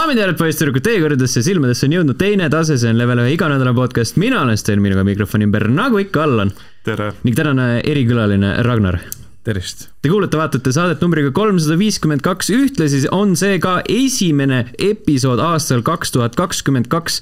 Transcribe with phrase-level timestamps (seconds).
[0.00, 3.34] daamid ja härrad, poisssüdrukud, teie kõrgedesse silmadesse on jõudnud teine tase, see on Level ühe
[3.34, 6.52] iganädalane podcast, mina olen Sten, minuga mikrofoni ümber, nagu ikka, Allan.
[6.86, 7.10] tere!
[7.26, 8.96] ning tänane erikülaline Ragnar.
[9.44, 9.90] tervist!
[10.00, 15.84] Te kuulete, vaatate saadet numbriga kolmsada viiskümmend kaks, ühtlasi on see ka esimene episood aastal
[15.84, 17.20] kaks tuhat kakskümmend kaks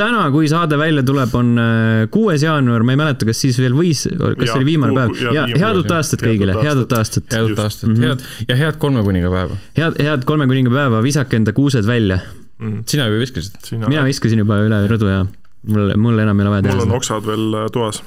[0.00, 3.76] täna, kui saade välja tuleb, on äh, kuues jaanuar, ma ei mäleta, kas siis veel
[3.76, 6.94] võis, kas ja, see oli viimane päev ja, ja head uut aastat kõigile, head uut
[6.96, 7.26] aastat.
[7.34, 8.06] head uut aastat, mhm.
[8.06, 9.58] head ja head kolme kuningapäeva.
[9.78, 12.20] head, head kolme kuningapäeva, visake enda kuused välja
[12.60, 12.84] mm..
[12.90, 13.58] sina juba viskasid?
[13.86, 15.24] mina viskasin juba üle rõdu ja
[15.68, 16.78] mul, mul enam ei ole vaja teha.
[16.78, 18.02] mul on oksad veel äh, toas,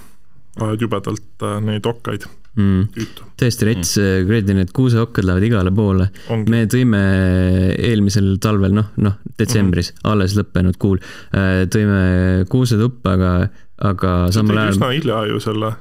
[0.61, 2.27] ajad jubedalt äh, neid okkaid
[2.59, 3.07] mm..
[3.39, 6.09] tõesti rets mm., kuradi need kuuseokkad lähevad igale poole.
[6.49, 7.01] me tõime
[7.77, 10.03] eelmisel talvel, noh, noh, detsembris mm.
[10.13, 11.01] alles lõppenud kuul,
[11.37, 13.33] äh, tõime kuusetuppa, aga,
[13.93, 14.77] aga samal ajal.
[14.77, 15.73] üsna hilja ju selle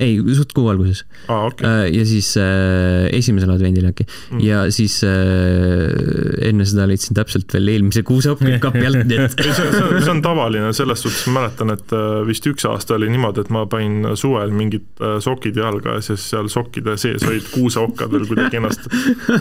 [0.00, 1.46] ei, suht kuu alguses ah,.
[1.50, 1.66] Okay.
[1.66, 4.42] Äh, ja siis äh, esimesel advendil äkki mm.
[4.44, 9.70] ja siis äh, enne seda leidsin täpselt veel eelmise kuuseokapi alt, nii et see, see,
[9.84, 13.44] on, see on tavaline, selles suhtes ma mäletan, et äh, vist üks aasta oli niimoodi,
[13.44, 18.12] et ma panin suvel mingid äh, sokid jalga ja siis seal sokkide sees olid kuuseokkad
[18.14, 18.86] veel kuidagi ennast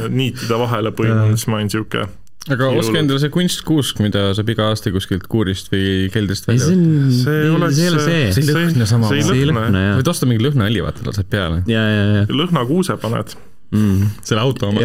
[0.10, 2.10] niitida vahele põimunud, siis ma olin niisugune
[2.48, 7.12] aga oska endale see kunstkuusk, mida saab iga aasta kuskilt kuurist või keldrist välja võtta.
[7.20, 8.24] see ei ole see.
[8.38, 9.12] see ei lõhna sama.
[9.12, 10.00] see ei lõhna, jah.
[10.00, 11.62] võid osta mingi lõhnaõli, vaata, lased peale.
[11.70, 12.26] ja, ja, ja.
[12.32, 13.36] lõhnakuuse paned
[13.72, 14.08] mm..
[14.24, 14.82] selle auto oma.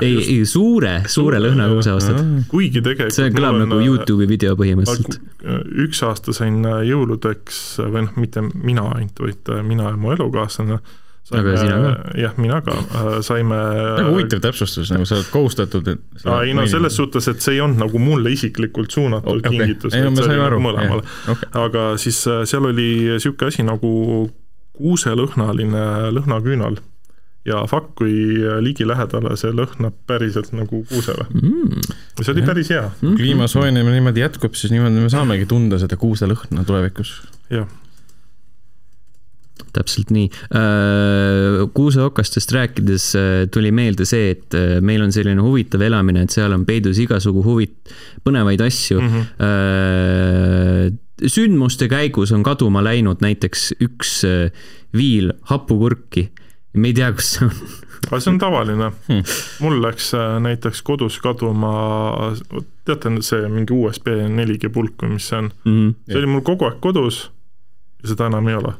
[0.00, 2.22] ei, ei suure, suure lõhnakuuse ostad.
[2.50, 5.18] kuigi tegelikult see kõlab nagu äh, Youtube'i video põhimõtteliselt.
[5.86, 10.14] üks aasta sain äh, jõuludeks, või noh, mitte mina ainult, vaid äh, mina ja mu
[10.14, 10.82] elukaaslane
[11.34, 11.92] aga sina ka?
[12.18, 16.66] jah, mina ka, äh, saime väga huvitav täpsustus, nagu sa oled kohustatud et ei no
[16.70, 19.56] selles suhtes, et see ei olnud nagu mulle isiklikult suunatud okay.
[19.56, 21.06] kingitus, et see oli nagu mõlemale.
[21.28, 21.50] Okay.
[21.64, 23.90] aga siis äh, seal oli niisugune asi nagu
[24.78, 26.78] kuuselõhnaline lõhnaküünal
[27.48, 31.90] ja fuck, kui ligilähedale see lõhnab päriselt nagu kuusele mm..
[32.20, 32.94] see oli päris hea mm.
[33.02, 33.18] -hmm.
[33.20, 37.20] kliima soojenemine niimoodi jätkub, siis niimoodi me saamegi tunda seda kuuselõhna tulevikus.
[37.50, 37.68] jah
[39.78, 40.28] täpselt nii.
[40.58, 46.34] Äh, kuuseokastest rääkides äh, tuli meelde see, et äh, meil on selline huvitav elamine, et
[46.34, 47.92] seal on peidus igasugu huvit-,
[48.26, 49.08] põnevaid asju mm.
[49.08, 50.98] -hmm.
[51.28, 54.22] sündmuste käigus on kaduma läinud näiteks üks
[54.94, 56.28] viil hapukurki.
[56.74, 57.52] me ei tea, kus see on
[58.06, 59.22] aga see on tavaline hmm..
[59.64, 61.72] mul läks näiteks kodus kaduma,
[62.86, 65.72] teate, see mingi USB 4G pulk või mis see on mm?
[65.72, 65.94] -hmm.
[66.06, 67.24] see oli mul kogu aeg kodus
[68.02, 68.76] ja seda enam ei ole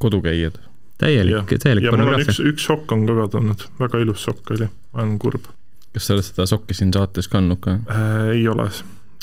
[0.00, 0.60] kodukäijad.
[0.98, 2.32] täielik, täielik pornograafia.
[2.32, 5.50] üks, üks sokk on ka kadunud, väga ilus sokk oli, ma olen kurb.
[5.94, 8.32] kas sa oled seda sokki siin saates kandnud ka äh,?
[8.36, 8.68] ei ole,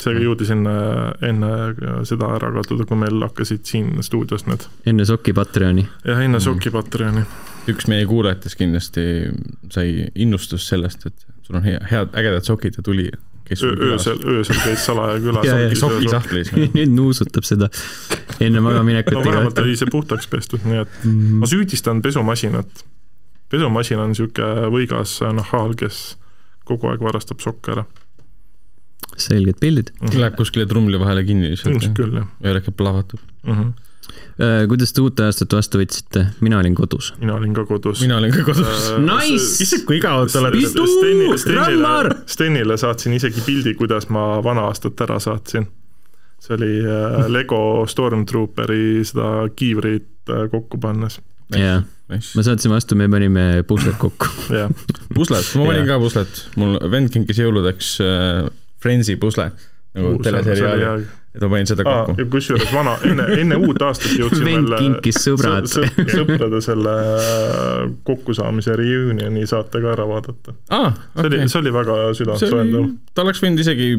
[0.02, 0.74] seega jõudis enne,
[1.26, 1.52] enne
[2.10, 4.68] seda ära kaduda, kui meil hakkasid siin stuudios need.
[4.90, 5.88] enne soki Patreoni?
[6.06, 7.26] jah, enne soki Patreoni.
[7.74, 9.08] üks meie kuulajatest kindlasti
[9.74, 13.09] sai innustust sellest, et sul on hea, head, ägedad sokid ja tuli
[13.56, 15.80] öösel, öösel käis salaja külas.
[15.80, 16.52] sokisahtlis.
[16.75, 17.69] nüüd nuusutab seda
[18.40, 19.13] enne magamaminekut.
[19.13, 21.41] no vähemalt oli see puhtaks pestud, nii et mm.
[21.41, 22.84] ma süüdistan pesumasinat.
[23.52, 26.18] pesumasin on niisugune võigas nahaal, kes
[26.68, 27.88] kogu aeg varastab sokke ära.
[29.16, 30.08] selged pildid mm.
[30.08, 30.22] -hmm.
[30.22, 31.75] Läheb kuskile trumli vahele kinni lihtsalt.
[31.75, 32.31] ilmselt küll, jah.
[32.44, 33.53] ja läheb plahvatab mm.
[33.53, 33.75] -hmm
[34.69, 36.28] kuidas te uut aastat vastu võtsite?
[36.45, 37.13] mina olin kodus.
[37.22, 38.01] mina olin ka kodus.
[38.03, 39.00] mina olin ka kodus uh,.
[39.01, 39.63] Nice!
[39.66, 40.57] issand, kui igav sa oled.
[41.41, 45.67] Stenile, Stenile saatsin isegi pildi, kuidas ma vana aastat ära saatsin.
[46.44, 51.19] see oli uh, Lego Stormtrooperi seda kiivrit uh, kokku pannes.
[51.56, 54.29] jah ma saatsin vastu, me panime pusled kokku
[54.59, 54.72] jah.
[55.13, 58.47] pusled, ma panin ka puslet, mul vend kinkis jõuludeks uh,
[58.78, 59.50] Friendsi pusle
[59.97, 61.06] nagu teleseriaali
[61.38, 65.70] et ma panin seda kokku kusjuures vana, enne, enne uut aastat jõudsime vend kinkis sõbrad
[65.70, 70.94] sõ, sõ, sõprade selle äh, kokkusaamise reunioni saate ka ära vaadata ah,.
[70.94, 71.30] see okay.
[71.30, 72.90] oli, see oli väga südantsoojendav.
[73.14, 73.92] ta oleks võinud isegi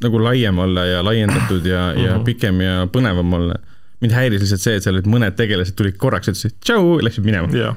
[0.00, 2.06] nagu laiem olla ja laiendatud ja mm, -hmm.
[2.06, 2.24] ja mhm.
[2.24, 3.60] pikem ja põnevam olla.
[4.00, 7.52] mind häiris lihtsalt see, et seal olid mõned tegelased tulid korraks, ütlesid tšau, läksid minema
[7.52, 7.76] yeah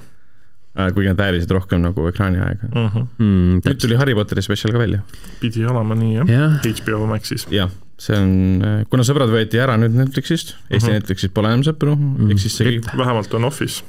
[0.80, 2.96] äh, kuigi nad väärisid rohkem nagu ekraaniaega uh.
[2.96, 3.08] -huh.
[3.18, 5.00] Mm, nüüd tuli Harry Potteri spetsial ka välja.
[5.40, 7.48] pidi olema nii jah ja., HBO Maxis.
[7.52, 7.70] jah,
[8.04, 8.32] see on,
[8.92, 10.92] kuna sõbrad võeti ära nüüd Netflixist, Eesti mhm.
[10.92, 10.94] -huh.
[11.00, 12.32] Netflixis pole enam sõpru uh, -huh.
[12.34, 13.84] ehk siis see kõik vähemalt on Office.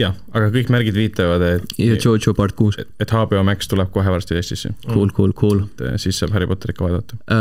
[0.00, 2.78] jah, aga kõik märgid viitavad, et ja Jojo part kuus.
[2.78, 4.68] et HBO Max tuleb kohe varsti Eestisse.
[4.86, 5.58] Cool, cool, cool.
[5.64, 7.40] et eh, siis saab Harry Potterit ka vaadata uh,.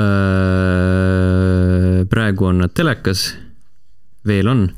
[2.10, 3.36] praegu on nad telekas,
[4.28, 4.70] veel on.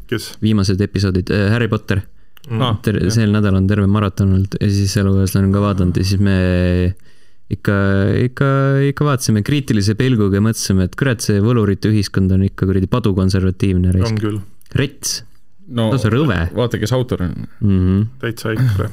[0.42, 2.02] viimased episoodid uh,, Harry Potter
[2.50, 2.62] mm..
[2.62, 2.78] Ah,
[3.10, 6.38] sel nädalal on terve maraton olnud ja siis elukaaslane on ka vaadanud ja siis me
[7.56, 7.78] ikka,
[8.28, 8.50] ikka,
[8.92, 13.96] ikka vaatasime kriitilise pilguga ja mõtlesime, et kurat, see võlurite ühiskond on ikka kuradi padukonservatiivne
[13.96, 14.12] raisk.
[14.12, 14.40] on küll.
[14.78, 15.22] rets
[15.68, 15.90] no,.
[15.90, 16.40] lausa rõve.
[16.58, 17.82] vaata, kes autor on mm.
[17.82, 18.06] -hmm.
[18.24, 18.92] täitsa EKRE.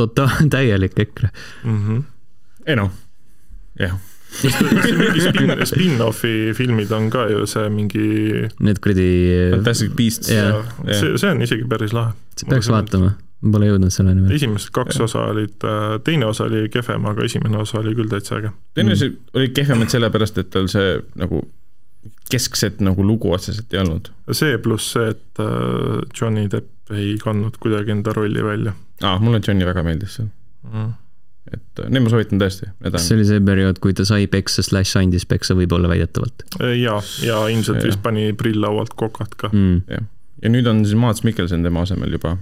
[0.00, 1.30] totaal, täielik EKRE
[1.64, 1.78] mm.
[1.78, 2.02] -hmm.
[2.66, 2.90] ei noh,
[3.80, 3.96] jah
[4.42, 8.08] mingi spin, spin-off'i filmid on ka ju see mingi
[8.58, 9.10] Need kuradi,
[9.54, 12.16] Fantastic Beasts see, see on isegi päris lahe.
[12.48, 14.36] peaks vaatama, ma pole jõudnud selleni veel.
[14.38, 15.66] esimesed kaks osa olid,
[16.06, 18.54] teine osa oli kehvem, aga esimene osa oli küll täitsa äge.
[18.74, 21.42] teine asi oli kehvem, et sellepärast, et tal see nagu
[22.30, 24.10] keskset nagu lugu otseselt ei olnud.
[24.32, 29.40] see pluss see, et äh, Johnny Depp ei kandnud kuidagi enda rolli välja aa, mulle
[29.46, 30.28] Johnny väga meeldis seal,
[30.68, 30.90] mm..
[31.52, 34.28] et äh, need ma soovitan tõesti, kas on see oli see periood, kui ta sai
[34.30, 36.46] peksa slaš andis peksa võib-olla väidetavalt
[36.80, 37.88] ja, ja ilmselt Jah.
[37.90, 39.52] vist pani prilllaualt kokad ka.
[39.52, 40.10] mm.?
[40.44, 42.34] Ja nüüd on siis Maats Mikkelson tema asemel juba,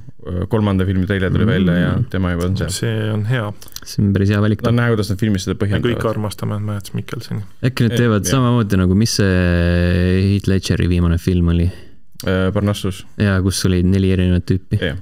[0.51, 1.53] kolmanda filmi treiler tuli Mm.
[1.53, 2.71] välja ja tema juba on seal.
[2.75, 3.45] see on hea,
[3.85, 4.73] see on päris hea valik no.
[4.75, 6.11] näe, kuidas nad filmis seda me kõik põhjendavad.
[6.17, 7.43] armastame Mads Mikkelsoni.
[7.63, 8.33] äkki nad Eh, teevad jah.
[8.35, 11.71] samamoodi nagu, mis see Heath Ledgeri viimane film oli
[12.55, 14.79] Parnassus, ja kus oli neli erinevat tüüpi.
[14.83, 14.97] jah.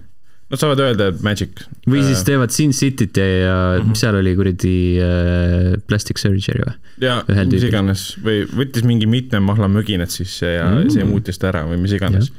[0.51, 1.61] Nad saavad öelda, Magic.
[1.87, 3.89] või siis teevad Sin Cityt ja, ja Mhm.
[3.93, 6.75] mis seal oli kuradi äh, plastic surgery või?
[7.01, 10.83] ja ühel mis iganes või võttis mingi mitme mahla möginat sisse ja Mm.
[10.85, 10.91] mm.
[10.91, 12.33] see muutis ta ära või mis iganes.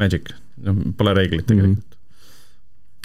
[0.00, 0.32] Magic,
[0.64, 1.84] noh, pole reeglit tegelikult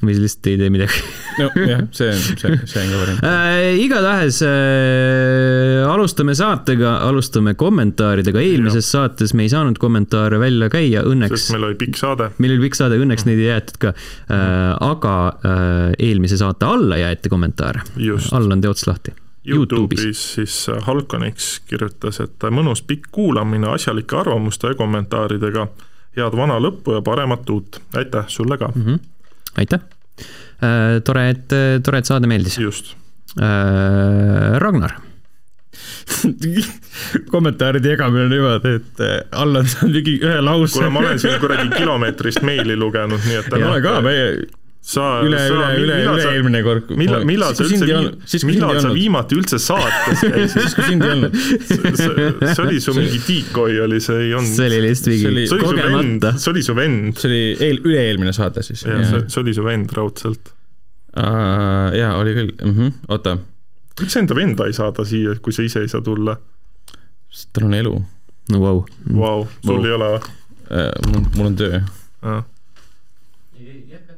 [0.02, 1.62] või siis lihtsalt ei tee midagi mm..
[1.64, 3.24] nojah, see on, see, see on ka variant.
[3.30, 3.70] äh,.
[3.84, 11.48] igatahes äh, alustame saatega, alustame kommentaaridega, eelmises saates me ei saanud kommentaare välja käia, õnneks
[11.48, 12.32] sest meil oli pikk saade.
[12.44, 14.40] meil oli pikk saade, õnneks neid ei jäetud ka äh,,
[14.92, 18.34] aga äh, eelmise saate alla jäeti kommentaare, just.
[18.34, 19.16] all on teots lahti.
[19.44, 20.54] Youtube'is siis
[20.86, 25.68] Halkoniks kirjutas, et mõnus pikk kuulamine asjalike arvamuste ja kommentaaridega.
[26.16, 27.82] head vana lõppu ja paremat uut.
[27.96, 28.86] aitäh sulle ka, mm.
[28.86, 29.00] -hmm.
[29.60, 32.96] Aitäh äh,, tore, et, tore, et saade meeldis just.
[33.40, 34.60] äh,.
[34.64, 34.98] Ragnar,
[37.32, 40.74] kommentaaride jagamine on niimoodi, et äh, all on saanud mingi ühe lause.
[40.74, 44.28] kuule, ma olen siin kuradi kilomeetrist meili lugenud, nii et ei ole ka, meie
[44.84, 46.90] sa, üle, üle, üle, üle-eelmine kord.
[47.00, 47.88] millal, millal sa üldse,
[48.50, 50.58] millal sa viimati üldse saates käisid?
[50.58, 51.38] siis, kui sind ei olnud.
[52.44, 56.34] see oli su mingi decoy oli, see ei olnud, see oli lihtsalt mingi kogemata,.
[56.36, 57.16] see oli su vend.
[57.16, 58.84] see oli eel, üle-eelmine saade siis.
[58.90, 60.52] jah, see, oli su vend raudselt.
[61.16, 62.94] jaa, oli küll mm, -hmm.
[63.16, 63.38] oota,
[64.02, 66.36] miks sa enda venda ei saada siia, kui sa ise ei saa tulla?
[67.56, 67.98] tal on elu.
[68.52, 68.84] no vau.
[69.16, 69.86] Vau, sul Vau.
[69.88, 70.34] ei ole või?
[71.08, 71.80] mul, mul on töö.
[72.24, 72.44] Äh,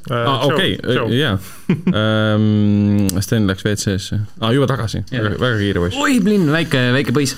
[0.09, 0.75] aa, okei,
[1.17, 1.37] jaa.
[3.25, 4.19] Sten läks WC-sse.
[4.39, 5.97] aa, juba tagasi, väga, väga kiire poiss.
[6.01, 7.35] oi, Blinn, väike, väike põis.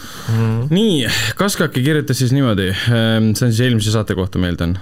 [0.73, 1.05] nii,
[1.39, 4.77] Kaskaki kirjutas siis niimoodi, see on siis eelmise saate kohta, ma eeldan.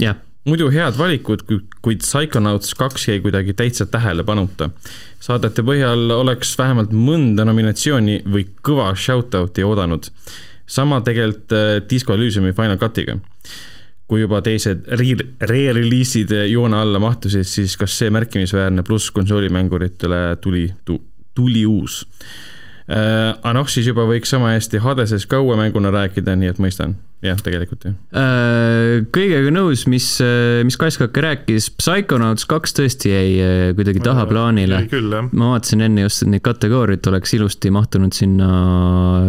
[0.00, 1.42] jah, muidu head valikud,
[1.84, 4.70] kuid Psychonauts kaks jäi kuidagi täitsa tähelepanuta.
[5.20, 10.10] saadete põhjal oleks vähemalt mõnda nominatsiooni või kõva shout-out'i oodanud.
[10.66, 13.18] sama tegelikult äh, Disco Elysiumi Final Cutiga.
[14.08, 20.66] Kui juba teised re- re-release'id joone alla mahtusid, siis kas see märkimisväärne pluss konsoolimänguritele tuli,
[21.34, 22.02] tuli uus
[22.88, 23.32] äh,.
[23.40, 26.98] aga noh, siis juba võiks sama hästi Hadesest ka uue mänguna rääkida, nii et mõistan,
[27.24, 27.94] jah, tegelikult jah.
[28.20, 30.06] Äh, kõigega nõus, mis,
[30.66, 34.82] mis Kaskak rääkis, Psychonauts kaks tõesti jäi äh, kuidagi tahaplaanile.
[35.32, 38.48] ma vaatasin enne just, et neid kategooriaid oleks ilusti mahtunud sinna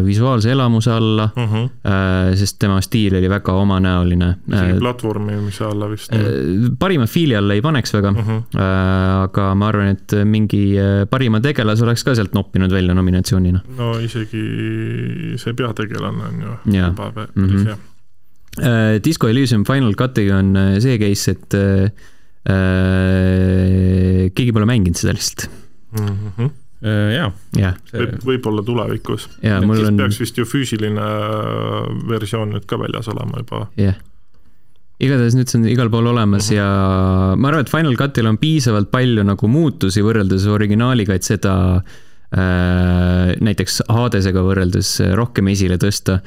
[0.06, 1.30] visuaalse elamuse alla,
[2.36, 4.32] sest tema stiil oli väga omanäoline.
[4.52, 6.12] isegi platvormimise alla vist.
[6.80, 8.14] parima fiili alla ei paneks väga,
[8.60, 13.64] aga ma arvan, et mingi äh, parima tegelase oleks ka sealt noppinud välja nominatsioonina.
[13.78, 14.44] no isegi
[15.42, 17.66] see peategelane on ju juba päris Mhm.
[17.68, 17.78] hea.
[18.62, 21.90] Äh, Disco Elysium Final Cutiga on äh, see case, et äh,
[22.96, 25.50] äh, keegi pole mänginud seda lihtsalt,
[25.96, 26.50] Mhm.
[26.86, 29.30] jaa, jah, võib, võib-olla tulevikus.
[29.42, 31.06] ja mul on, peaks vist ju füüsiline
[32.10, 33.62] versioon nüüd ka väljas olema juba.
[33.80, 33.96] jah.
[35.00, 36.56] igatahes nüüd see on igal pool olemas Mhm.
[36.58, 36.68] ja
[37.36, 41.82] ma arvan, et Final Cutil on piisavalt palju nagu muutusi võrreldes originaaliga, et seda äh,
[42.36, 46.20] näiteks Hadesega võrreldes rohkem esile tõsta.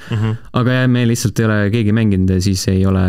[0.52, 3.04] aga jah, me lihtsalt ei ole keegi mänginud ja siis ei ole,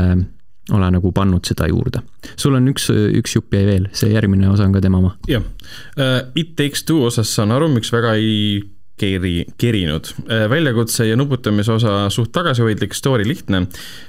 [0.75, 2.01] ole nagu pannud seda juurde.
[2.35, 5.15] sul on üks, üks jupp jäi veel, see järgmine osa on ka tema oma.
[5.27, 5.45] jah.
[6.35, 8.59] It Takes Two osas saan aru, miks väga ei
[8.99, 10.11] keri, kerinud.
[10.49, 13.65] väljakutse ja nuputamise osa suht tagasihoidlik, story lihtne.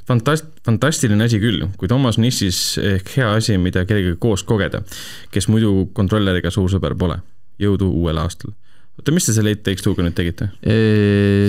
[0.09, 4.83] Fantast-, fantastiline asi küll, kuid omas nissis ehk hea asi, mida kellegagi koos kogeda,
[5.31, 7.21] kes muidu kontrolleriga suur sõber pole.
[7.61, 8.55] jõudu uuel aastal.
[9.01, 10.51] oota, mis te selle It Takes Two'ga nüüd tegite?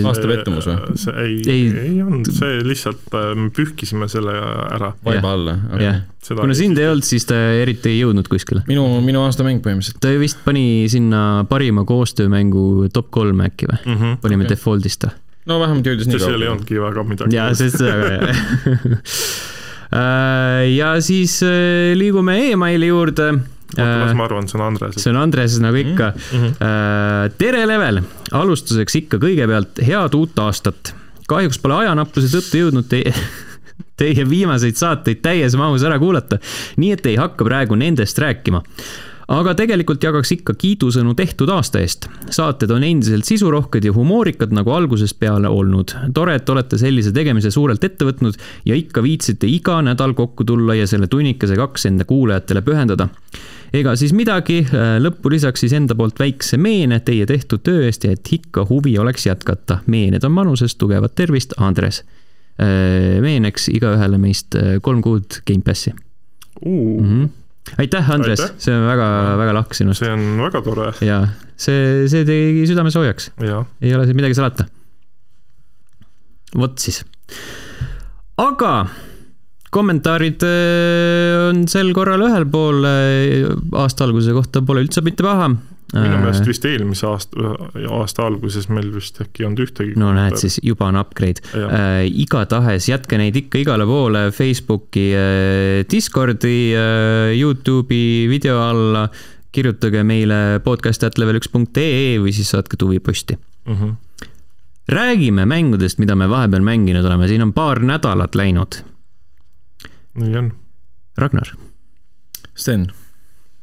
[0.07, 0.95] aasta pettumus või?
[0.99, 1.65] see ei, Ei.
[1.83, 4.93] ei, olnud, see lihtsalt äh, me pühkisime selle ära.
[5.05, 5.57] vaiba alla?
[5.81, 8.63] jah, kuna sind ei olnud, siis ta eriti ei jõudnud kuskile.
[8.69, 10.01] minu, minu aasta mäng põhimõtteliselt.
[10.03, 13.81] ta vist pani sinna parima koostöömängu top kolme äkki või?
[13.83, 13.99] mm.
[13.99, 14.21] -hmm.
[14.23, 14.55] panime okay.
[14.55, 15.17] default'ist või?
[15.51, 16.51] no vähemalt jõudis nii sest seal ei kaugele.
[16.55, 17.39] olnudki väga midagi.
[17.39, 18.27] jaa, sest seda ka jah.
[20.79, 23.33] ja siis äh, liigume emaili juurde.
[23.77, 24.97] Las ma arvan, see on Andres.
[24.99, 26.39] see on Andres nagu ikka mm.
[26.39, 27.37] -hmm.
[27.37, 28.01] tere, Level!
[28.31, 30.95] alustuseks ikka kõigepealt head uut aastat.
[31.27, 33.13] kahjuks pole ajanappuse tõttu jõudnud teie,
[33.99, 36.41] teie viimaseid saateid täies mahus ära kuulata,
[36.77, 38.63] nii et ei hakka praegu nendest rääkima
[39.31, 42.07] aga tegelikult jagaks ikka kiidusõnu tehtud aasta eest.
[42.33, 45.95] saated on endiselt sisurohked ja humoorikad nagu algusest peale olnud.
[46.13, 50.75] tore, et olete sellise tegemise suurelt ette võtnud ja ikka viitsite iga nädal kokku tulla
[50.75, 53.07] ja selle tunnikese kaks enda kuulajatele pühendada.
[53.73, 54.61] Ega siis midagi,
[54.99, 58.97] lõppu lisaks siis enda poolt väikse meene teie tehtud töö eest ja et ikka huvi
[58.99, 59.79] oleks jätkata.
[59.87, 62.03] meened on manuses, tugevat tervist, Andres.
[63.21, 65.93] meeneks igaühele meist kolm kuud Gamepassi
[66.61, 67.05] uh, mm.
[67.05, 67.29] -hmm
[67.77, 70.01] aitäh, Andres, see on väga-väga lahke sinust.
[70.01, 70.89] see on väga tore.
[71.05, 71.21] ja
[71.55, 73.31] see, see tegi südame soojaks.
[73.41, 74.65] ei ole siin midagi salata.
[76.57, 77.03] vot siis.
[78.41, 78.73] aga
[79.71, 80.43] kommentaarid
[81.49, 85.47] on sel korral ühel pool aasta alguse kohta pole üldse mitte paha
[85.91, 87.51] minu meelest vist eelmise aasta,
[87.91, 89.95] aasta alguses meil vist äkki ei olnud ühtegi.
[89.99, 91.43] no näed, siis juba on upgrade.
[91.57, 99.09] Äh, igatahes jätke neid ikka igale poole Facebooki äh,, Discordi äh,, Youtube'i video alla.
[99.51, 103.73] kirjutage meile podcast.level1.ee või siis saatke tuviposti mm.
[103.75, 104.29] -hmm.
[104.87, 108.79] räägime mängudest, mida me vahepeal mänginud oleme, siin on paar nädalat läinud.
[110.15, 110.53] Nii on.
[111.17, 111.55] Ragnar.
[112.55, 112.91] Sten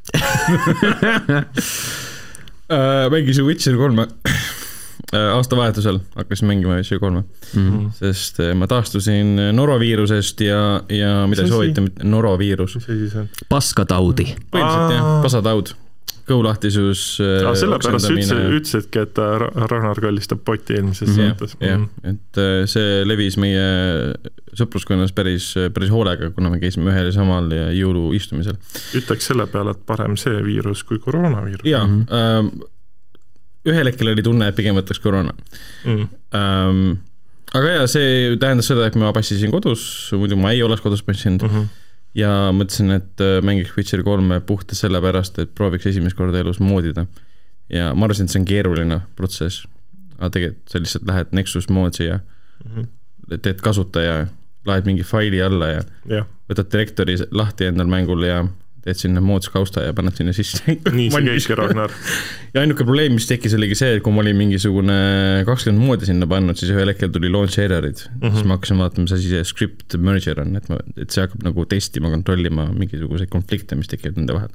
[2.68, 4.04] Äh, mängisin Witcher kolme
[5.14, 7.22] äh, aastavahetusel hakkasin mängima Witcher kolme
[7.54, 7.92] mm, -hmm.
[7.96, 12.74] sest äh, ma taastusin noroviirusest ja, ja mida ei soovita, noroviirus.
[12.74, 13.28] mis asi see on?
[13.48, 14.34] paskataudi.
[14.52, 15.72] põhimõtteliselt jah, pasataud
[16.28, 17.04] kõhulahtisus.
[17.18, 19.20] sellepärast sa ütlesid, ütlesidki, et
[19.72, 21.32] Ragnar kallistab poti eelmises mm -hmm.
[21.32, 21.56] saates.
[21.60, 23.66] jah, et see levis meie
[24.58, 28.58] sõpruskonnas päris, päris hoolega, kuna me käisime ühel ja samal jõuluistumisel.
[28.98, 31.66] ütleks selle peale, et parem see viirus kui koroonaviirus.
[31.68, 32.62] jaa mm, -hmm.
[32.62, 32.68] äh,
[33.72, 35.34] ühel hetkel oli tunne, et pigem võtaks koroona
[35.84, 35.94] mm.
[35.94, 36.08] -hmm.
[36.38, 36.98] Ähm,
[37.54, 41.42] aga jaa, see tähendas seda, et ma passisin kodus, muidu ma ei oleks kodus passinud
[41.42, 41.54] mm.
[41.54, 41.84] -hmm
[42.16, 47.06] ja mõtlesin, et mängiks Witcher kolme puhtalt sellepärast, et prooviks esimest korda elus moodida.
[47.68, 49.66] ja ma arvasin, et see on keeruline protsess,
[50.18, 53.38] aga tegelikult sa lihtsalt lähed Nexus moodsi ja mm -hmm.
[53.42, 54.26] teed kasutaja,
[54.66, 56.24] laed mingi faili alla ja, ja.
[56.48, 58.44] võtad direktori lahti endal mängul ja
[58.88, 60.62] teed sinna moods kausta ja paned sinna sisse.
[60.98, 61.92] nii see käiski, Ragnar.
[62.54, 64.98] ja ainuke probleem, mis tekkis, oligi see, et kui ma olin mingisugune
[65.48, 68.20] kakskümmend moodi sinna pannud, siis ühel hetkel tuli launch error'id mm.
[68.22, 68.34] -hmm.
[68.36, 71.44] siis ma hakkasin vaatama, mis asi see script merger on, et ma, et see hakkab
[71.46, 74.52] nagu testima, kontrollima mingisuguseid konflikte, mis tekivad nende vahel.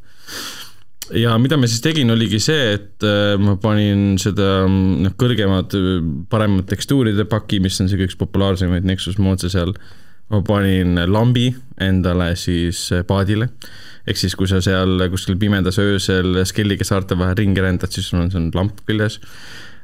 [1.24, 3.08] ja mida ma siis tegin, oligi see, et
[3.44, 5.76] ma panin seda noh, kõrgemad,
[6.30, 9.76] paremad tekstuuride paki, mis on sihuke üks populaarsemaid Nexus moodse seal.
[10.32, 11.50] ma panin lambi
[11.84, 13.50] endale siis paadile
[14.08, 18.24] ehk siis, kui sa seal kuskil pimedas öösel Skellige saarte vahel ringi rändad, siis sul
[18.24, 19.20] on, see lamp küljes.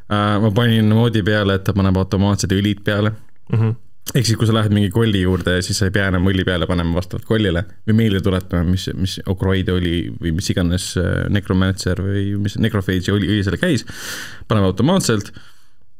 [0.09, 3.59] ma panin moodi peale, et ta paneb automaatselt õlid peale mm.
[3.59, 3.75] -hmm.
[4.15, 6.67] ehk siis, kui sa lähed mingi kolli juurde, siis sa ei pea enam õli peale
[6.67, 10.95] panema vastavalt kollile või meelde tuletama, mis, mis okroide oli või mis iganes
[11.29, 13.85] Necromancer või mis Necrophage'i oli, õli seal käis.
[14.47, 15.31] paneb automaatselt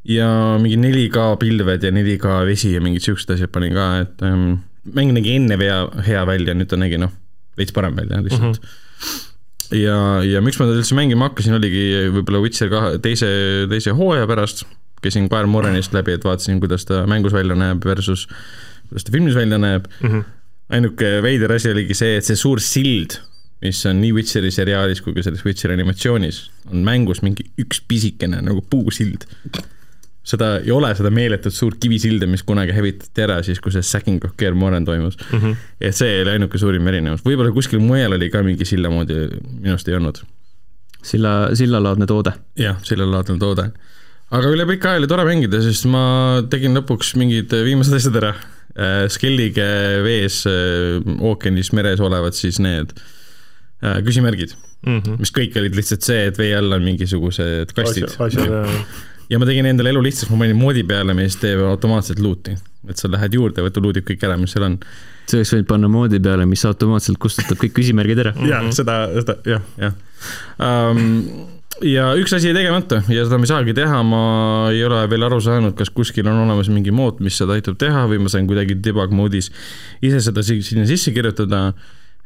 [0.03, 4.53] ja mingi 4K pilved ja 4K vesi ja mingid siuksed asjad panin ka, et ähm,
[4.83, 7.13] mäng nägi enne hea, hea välja, nüüd ta nägi noh
[7.59, 8.65] veits parem välja lihtsalt mm.
[9.05, 9.77] -hmm.
[9.79, 11.85] ja, ja miks ma teda üldse mängima hakkasin, oligi
[12.15, 13.29] võib-olla Witcher kahe, teise,
[13.71, 14.65] teise hooaja pärast.
[14.99, 18.27] käisin Kaer Morenist läbi, et vaatasin, kuidas ta mängus välja näeb versus
[18.89, 20.09] kuidas ta filmis välja näeb mm.
[20.09, 20.23] -hmm.
[20.69, 23.19] ainuke veider asi oligi see, et see suur sild,
[23.61, 28.41] mis on nii Witcheri seriaalis kui ka selles Witcheri animatsioonis, on mängus mingi üks pisikene
[28.41, 29.27] nagu puusild
[30.25, 34.23] seda ei ole, seda meeletut suurt kivisilda, mis kunagi hävitati ära siis, kui see Sacking
[34.27, 35.39] of Kaer Morhen toimus mm.
[35.39, 35.55] -hmm.
[35.81, 39.75] et see oli ainuke suurim erinevus, võib-olla kuskil mujal oli ka mingi silla moodi, minu
[39.75, 40.21] arust ei olnud.
[41.03, 42.33] silla, sillalaadne toode.
[42.59, 43.71] jah, sillalaadne toode.
[44.31, 48.33] aga üle pika aja oli tore mängida, sest ma tegin lõpuks mingid viimased asjad ära.
[49.09, 49.65] Skellige
[50.05, 50.43] vees,
[51.19, 52.93] ookeanis, meres olevad siis need
[54.05, 54.53] küsimärgid
[54.85, 55.17] mm, -hmm.
[55.19, 58.13] mis kõik olid lihtsalt see, et vee all on mingisugused kastid.
[59.29, 62.57] ja ma tegin endale elu lihtsaks, ma panin moodi peale, mis teeb automaatselt loot'i.
[62.89, 64.79] et sa lähed juurde, võta luudib kõik ära, mis seal on.
[65.29, 68.33] sa oleks võinud panna moodi peale, mis automaatselt kustutab kõik küsimärgid ära.
[68.49, 69.95] jah, seda, seda jah, jah
[70.65, 71.07] um,
[71.85, 74.23] ja üks asi jäi tegemata ja seda ma ei saagi teha, ma
[74.73, 78.05] ei ole veel aru saanud, kas kuskil on olemas mingi mood, mis seda aitab teha
[78.09, 79.51] või ma sain kuidagi debug moodis
[80.01, 81.69] ise seda sinna sisse kirjutada.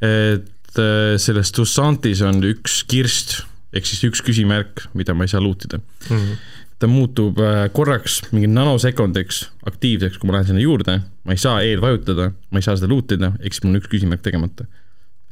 [0.04, 3.42] et äh, selles Tucsantis on üks kirst
[3.74, 6.18] ehk siis üks küsimärk, mida ma ei saa lootida mm.
[6.18, 6.52] -hmm
[6.84, 11.62] ta muutub äh, korraks mingi nanosekundiks aktiivseks, kui ma lähen sinna juurde, ma ei saa
[11.63, 14.68] E-d vajutada, ma ei saa seda loot ida, ehk siis mul on üks küsimärk tegemata.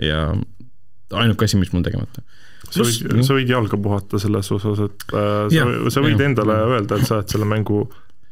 [0.02, 0.30] ja
[1.20, 2.24] ainuke asi, mis mul tegemata.
[2.70, 6.30] sa võid, sa võid jalga puhata selles osas, et äh, sa, Jah, sa võid jah.
[6.30, 7.84] endale öelda, et sa oled selle mängu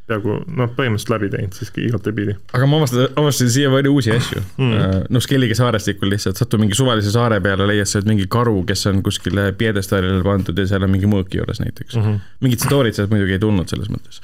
[0.09, 4.71] peaaegu noh, põhimõtteliselt läbi teinud siiski igatepidi aga ma avastasin, avastasin siiamaani uusi asju Mm.
[4.73, 5.03] mm..
[5.13, 9.03] noh, Skellige saarestikul lihtsalt satud mingi suvalise saare peale, leiad sealt mingi karu, kes on
[9.05, 12.01] kuskile pjedestaalile pandud ja seal on mingi mõõk juures näiteks mm.
[12.01, 12.15] mm.
[12.15, 12.45] -hmm.
[12.45, 14.21] mingit story't sealt muidugi ei tulnud selles mõttes.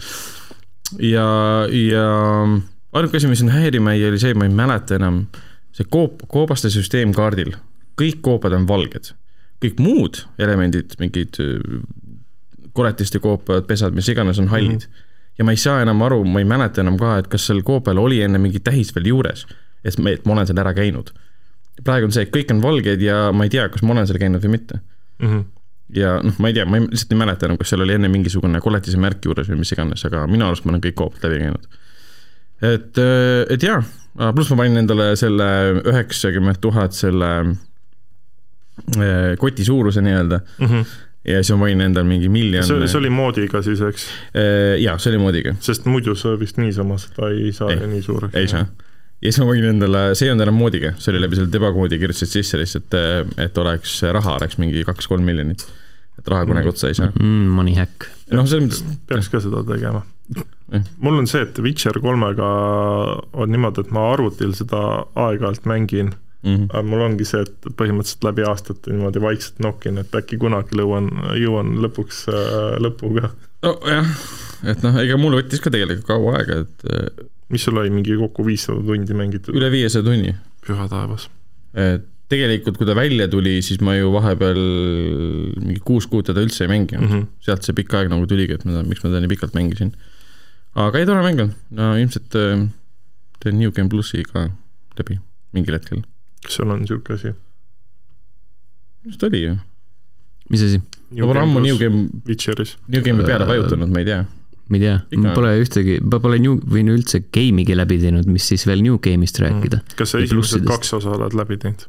[1.00, 1.27] ja,
[1.72, 2.08] ja
[2.96, 5.25] ainuke asi, mis mind häirima jäi, oli see, ma ei mäleta enam,
[5.75, 7.54] see koop, koobaste süsteem kaardil,
[8.00, 9.13] kõik koopad on valged.
[9.63, 11.80] kõik muud elemendid, mingid öö,
[12.75, 14.92] koletiste koopad, pesad, mis iganes, on hallid mm.
[14.92, 15.05] -hmm.
[15.38, 18.00] Ja ma ei saa enam aru, ma ei mäleta enam ka, et kas sel koopal
[18.01, 19.46] oli enne mingi tähis veel juures,
[19.84, 21.12] et me, et ma olen seal ära käinud.
[21.84, 24.20] praegu on see, et kõik on valged ja ma ei tea, kas ma olen seal
[24.22, 24.82] käinud või mitte
[25.20, 25.44] Mm -hmm.
[25.96, 28.08] ja noh, ma ei tea, ma ei, lihtsalt ei mäleta enam, kas seal oli enne
[28.12, 31.38] mingisugune koletise märk juures või mis iganes, aga minu arust ma olen kõik koopad läbi
[31.39, 31.68] käinud.
[32.62, 33.00] et,
[33.50, 33.84] et jaa,
[34.36, 35.48] pluss ma panin endale selle
[35.86, 37.32] üheksakümmend tuhat selle
[39.00, 40.86] eh, koti suuruse nii-öelda Mm -hmm.
[41.25, 42.65] Ja siis ma panin endale mingi miljon.
[42.67, 44.08] see, see oli moodiga siis, eks?
[44.82, 45.55] jaa, see oli moodiga.
[45.65, 48.36] sest muidu sa vist niisama seda ei saa Ei, nii suureks.
[48.39, 48.65] ei saa.
[48.65, 52.00] ja siis ma panin endale, see ei olnud enam moodiga, see oli läbi selle debakoodi
[52.01, 53.00] kirjutasid sisse lihtsalt,
[53.48, 55.65] et oleks, raha oleks mingi kaks-kolm miljonit.
[56.20, 57.13] et raha kunagi otsa ei saa.
[57.15, 57.48] mm,.
[57.58, 58.10] Money hack.
[58.32, 60.05] noh, selles mõttes peaks ka seda tegema
[60.98, 62.46] mul on see, et Witcher kolmega
[63.38, 64.79] on niimoodi, et ma arvutil seda
[65.13, 66.13] aeg-ajalt mängin
[66.46, 66.70] mm, -hmm.
[66.72, 71.12] aga mul ongi see, et põhimõtteliselt läbi aastate niimoodi vaikselt nokin, et äkki kunagi lõuan,
[71.42, 73.32] jõuan lõpuks äh, lõpuga.
[73.66, 74.12] nojah,
[74.72, 78.18] et noh, ega mul võttis ka tegelikult kaua aega, et äh, mis sul oli, mingi
[78.20, 79.56] kokku viissada tundi mängitud?
[79.58, 80.36] üle viiesaja tunni.
[80.66, 81.30] püha taevas.
[81.74, 84.58] et tegelikult, kui ta välja tuli, siis ma ju vahepeal
[85.62, 87.12] mingi kuus kuud teda üldse ei mänginud mm.
[87.12, 87.28] -hmm.
[87.46, 89.94] sealt see pikk aeg nagu tuligi, et ma, miks ma teda nii pikalt mängisin.
[90.75, 92.66] aga ei tore mäng on, no ilmselt äh,
[93.40, 94.50] teen New Game plussi ka
[94.98, 95.20] läbi
[95.54, 96.04] mingil hetkel.
[96.46, 97.34] Kas sul on niisugune asi?
[99.06, 99.56] mis ta oli ju?
[100.54, 100.82] mis asi?
[101.12, 102.75] ma pole ammu New Game, Witcheris.
[102.88, 104.25] New Game'i peale vajutanud, ma ei tea.
[104.70, 105.34] ma ei tea, Ikka.
[105.38, 109.00] pole ühtegi, ma pole New, või no üldse game'igi läbi teinud, mis siis veel New
[109.01, 109.98] Game'ist rääkida mm..
[110.00, 111.86] kas sa esimesed kaks osa oled läbi teinud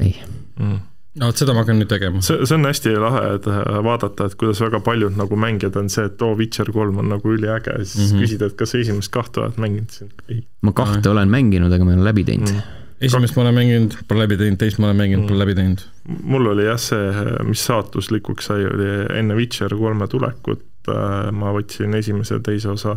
[0.00, 0.14] ei,
[0.60, 0.76] mm.?
[1.18, 2.22] no vot seda ma hakkan nüüd tegema.
[2.26, 5.90] see, see on hästi lahe, et äh, vaadata, et kuidas väga paljud nagu mängijad on
[5.92, 8.14] see, et oo, Witcher kolm on nagu üliäge ja siis mm.
[8.14, 8.24] -hmm.
[8.24, 11.86] küsid, et kas sa esimest kahte oled mänginud, siis ei ma kahte olen mänginud, aga
[11.86, 12.80] ma ei ole läbi teinud mm..
[13.04, 15.82] Esimest ma olen mänginud, pole läbi teinud, teist ma olen mänginud, pole läbi teinud.
[16.22, 21.94] mul oli jah see, mis saatuslikuks sai, oli enne Witcher kolme tulekut äh, ma võtsin
[21.98, 22.96] esimese ja teise osa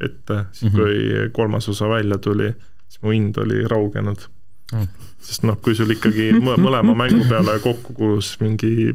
[0.00, 0.76] ette, siis Mhm.
[0.78, 2.52] kui kolmas osa välja tuli,
[2.88, 4.26] siis mu hind oli raugenud
[4.72, 4.82] Oh.
[5.24, 8.92] sest noh, kui sul ikkagi mõ- mõlema mängu peale kokku kulus mingi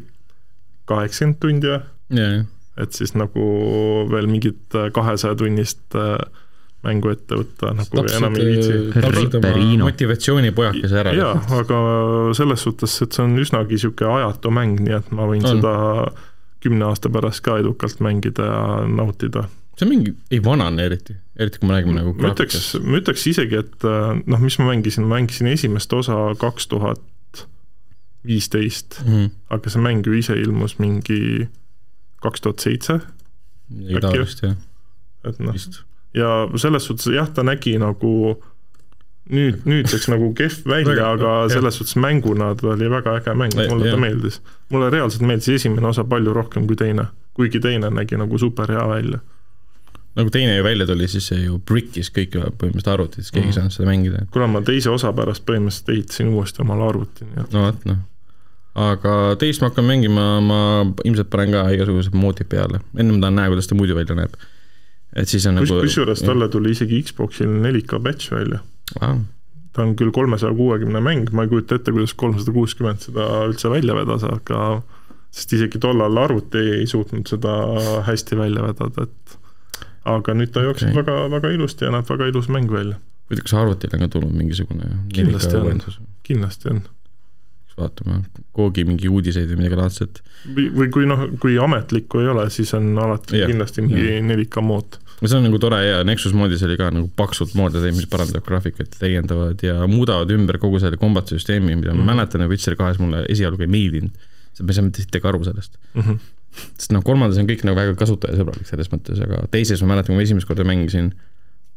[0.85, 1.79] kaheksakümmend tundi või,
[2.19, 2.27] ja,
[2.77, 3.43] et siis nagu
[4.11, 6.17] veel mingit kahesaja tunnist äh,
[6.83, 8.77] mängu ette võtta nagu enam ei viitsi.
[9.15, 9.87] Ripperino.
[9.87, 11.15] motivatsioonipojakese ära.
[11.15, 11.79] jaa, aga
[12.37, 15.57] selles suhtes, et see on üsnagi niisugune ajatu mäng, nii et ma võin On.
[15.57, 15.73] seda
[16.63, 19.47] kümne aasta pärast ka edukalt mängida ja nautida.
[19.77, 23.25] see on mingi, ei vanane eriti, eriti kui me räägime nagu ma ütleks, ma ütleks
[23.31, 27.01] isegi, et äh, noh, mis ma mängisin, ma mängisin esimest osa kaks tuhat
[28.27, 29.31] viisteist, mm.
[29.51, 31.49] aga see mäng ju ise ilmus mingi
[32.23, 33.01] kaks tuhat seitse,
[33.73, 34.55] Äkki jah,
[35.25, 35.55] et noh.
[36.13, 38.13] Ja selles suhtes jah, ta nägi nagu
[39.33, 43.85] nüüd, nüüdseks nagu kehv välja, aga selles suhtes mänguna ta oli väga äge mäng, mulle
[43.87, 43.99] ta jah.
[44.01, 44.41] meeldis.
[44.69, 48.87] mulle reaalselt meeldis esimene osa palju rohkem kui teine, kuigi teine nägi nagu super hea
[48.89, 49.19] välja.
[50.15, 53.55] nagu teine ju välja tuli, siis see ju brick'is kõik põhimõtteliselt arvutites, keegi ei Mhm.
[53.59, 54.25] saanud seda mängida.
[54.31, 57.97] kuna ma teise osa pärast põhimõtteliselt ehitasin uuesti omale arvuti, nii et no vot noh.
[58.75, 60.59] aga teist ma hakkan mängima, ma
[61.05, 64.33] ilmselt panen ka igasugused moodid peale, enne ma tahan näha, kuidas ta muidu välja näeb.
[65.15, 68.63] Et siis on kus, nagu kusjuures talle tuli isegi Xboxil 4K patch välja.
[69.01, 69.21] ah,.
[69.73, 73.71] ta on küll kolmesaja kuuekümne mäng, ma ei kujuta ette, kuidas kolmsada kuuskümmend seda üldse
[73.73, 74.83] välja vedas, aga
[75.33, 77.55] sest isegi tollal arvuti ei suutnud seda
[78.05, 79.39] hästi välja vedada, et
[80.13, 80.99] aga nüüd ta jookseb okay.
[81.01, 82.99] väga, väga ilusti ja näeb väga ilus mäng välja.
[83.29, 86.11] huvitav, kas arvutile on ka tulnud mingisugune Kindlasti 4K on.
[86.27, 86.83] kindlasti on.
[87.77, 88.19] vaatame,
[88.53, 90.21] Koogi mingi uudiseid või midagi laadset.
[90.55, 94.21] või, kui noh, kui ametlikku ei ole, siis on alati ja, kindlasti mingi jah.
[94.29, 94.99] 4K mood.
[95.23, 98.43] see on nagu tore ja Nexus moodis oli ka nagu paksult moode teed, mis parandavad
[98.45, 102.01] graafikat, täiendavad ja muudavad ümber kogu selle combat süsteemi, mida mm Mhm.
[102.01, 102.05] -hmm.
[102.05, 104.11] ma mäletan, et Witcher kahes mulle esialgu ei meeldinud.
[104.59, 105.77] ma ei saanud mitte sittagi aru sellest.
[105.95, 106.17] Mm -hmm.
[106.77, 110.15] sest noh, kolmandas on kõik nagu väga kasutajasõbralik selles mõttes, aga teises ma mäletan, kui
[110.15, 111.05] ma esimest korda mängisin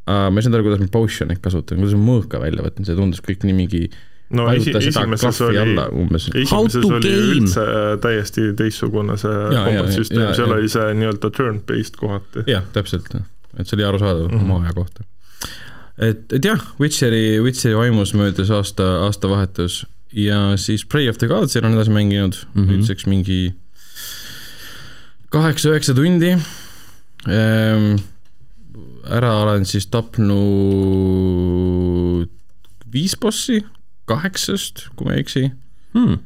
[0.06, 2.94] uh,, ma ei saanud aru, kuidas ma potion'it kasutan, kuidas ma mõõka välja võtan, see
[2.98, 3.90] tundus kõik nii mingi
[4.30, 7.32] no esi, esimeses oli esimeses oli game?
[7.36, 10.56] üldse äh, täiesti teistsugune see ja, combat ja, süsteem, seal ja.
[10.58, 12.46] oli see nii-öelda turn-based kohati.
[12.50, 13.12] jah, täpselt,
[13.56, 14.38] et see oli arusaadav mm.
[14.38, 14.44] -hmm.
[14.50, 15.06] oma aja kohta.
[15.98, 21.58] et, et jah, Witcheri, Witcheri vaimus möödus aasta, aastavahetus ja siis Prey of the Gods'i
[21.58, 22.64] olen edasi mänginud mm.
[22.64, 22.70] -hmm.
[22.72, 23.54] nüüdseks mingi
[25.30, 26.30] kaheksa-üheksa tundi
[27.28, 27.96] ehm,
[29.10, 30.26] ära olen siis tapnud
[32.92, 33.64] viis bossi
[34.11, 35.45] kaheksast, kui ma ei eksi
[35.97, 36.25] hmm..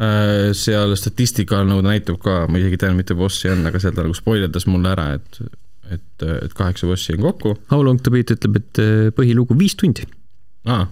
[0.00, 4.06] Äh, seal statistika nagu näitab ka, ma isegi tean, mitu bossi on, aga seal ta
[4.06, 5.42] nagu spoilerdas mulle ära, et
[5.90, 9.76] et, et kaheksa bossi on kokku How long to beat ütleb, et äh, põhilugu viis
[9.76, 10.06] tundi.
[10.64, 10.86] ah..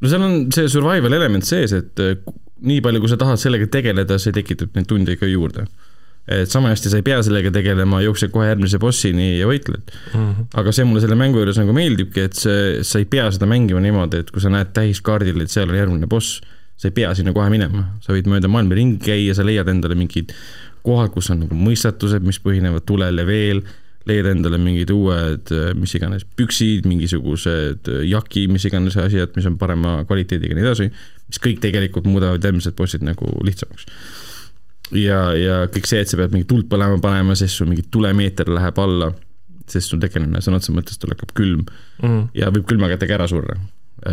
[0.00, 2.16] no seal on see survival element sees, et äh,
[2.64, 5.66] nii palju, kui sa tahad sellega tegeleda, see tekitab neid tunde ikka juurde.
[6.24, 9.92] Et sama hästi sa ei pea sellega tegelema, jooksed kohe järgmise bossini ja võitled.
[10.56, 13.82] aga see mulle selle mängu juures nagu meeldibki, et see, sa ei pea seda mängima
[13.84, 16.40] niimoodi, et kui sa näed tähiskaardil, et seal on järgmine boss,
[16.80, 19.98] sa ei pea sinna kohe minema, sa võid mööda maailma ringi käia, sa leiad endale
[19.98, 20.32] mingid
[20.84, 23.62] kohad, kus on nagu mõistatused, mis põhinevad tulel ja veel,
[24.08, 30.02] leiad endale mingid uued, mis iganes püksid, mingisugused jaki, mis iganes asjad, mis on parema
[30.08, 30.90] kvaliteediga ja nii edasi,
[31.28, 33.88] mis kõik tegelikult muudavad järgmised bossid nagu lihtsamaks
[34.92, 38.50] ja, ja kõik see, et sa pead mingit tuld põlema panema, sest sul mingi tulemeeter
[38.52, 39.12] läheb alla,
[39.70, 41.64] sest sul tegelane sõna otseses mõttes tal hakkab külm
[42.02, 42.28] Mhm.
[42.34, 43.56] ja võib külma kätega ära surra.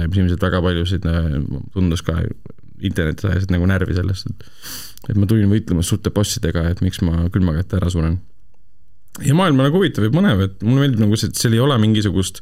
[0.07, 1.33] mis ilmselt väga paljusid äh,
[1.73, 2.13] tundus ka
[2.81, 4.45] internetis ajasid nagu närvi sellest, et
[5.09, 8.19] et ma tulin võitlema suurte bossidega, et miks ma külma kätte ära suren.
[9.19, 11.59] ja maailm on nagu huvitav ja põnev, et mulle meeldib nagu see, et seal ei
[11.59, 12.39] ole mingisugust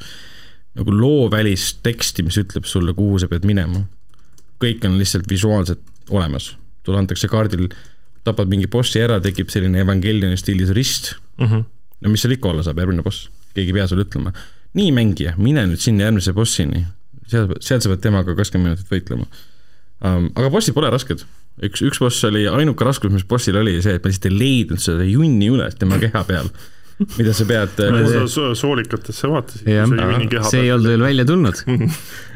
[0.77, 3.85] nagu loovälist teksti, mis ütleb sulle, kuhu sa pead minema.
[4.61, 7.69] kõik on lihtsalt visuaalselt olemas, sulle antakse kaardil,
[8.27, 11.63] tapad mingi bossi ära, tekib selline Evangelioni stiilis rist Mhm.
[12.01, 14.33] no mis seal ikka olla saab, järgmine boss, keegi ei pea sulle ütlema.
[14.75, 16.85] nii mängija, mine nüüd sinna järgmise bossini,
[17.27, 19.25] seal, seal sa pead temaga kakskümmend minutit võitlema
[20.05, 20.27] um,.
[20.35, 21.23] aga bossid pole rasked,
[21.65, 24.83] üks, üks boss oli, ainuke raskus, mis bossil oli see, et ma lihtsalt ei leidnud
[24.83, 26.51] seda junni üles tema keha peal,
[27.17, 31.25] mida sa pead, sa so- soolikatesse vaatasid, see junni keha see ei olnud veel välja
[31.25, 31.63] tulnud.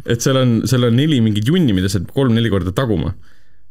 [0.05, 3.13] et seal on, seal on neli mingit junni, mida sa pead kolm-neli korda taguma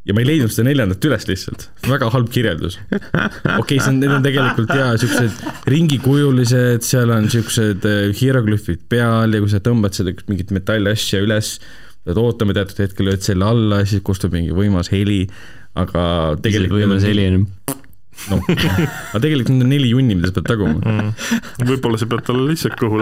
[0.07, 2.79] ja ma ei leidnud seda neljandat üles lihtsalt, väga halb kirjeldus.
[2.91, 8.87] okei okay,, see on, need on tegelikult jaa, siuksed ringikujulised, seal on siuksed äh, hieroglüüfid
[8.91, 11.55] peal ja kui sa tõmbad seda mingit metallasja üles,
[12.03, 15.23] pead ootama teatud hetkel, lööd selle alla, siis kostub mingi võimas heli,
[15.79, 16.03] aga
[16.43, 17.47] tegelikult võimas heli on.
[18.33, 20.83] noh, aga tegelikult need on neli junni, mida sa pead taguma.
[20.83, 21.15] Mhm.
[21.71, 22.99] võib-olla sa pead talle lihtsalt kõhu.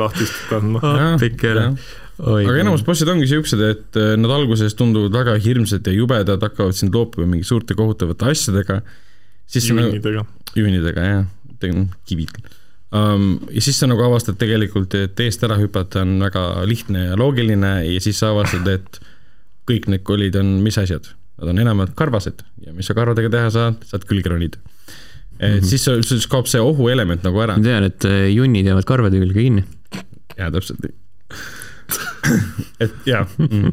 [0.85, 1.99] Jah, pikk ära jah..
[2.21, 6.77] Aga enamus bossid ongi siuksed, et äh, nad alguses tunduvad väga hirmsad ja jubedad, hakkavad
[6.77, 10.25] sind loopima mingi suurte kohutavate asjadega, nagu, juunidega.
[10.57, 11.29] juunidega jah,
[12.09, 12.35] kivid
[12.91, 13.39] um,.
[13.51, 17.73] ja siis sa nagu avastad tegelikult, et eest ära hüpata on väga lihtne ja loogiline
[17.87, 19.01] ja siis sa avastad, et
[19.71, 23.55] kõik need kolid on mis asjad, nad on enamalt karvased ja mis sa karvadega teha
[23.55, 24.59] saad, saad külge ronida.
[25.39, 25.67] et mm -hmm.
[25.67, 27.65] siis, siis kaob see ohuelement nagu ära ma.
[27.65, 29.65] tean, et äh, junnid jäävad karvade külge kinni.
[30.37, 30.95] jaa, täpselt nii.
[32.85, 33.71] Et jaa mm..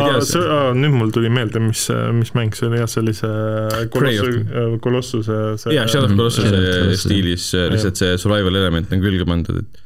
[0.00, 1.86] Aa, see, aa, nüüd mul tuli meelde, mis,
[2.18, 6.10] mis mäng see oli jah, see oli see Prey of Kolossu, Kolossuse see jaa, Shadow
[6.10, 9.80] of Colossuse Shadow of Colossus, stiilis äh, lihtsalt see survival element on külge pandud, et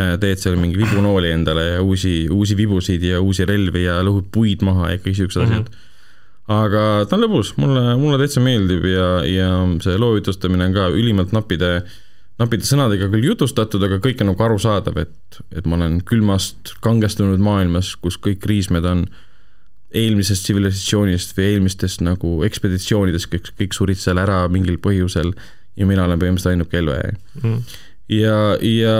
[0.00, 4.30] äh, teed seal mingi vibunooli endale ja uusi, uusi vibusid ja uusi relvi ja lõhud
[4.34, 5.52] puid maha ja kõik siuksed Mhm.
[5.52, 5.74] asjad.
[6.54, 9.46] aga ta on lõbus, mulle, mulle täitsa meeldib ja, ja
[9.80, 11.70] see loo jutustamine on ka ülimalt nappide,
[12.40, 17.42] nappide sõnadega küll jutustatud, aga kõik on nagu arusaadav, et, et ma olen külmast kangestunud
[17.42, 19.06] maailmas, kus kõik riismed on
[19.94, 25.30] eelmisest tsivilisatsioonist või eelmistest nagu ekspeditsioonidest, kõik, kõik surid seal ära mingil põhjusel
[25.78, 27.14] ja mina olen põhimõtteliselt ainuke elujääja.
[27.42, 27.58] mm.
[28.16, 28.96] ja, ja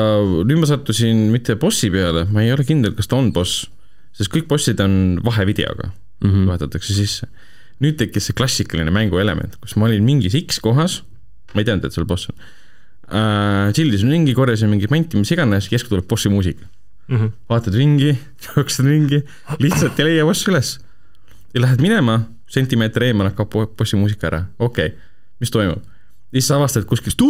[0.46, 3.66] nüüd ma sattusin mitte bossi peale, ma ei ole kindel, kas ta on boss,
[4.14, 6.30] sest kõik bossid on vahevideoga mm.
[6.30, 6.46] -hmm.
[6.52, 7.26] vahetatakse sisse.
[7.82, 11.02] nüüd tekkis see klassikaline mänguelement, kus ma olin mingis X kohas,
[11.54, 12.38] ma ei teadnud, et seal boss on
[13.08, 16.66] äh,, tšillisin ringi, korjasin mingit manti, mis iganes, järsku tuleb bossi muusika.
[17.08, 17.32] Mm -hmm.
[17.48, 19.24] vaatad ringi, jooksed ringi,
[19.58, 20.78] lihtsalt ei leia boss üles.
[21.54, 24.98] ja lähed minema, sentimeeter eemal hakkab bo- bossi muusika ära, okei okay.,
[25.40, 25.82] mis toimub?
[26.34, 27.20] siis sa avastad, kuskilt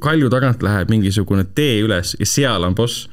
[0.00, 3.08] kalju tagant läheb mingisugune tee üles ja seal on boss.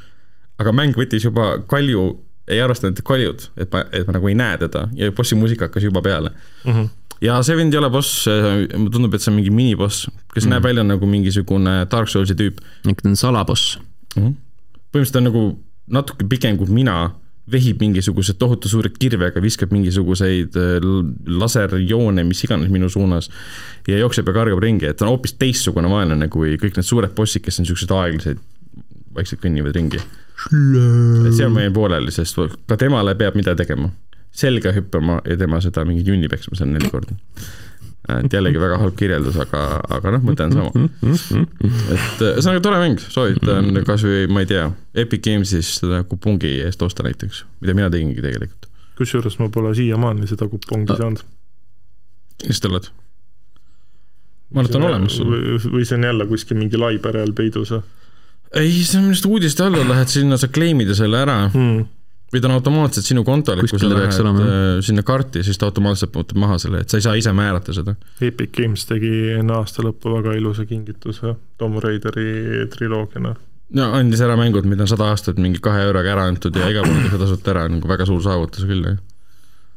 [0.58, 4.58] aga mäng võttis juba kalju, ei arvestanud kaljud, et ma, et ma nagu ei näe
[4.62, 6.32] teda ja bossi muusika hakkas juba peale.
[6.64, 6.90] Mm -hmm.
[7.24, 10.56] Ja see vend ei ole boss, mulle tundub, et see on mingi miniboss, kes mm.
[10.56, 12.60] näeb välja nagu mingisugune Dark Soulsi tüüp
[12.90, 13.78] äkki ta on salaboss.
[14.18, 14.34] Mhm.
[14.94, 15.44] põhimõtteliselt ta on nagu
[15.94, 16.98] natuke pikem kui mina,
[17.52, 20.86] vehib mingisuguse tohutu suure kirvega, viskab mingisuguseid äh,
[21.28, 23.28] laserjoone, mis iganes minu suunas
[23.88, 27.16] ja jookseb ja kargab ringi, et ta on hoopis teistsugune vaenlane kui kõik need suured
[27.18, 28.40] bossid, kes on siuksed aeglased,
[29.18, 30.00] vaikselt kõnnivad ringi.
[31.36, 33.92] seal ma jäin pooleli, sest ka temale peab mida tegema,
[34.34, 37.16] selga hüppama ja tema seda mingit junni peksma seal neli korda.
[38.18, 39.62] et jällegi väga halb kirjeldus, aga,
[39.96, 40.88] aga noh, mõte on sama.
[41.94, 44.66] et äh, ühesõnaga tore mäng, soovitan kasvõi, ma ei tea,
[45.06, 48.68] Epic Games'is seda kupungi eest osta näiteks, mida mina tegingi tegelikult.
[48.98, 51.24] kusjuures ma pole siiamaani seda kupongi saanud.
[52.48, 52.92] mis te olete?
[54.52, 55.20] ma arvan, et on olemas.
[55.70, 57.84] või see on jälle kuskil mingi Laiperel peidus või?
[58.60, 61.86] ei, see on vist uudiste alla, lähed sinna, sa claim'id selle ära hmm.
[62.34, 64.44] Või ta on automaatselt sinu kontol, kui sa lähed olema.
[64.44, 67.76] Äh, sinna karti, siis ta automaatselt võtab maha selle, et sa ei saa ise määrata
[67.76, 67.96] seda.
[68.22, 73.36] Epic Games tegi enne aasta lõppu väga ilusa kingituse Tomb Raideri triloogiana
[73.74, 76.84] no andis ära mängud, mida on sada aastat mingi kahe euroga ära antud ja iga
[76.86, 79.02] päev tasuta ära, nagu väga suur saavutus küll, jah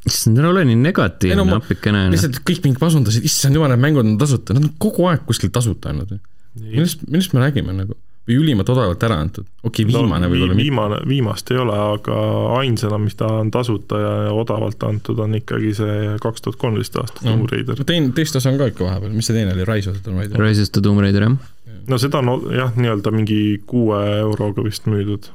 [0.07, 2.07] issand, ära ole nii negatiivne no, napikene.
[2.13, 5.51] lihtsalt kõik mind pasundasid, issand jumal, need mängud on tasuta, nad on kogu aeg kuskil
[5.55, 6.19] tasuta olnud.
[6.61, 7.97] millest, millest me räägime nagu?
[8.27, 10.65] Või ülimalt odavalt ära antud, okei okay,, viimane no, võib-olla vi.
[10.67, 12.17] viimane, viimast ei ole, aga
[12.59, 17.23] ainsana, mis ta on tasuta ja odavalt antud, on ikkagi see kaks tuhat kolmteist aasta
[17.23, 17.85] no, Tomb Raider.
[17.87, 20.23] teine, teist osa on ka ikka vahepeal, mis see teine oli, Rise of the Tomb
[20.23, 20.43] Raider?
[20.43, 21.79] Rise of the Tomb Raider, jah.
[21.87, 25.31] no seda on jah, nii-öelda mingi kuue euroga vist müüdud.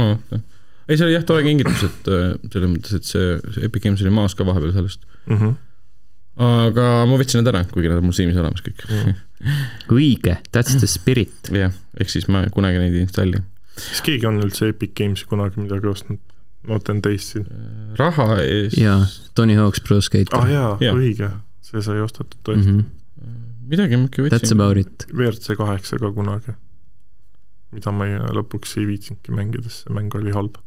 [0.00, 0.44] no jah
[0.88, 4.02] ei, see oli jah, tore kingitus, et äh, selles mõttes, et see, see Epic Games
[4.04, 5.38] oli maas ka vahepeal sellest mm.
[5.38, 5.54] -hmm.
[6.44, 8.98] aga ma võtsin need ära, kuigi nad on mul Steamis olemas kõik mm.
[8.98, 9.22] -hmm.
[9.92, 11.50] Õige, that's the spirit.
[11.52, 13.42] jah, ehk siis ma kunagi neid ei installi.
[13.74, 16.20] kas keegi on üldse Epic Games'i kunagi midagi ostnud?
[16.64, 17.46] ma mõtlen teist siin.
[17.48, 18.78] Äh, raha eest.
[18.80, 19.00] jaa,
[19.36, 20.38] Tony Hawk's Pro Skater.
[20.40, 21.30] ah jaa ja., õige,
[21.64, 22.84] see sai ostetud tõesti mm.
[22.84, 23.32] -hmm.
[23.72, 24.38] midagi ma ikka võtsin.
[24.38, 25.08] That's about it.
[25.12, 26.56] WRC kaheksaga kunagi
[27.74, 30.60] mida ma ei, lõpuks ei viitsinudki mängida, sest see mäng oli halb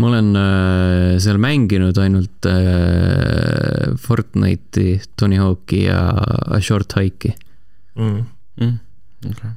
[0.00, 7.34] ma olen äh, seal mänginud ainult äh, Fortnite'i, Tony Hawk'i ja A Short Hike'i
[7.98, 8.22] mm..
[8.60, 8.78] Mm,
[9.30, 9.50] okay.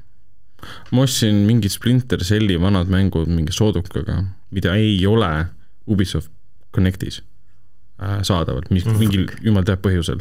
[0.91, 4.23] ma ostsin mingid Splinter Celli vanad mängud mingi soodukaga,
[4.55, 5.31] mida ei ole
[5.87, 6.31] Ubisoft
[6.75, 7.21] Connectis
[7.95, 8.97] Äh, saadaval, mis mm.
[8.99, 10.19] mingil jumal teab põhjusel.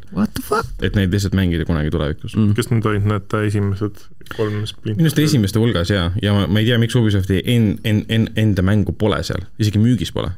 [0.87, 2.37] et neid lihtsalt mängida kunagi tulevikus.
[2.38, 2.53] Mm..
[2.55, 4.05] kas need olid need esimesed
[4.37, 5.00] kolm Splinter?
[5.00, 8.29] minu arust esimeste hulgas jaa, ja ma, ma ei tea, miks Ubisofti en-, en-, en-,
[8.38, 10.31] enda mängu pole seal, isegi müügis pole.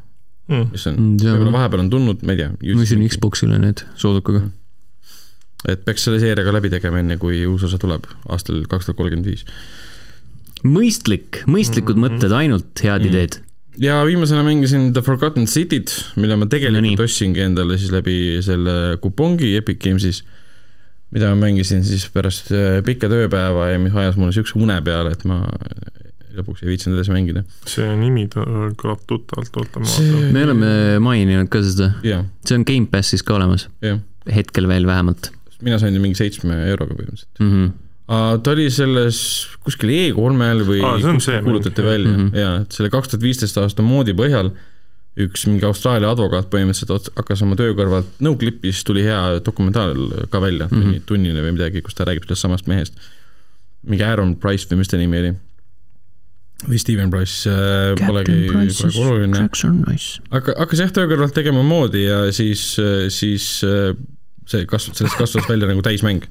[0.49, 0.71] Mm..
[0.73, 2.55] mis on mm,, võib-olla vahepeal on tulnud, ma ei tea.
[2.57, 4.47] ma müüsin Xbox'ile need soodukaga.
[4.47, 4.57] Mm..
[5.69, 9.27] Et peaks selle seeriaga läbi tegema, enne kui uus osa tuleb aastal kaks tuhat kolmkümmend
[9.27, 9.47] viis.
[10.65, 12.17] mõistlik, mõistlikud mm -hmm.
[12.17, 13.15] mõtted, ainult head mm -hmm.
[13.15, 13.43] ideed
[13.79, 18.97] ja viimasena mängisin The Forgotten City't, mille ma tegelikult no ostsingi endale siis läbi selle
[19.01, 20.23] kupongi Epic Games'is,
[21.11, 25.13] mida ma mängisin siis pärast äh, pikka tööpäeva ja mis ajas mulle niisuguse une peale,
[25.13, 25.45] et ma
[26.37, 27.45] lõpuks ei viitsinud edasi mängida.
[27.69, 30.11] see nimi kõlab tuttavalt, oota ma see...
[30.13, 30.35] vaatan.
[30.35, 30.71] me oleme
[31.05, 32.27] maininud ka seda yeah..
[32.47, 34.01] see on Gamepassis ka olemas yeah..
[34.35, 35.31] hetkel veel vähemalt.
[35.65, 37.51] Mina sain mingi seitsme euroga põhimõtteliselt mm.
[37.51, 37.75] -hmm
[38.07, 39.19] ta oli selles
[39.67, 42.39] kuskil E3-l või Aa, kuulutati välja mm -hmm.
[42.39, 44.53] ja et selle kaks tuhat viisteist aasta moodi põhjal
[45.27, 50.69] üks mingi Austraalia advokaat põhimõtteliselt hakkas oma töö kõrvalt no-clip'is tuli hea dokumentaal ka välja
[50.69, 50.85] mm, -hmm.
[50.85, 52.95] mingi tunnine või midagi, kus ta räägib sellest samast mehest.
[53.83, 55.35] mingi Aaron Price või mis ta nimi oli?
[56.69, 59.49] või Steven Price äh,, polegi praegu oluline.
[60.31, 63.93] Hakkas jah töö kõrvalt tegema moodi ja siis, äh, siis äh,
[64.47, 66.27] see kasvas, sellest kasvas välja nagu täismäng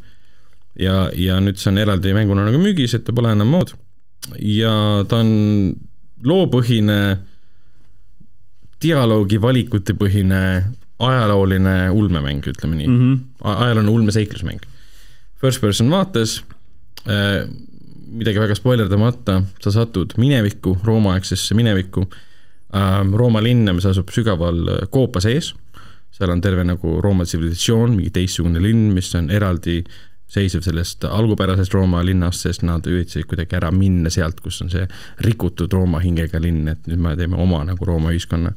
[0.79, 3.73] ja, ja nüüd see on eraldi mänguna nagu müügis, et ta pole enam mood.
[4.41, 4.73] ja
[5.09, 5.75] ta on
[6.25, 6.99] loopõhine,
[8.81, 10.41] dialoogi valikutepõhine,
[11.05, 12.99] ajalooline ulmemäng, ütleme nii mm.
[12.99, 13.19] -hmm.
[13.51, 14.63] ajalooline ulmeseiklusmäng.
[15.41, 16.41] First person vaates
[17.07, 17.47] äh,,
[18.07, 25.21] midagi väga spoilerdamata, sa satud minevikku, Rooma-aegsesse minevikku äh,, Rooma linn, mis asub sügaval koopa
[25.21, 25.53] sees,
[26.15, 29.81] seal on terve nagu Rooma tsivilisatsioon, mingi teistsugune linn, mis on eraldi
[30.31, 34.87] seisev sellest algupärasest Rooma linnast, sest nad üritasid kuidagi ära minna sealt, kus on see
[35.25, 38.55] rikutud Rooma hingega linn, et nüüd me teeme oma nagu Rooma ühiskonna.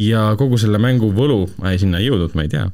[0.00, 2.68] ja kogu selle mängu võlu, ma ei, sinna ei jõudnud, ma ei tea,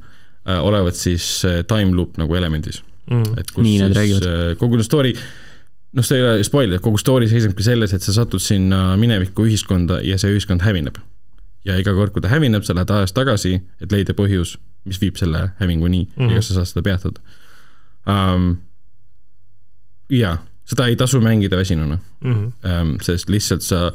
[0.45, 3.39] äh, olevat siis äh, time loop nagu elemendis mm..
[3.41, 5.15] et kus Nii siis äh, kogu story
[5.97, 10.01] noh, see ei ole spoiler, kogu story seisnebki selles, et sa satud sinna mineviku ühiskonda
[10.05, 10.99] ja see ühiskond hävineb.
[11.67, 14.55] Ja iga kord, kui ta hävineb, sa lähed ajas tagasi, et leida põhjus,
[14.87, 16.31] mis viib selle hävinguni mm -hmm.
[16.31, 17.19] ja kas sa saad seda peatada
[18.07, 18.57] um,.
[20.09, 22.81] jaa, seda ei tasu mängida väsinuna mm, -hmm.
[22.81, 23.91] um, sest lihtsalt sa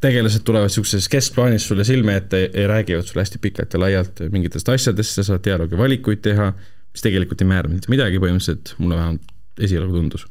[0.00, 4.68] tegelased tulevad niisuguses keskplaanis sulle silme ette ja räägivad sulle hästi pikalt ja laialt mingitest
[4.68, 6.52] asjadest, sa saad dialoogi valikuid teha,
[6.92, 10.26] mis tegelikult ei määra mitte midagi põhimõtteliselt, mulle vähemalt esialgu tundus.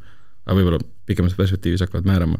[0.46, 2.38] aga võib-olla pikemas perspektiivis hakkavad määrama.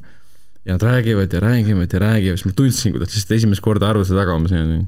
[0.66, 4.16] Ja nad räägivad ja räägivad ja räägivad, siis ma tundsin, kuidas lihtsalt esimest korda arvuse
[4.18, 4.88] taga ma sain,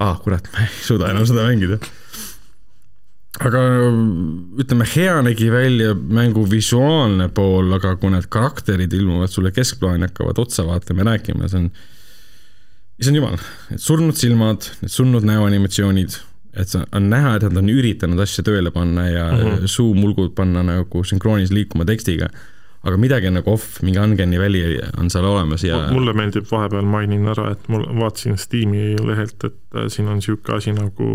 [0.00, 1.80] ah kurat, ma ei suuda enam seda mängida.
[3.38, 3.60] Aga
[4.58, 10.40] ütleme, hea nägi välja mängu visuaalne pool, aga kui need karakterid ilmuvad sulle keskplaani, hakkavad
[10.42, 11.68] otsa vaatama ja rääkima, see on,
[12.98, 13.36] issand jumal,
[13.68, 16.18] need surnud silmad, need surnud näoanimatsioonid,
[16.58, 19.70] et on näha, et nad on üritanud asja tööle panna ja mm -hmm.
[19.76, 22.32] suumulgud panna nagu sünkroonis liikuma tekstiga,
[22.86, 26.86] aga midagi on nagu off, mingi Uncanny Valley on seal olemas ja mulle meeldib, vahepeal
[26.86, 31.08] mainin ära, et mul, vaatasin Steam'i lehelt, et äh, siin on niisugune asi nagu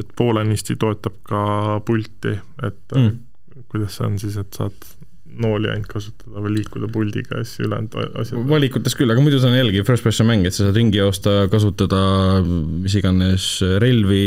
[0.00, 1.44] et poolenisti toetab ka
[1.86, 2.34] pulti,
[2.66, 3.64] et mm.
[3.70, 4.88] kuidas see on siis, et saad
[5.34, 8.44] nooli ainult kasutada või liikuda puldiga ja siis ülejäänud asjad.
[8.50, 11.36] valikutes küll, aga muidu see on jällegi first person mäng, et sa saad ringi joosta,
[11.50, 12.02] kasutada
[12.44, 13.48] mis iganes
[13.82, 14.26] relvi,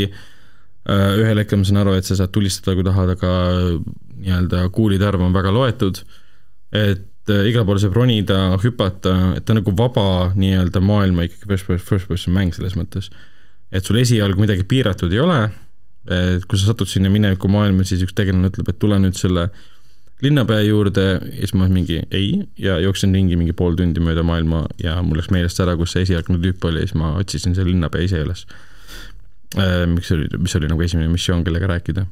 [0.88, 3.32] ühel hetkel ma saan aru, et sa saad tulistada, kui tahad, aga
[4.18, 6.00] nii-öelda kuulide arv on väga loetud,
[6.72, 11.48] et äh, igale poole saab ronida, hüpata, et ta on nagu vaba nii-öelda maailma ikkagi
[11.56, 13.10] first, first person mäng selles mõttes.
[13.72, 15.40] et sul esialgu midagi piiratud ei ole,
[16.08, 19.50] et kui sa satud sinna mineviku maailma, siis üks tegelane ütleb, et tule nüüd selle
[20.24, 24.64] linnapea juurde ja siis ma mingi ei ja jooksin ringi mingi pool tundi mööda maailma
[24.82, 27.70] ja mul läks meelest ära, kus see esialgne tüüp oli ja siis ma otsisin selle
[27.70, 28.46] linnapea ise üles.
[29.56, 32.08] Äh, miks oli, mis oli nagu esimene missioon, kellega rääkida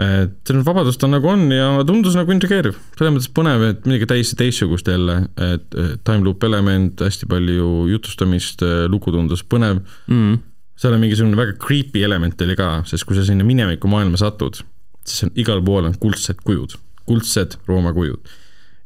[0.00, 4.08] et selline vabadus ta nagu on ja tundus nagu intrigeeriv, selles mõttes põnev, et midagi
[4.08, 5.76] täiesti teistsugust jälle, et
[6.06, 10.38] time loop element, hästi palju jutustamist, lugu tundus põnev mm..
[10.80, 14.62] seal on mingisugune väga creepy element oli ka, sest kui sa sinna mineviku maailma satud,
[15.04, 18.32] siis on igal pool on kuldsed kujud, kuldsed Rooma kujud.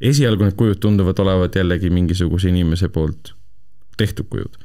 [0.02, 3.36] esialgu need kujud tunduvad olevat jällegi mingisuguse inimese poolt
[3.96, 4.58] tehtud kujud.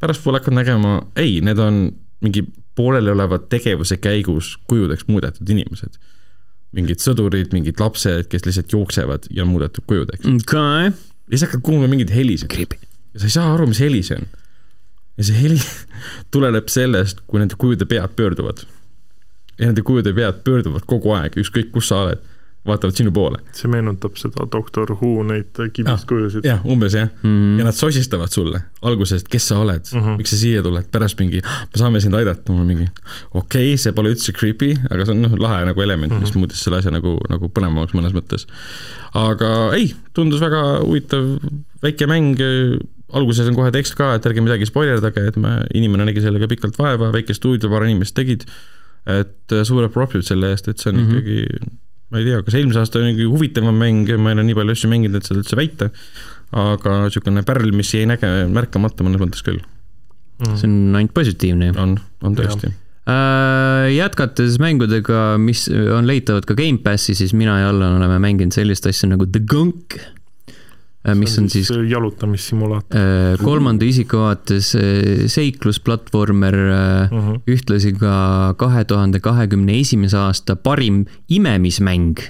[0.00, 1.84] pärastpoole hakkad nägema, ei, need on
[2.24, 5.98] mingi pooleliolevad tegevuse käigus kujudeks muudetud inimesed.
[6.72, 10.88] mingid sõdurid, mingid lapsed, kes lihtsalt jooksevad ja muudetud kujudeks okay..
[10.88, 12.52] ja siis hakkad kuulma mingeid helisid.
[12.56, 14.28] ja sa ei saa aru, mis heli see on.
[15.20, 15.60] ja see heli
[16.32, 18.64] tuleneb sellest, kui nende kujude pead pöörduvad.
[19.58, 22.31] ja nende kujude pead pöörduvad kogu aeg, ükskõik kus sa oled
[22.66, 23.40] vaatavad sinu poole.
[23.56, 26.46] see meenutab seda Doctor Who neid kibiskujusid.
[26.46, 27.58] jah, umbes jah mm, -hmm.
[27.58, 30.16] ja nad sosistavad sulle alguses, et kes sa oled mm, -hmm.
[30.20, 32.86] miks sa siia tuled, pärast mingi, me saame sind aidata, mul mingi
[33.34, 36.20] okei okay,, see pole üldse creepy, aga see on noh, lahe nagu element mm, -hmm.
[36.20, 36.38] mis mhm.
[36.38, 38.46] muutis selle asja nagu, nagu põnevamaks mõnes mõttes.
[39.14, 41.38] aga ei, tundus väga huvitav,
[41.82, 42.38] väike mäng,
[43.12, 46.78] alguses on kohe tekst ka, et ärge midagi spoilerdage, et me, inimene nägi sellega pikalt
[46.78, 48.46] vaeva, väike stuudio, paar inimest tegid,
[49.06, 51.18] et suured propid selle eest, et see on mm -hmm.
[51.18, 51.80] ikkagi
[52.12, 54.76] ma ei tea, kas eelmise aasta oli mingi huvitavam mäng, ma ei ole nii palju
[54.76, 55.88] asju mänginud, et seda üldse väita,
[56.62, 60.56] aga niisugune pärl, mis jäi näge-, märkamata mõnes mõttes küll mm..
[60.60, 61.76] see on ainult positiivne ju.
[61.80, 61.96] on,
[62.26, 62.72] on tõesti.
[63.02, 68.86] Äh, jätkates mängudega, mis on leitavad ka Gamepassi, siis mina ja Allan oleme mänginud sellist
[68.86, 69.98] asja nagu The Gunk
[71.18, 73.00] mis on siis jalutamissimulaator.
[73.00, 77.40] Äh, kolmanda isiku vaates äh, seiklusplatvormer uh, -huh.
[77.50, 82.22] ühtlasi ka kahe tuhande kahekümne esimese aasta parim imemismäng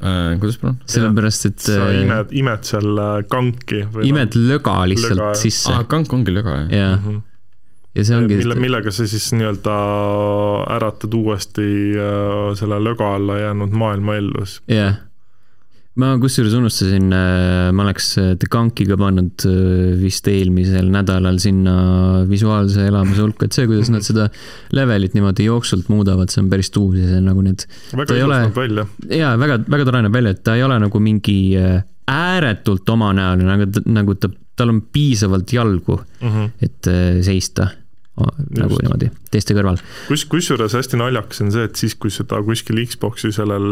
[0.00, 0.38] äh,.
[0.40, 0.80] kuidas palun?
[0.86, 3.84] sellepärast, et sa imed, imed seal kanki.
[4.02, 5.76] imed löga lihtsalt löga, sisse.
[5.76, 6.72] aa, kank ongi löga, jah?
[6.72, 7.20] jah uh -huh.
[7.94, 9.78] ja see ongi mille, millega sa siis nii-öelda
[10.80, 14.62] äratad uuesti äh, selle löga alla jäänud maailma ellu siis.
[14.70, 15.11] yeah
[16.00, 21.74] ma kusjuures unustasin, äh, ma oleks äh, The Gunkiga pannud äh, vist eelmisel nädalal sinna
[22.28, 24.30] visuaalse elamuse hulka, et see, kuidas nad seda
[24.72, 27.66] levelit niimoodi jooksult muudavad, see on päris tuus ja see on nagu need.
[27.92, 28.86] väga ilus näeb välja.
[29.18, 31.36] jaa, väga, väga tore näeb välja, et ta ei ole nagu mingi
[32.12, 36.50] ääretult omanäoline, aga nagu ta, tal on piisavalt jalgu mm, -hmm.
[36.64, 36.92] et
[37.24, 37.68] seista
[38.16, 38.82] nagu Just.
[38.84, 39.76] niimoodi teiste kõrval.
[40.08, 43.68] kus, kusjuures hästi naljakas on see, et siis, kui seda kuskil Xbox'i sellel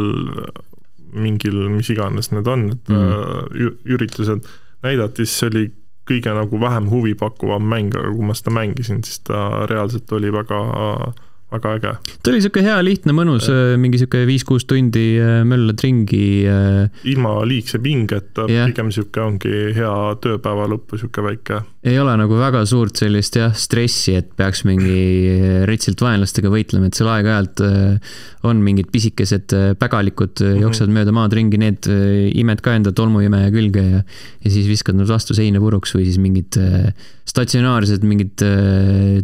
[1.13, 3.79] mingil, mis iganes need on, et mm.
[3.91, 4.49] üritused
[4.85, 5.65] näidati, siis see oli
[6.11, 10.61] kõige nagu vähem huvipakkuvam mäng, aga kui ma seda mängisin, siis ta reaalselt oli väga
[11.51, 11.93] väga äge.
[12.23, 13.49] ta oli niisugune hea, lihtne, mõnus,
[13.81, 16.47] mingi niisugune viis-kuus tundi äh, möllad ringi.
[16.47, 17.03] Äh.
[17.11, 21.61] ilma liigse pingeta yeah., pigem niisugune ongi hea tööpäeva lõppu, niisugune väike.
[21.91, 26.99] ei ole nagu väga suurt sellist jah, stressi, et peaks mingi retsilt vaenlastega võitlema, et
[26.99, 30.65] seal aeg-ajalt äh, on mingid pisikesed pägalikud mm, -hmm.
[30.65, 31.89] jooksevad mööda maad ringi, need
[32.41, 34.03] imed ka enda tolmuimeja külge ja,
[34.45, 36.57] ja siis viskad nad vastu seina puruks või siis mingid
[37.31, 38.43] statsionaarsed mingid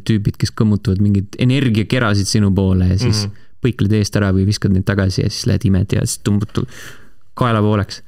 [0.07, 3.51] tüübid, kes kõmmutavad mingeid energiakerasid sinu poole ja siis mm -hmm.
[3.66, 6.64] põikled eest ära või viskad neid tagasi ja siis lähed imed ja siis tõmbad
[7.37, 8.03] kaela pooleks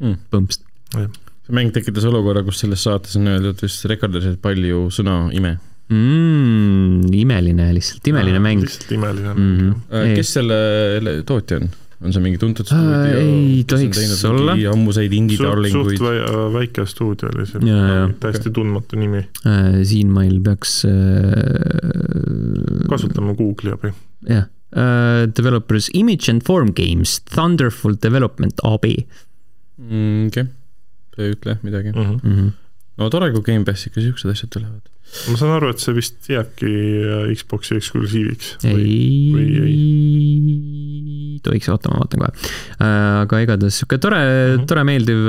[0.00, 0.18] mm..
[0.32, 0.66] põmpst.
[0.92, 5.56] see mäng tekitas olukorra, kus selles saates on öeldud vist rekordiliselt palju sõna ime
[5.92, 7.12] mm,.
[7.14, 8.64] imeline, lihtsalt imeline mäng.
[8.66, 9.74] lihtsalt imeline mäng mm.
[9.90, 10.14] -hmm.
[10.18, 11.70] kes selle tootja on?
[12.04, 13.20] On see mingi tuntud stuudio?
[13.20, 14.56] ei tohiks olla.
[14.72, 16.00] ammuseid indie-darlinguid.
[16.00, 17.62] suht väike stuudio oli see,
[18.20, 18.56] täiesti okay.
[18.58, 19.80] tundmatu nimi äh,.
[19.88, 20.92] siin meil peaks äh,.
[22.90, 23.94] kasutame Google'i abi.
[24.28, 24.44] jah
[24.76, 30.28] uh,, developers Image and Form Games, Thunderful Development AB mm,.
[30.28, 30.52] okei okay.,
[31.16, 32.02] see ei ütle midagi mm.
[32.02, 32.20] -hmm.
[32.22, 32.52] Mm -hmm.
[33.00, 34.84] no tore, kui Gamepassiga siuksed asjad tulevad.
[35.30, 36.72] ma saan aru, et see vist jääbki
[37.40, 38.56] Xbox'i eksklusiiviks.
[38.64, 40.65] ei, või ei?
[41.44, 42.54] Tohiks oota, ma vaatan kohe.
[42.86, 44.66] aga igatahes sihuke tore mm, -hmm.
[44.66, 45.22] tore meeldiv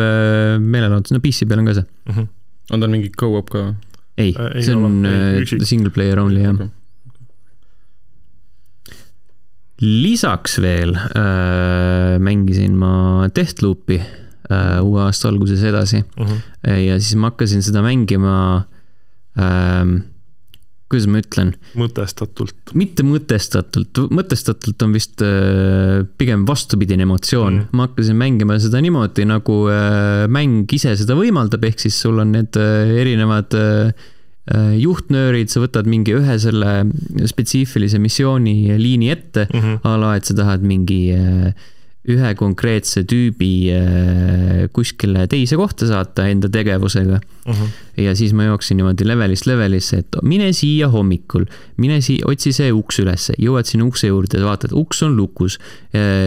[0.63, 2.13] meelelahutus, no PC peal on ka see mm.
[2.13, 2.27] -hmm.
[2.71, 3.67] on tal mingi go-up ka?
[4.17, 6.69] ei, see on ei, single player only jah okay
[9.81, 16.25] lisaks veel äh, mängisin ma Deathloopi äh, uue aasta alguses edasi uh.
[16.25, 16.33] Mhm.
[16.33, 16.77] -huh.
[16.87, 18.65] ja siis ma hakkasin seda mängima
[19.37, 19.85] äh,,
[20.91, 21.53] kuidas ma ütlen?
[21.77, 22.73] mõtestatult.
[22.79, 27.71] mitte mõtestatult, mõtestatult on vist äh, pigem vastupidine emotsioon mm.
[27.77, 32.35] ma hakkasin mängima seda niimoodi, nagu äh, mäng ise seda võimaldab, ehk siis sul on
[32.37, 34.13] need äh, erinevad äh,
[34.47, 36.85] Äh, juhtnöörid, sa võtad mingi ühe selle
[37.27, 39.79] spetsiifilise missiooni liini ette mm, -hmm.
[39.83, 41.51] a la, et sa tahad mingi äh,
[42.07, 47.51] ühe konkreetse tüübi äh, kuskile teise kohta saata enda tegevusega uh.
[47.51, 47.75] -huh.
[48.03, 51.45] ja siis ma jooksin niimoodi levelist levelisse, et mine siia hommikul,
[51.77, 55.59] mine siia, otsi see uks ülesse, jõuad sinna ukse juurde, vaatad, uks on lukus.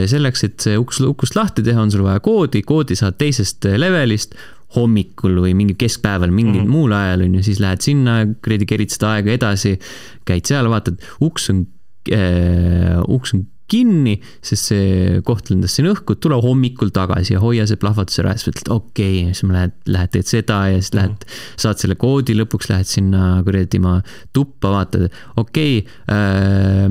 [0.06, 4.34] selleks, et see uks lukust lahti teha, on sul vaja koodi, koodi saad teisest levelist
[4.76, 6.70] hommikul või mingi keskpäeval, mingil mm -hmm.
[6.70, 9.78] muul ajal on ju, siis lähed sinna, kuradi kerid seda aega edasi,
[10.24, 11.66] käid seal, vaatad, uks on
[12.12, 17.66] äh,, uks on kinni, sest see koht lendas siin õhku, tule hommikul tagasi ja hoia
[17.68, 20.82] see plahvatus ära ja siis mõtled, okei okay., siis ma lähed, lähed teed seda ja
[20.82, 21.26] siis lähed,
[21.60, 23.96] saad selle koodi, lõpuks lähed sinna kuradi ma
[24.36, 25.08] tuppa, vaatad,
[25.40, 26.86] okei okay, äh,,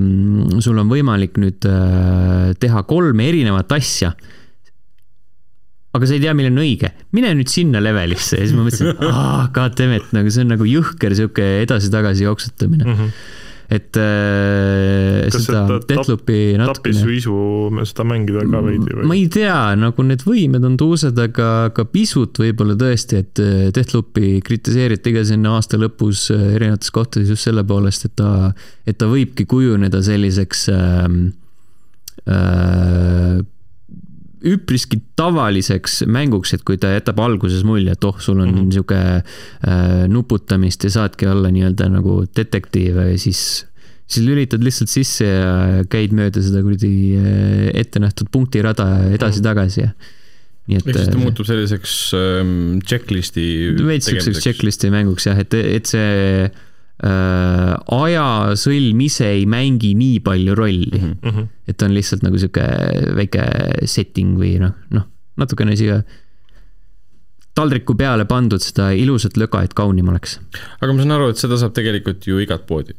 [0.63, 4.13] sul on võimalik nüüd äh, teha kolme erinevat asja
[5.95, 8.93] aga sa ei tea, milline on õige, mine nüüd sinna levelisse ja siis ma mõtlesin,
[8.93, 12.97] et aa, goddammit, nagu see on nagu jõhker sihuke edasi-tagasi jooksutamine mm.
[12.97, 13.37] -hmm
[13.69, 16.69] et äh, Kas seda Deathloopi natukene.
[16.73, 17.35] tapis viisu
[17.85, 19.05] seda mängida ka veidi või?
[19.11, 23.67] ma ei tea, nagu need võimed on tuusad, aga, aga pisut võib-olla tõesti, et äh,
[23.75, 28.49] Deathloopi kritiseeriti ka sinna aasta lõpus äh, erinevates kohtades just selle poolest, et ta,
[28.89, 31.05] et ta võibki kujuneda selliseks äh,
[32.25, 33.39] äh,
[34.45, 38.71] üpriski tavaliseks mänguks, et kui ta jätab alguses mulje, et oh, sul on mm -hmm.
[38.73, 43.65] sihuke äh, nuputamist ja saadki olla nii-öelda nagu detektiiv, siis
[44.09, 49.91] siis lülitad lihtsalt sisse ja käid mööda seda kuradi äh, ettenähtud punktirada edasi-tagasi ja
[50.69, 50.87] nii et.
[50.87, 53.45] ehk siis ta äh, muutub selliseks ähm, checklist'i.
[53.85, 56.49] veits siukseks checklist'i mänguks jah, et, et see
[57.05, 61.13] äh, ajasõlm ise ei mängi nii palju rolli mm.
[61.21, 61.51] -hmm.
[61.67, 62.65] et ta on lihtsalt nagu sihuke
[63.19, 63.45] väike
[63.85, 65.07] setting või noh, noh,
[65.39, 66.01] natukene siia
[67.55, 70.39] taldriku peale pandud seda ilusat löga, et kaunim oleks.
[70.79, 72.95] aga ma saan aru, et seda saab tegelikult ju igat poodi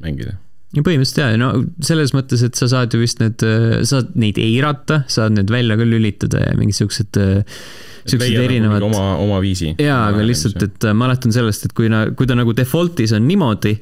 [0.00, 0.38] mängida
[0.76, 1.50] ja põhimõtteliselt jaa, no
[1.82, 3.42] selles mõttes, et sa saad ju vist need,
[3.88, 7.62] saad neid eirata, saad need välja ka lülitada ja mingid siuksed äh,
[8.06, 8.86] siuksed nagu erinevad.
[8.86, 9.74] oma, oma viisi.
[9.80, 13.14] jaa, aga lihtsalt, et äh, ma lähtun sellest, et kui na-, kui ta nagu default'is
[13.16, 13.74] on niimoodi,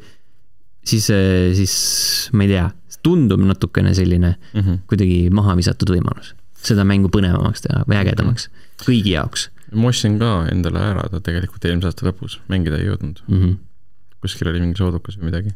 [0.88, 1.76] siis, äh, siis
[2.32, 2.66] ma ei tea,
[3.04, 4.80] tundub natukene selline mm -hmm.
[4.90, 6.34] kuidagi maha visatud võimalus.
[6.58, 8.86] seda mängu põnevamaks teha või ägedamaks mm -hmm.
[8.88, 9.50] kõigi jaoks.
[9.72, 13.38] ma ostsin ka endale ära ta tegelikult eelmise aasta lõpus, mängida ei jõudnud mm.
[13.38, 13.56] -hmm.
[14.20, 15.54] kuskil oli mingi soodukas või midagi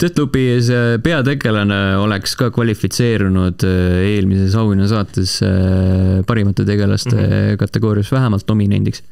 [0.00, 7.58] Deathloop'i see peategelane oleks ka kvalifitseerunud äh, eelmises auhinnasaates äh, parimate tegelaste mm -hmm.
[7.58, 9.02] kategoorias vähemalt nominendiks.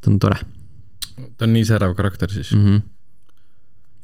[0.00, 0.38] ta on tore.
[1.36, 2.64] ta on nii särav karakter siis mm.
[2.64, 2.80] -hmm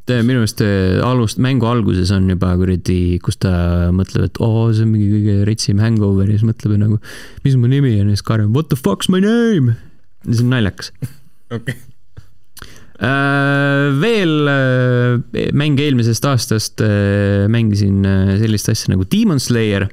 [0.09, 4.75] minu meelest äh, alust, mängu alguses on juba kuradi, kus ta mõtleb, et oo oh,,
[4.75, 7.01] see on mingi kõige retsim hangover ja siis mõtleb nagu,
[7.45, 9.77] mis mu nimi on ja siis Karin, what the fuck's my name?
[10.31, 10.93] see on naljakas.
[11.57, 11.94] okei okay Äh,
[13.05, 18.05] veel äh, mänge eelmisest aastast äh, mängisin
[18.41, 19.89] sellist asja nagu Demon Slayer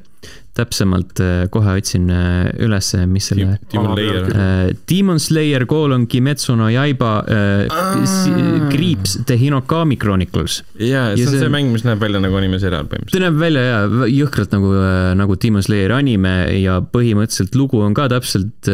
[0.57, 6.57] täpsemalt äh, kohe otsin äh, ülesse, mis selle Demon Slayer äh,, Demon Slayer koolon Kimetsu
[6.59, 10.61] no Yaiba äh, Creeps The Hinokami Chronicles.
[10.75, 13.15] jaa, see on see, see mäng, mis näeb välja nagu animeseriaal põhimõtteliselt.
[13.15, 14.73] ta näeb välja jaa, jõhkralt nagu,
[15.21, 18.71] nagu Demon Slayeri anime ja põhimõtteliselt lugu on ka täpselt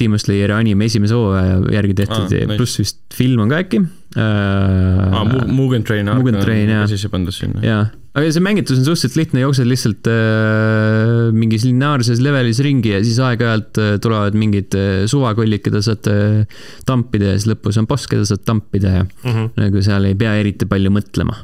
[0.00, 4.18] Demon Slayeri anime esimese hooaja järgi tehtud ah, pluss vist film on ka äkki äh,.
[4.18, 6.10] aa ah,, Mugen Train.
[6.18, 6.86] Mugen Train, jah.
[6.90, 7.62] sisse pandud sinna.
[7.62, 13.00] jaa aga see mängitus on suhteliselt lihtne, jooksed lihtsalt äh, mingis lineaarses levelis ringi ja
[13.06, 17.86] siis aeg-ajalt äh, tulevad mingid äh, suvakollid, keda saad äh, tampida ja siis lõpus on
[17.90, 19.52] boss, keda saad tampida ja mm -hmm.
[19.62, 21.38] nagu seal ei pea eriti palju mõtlema.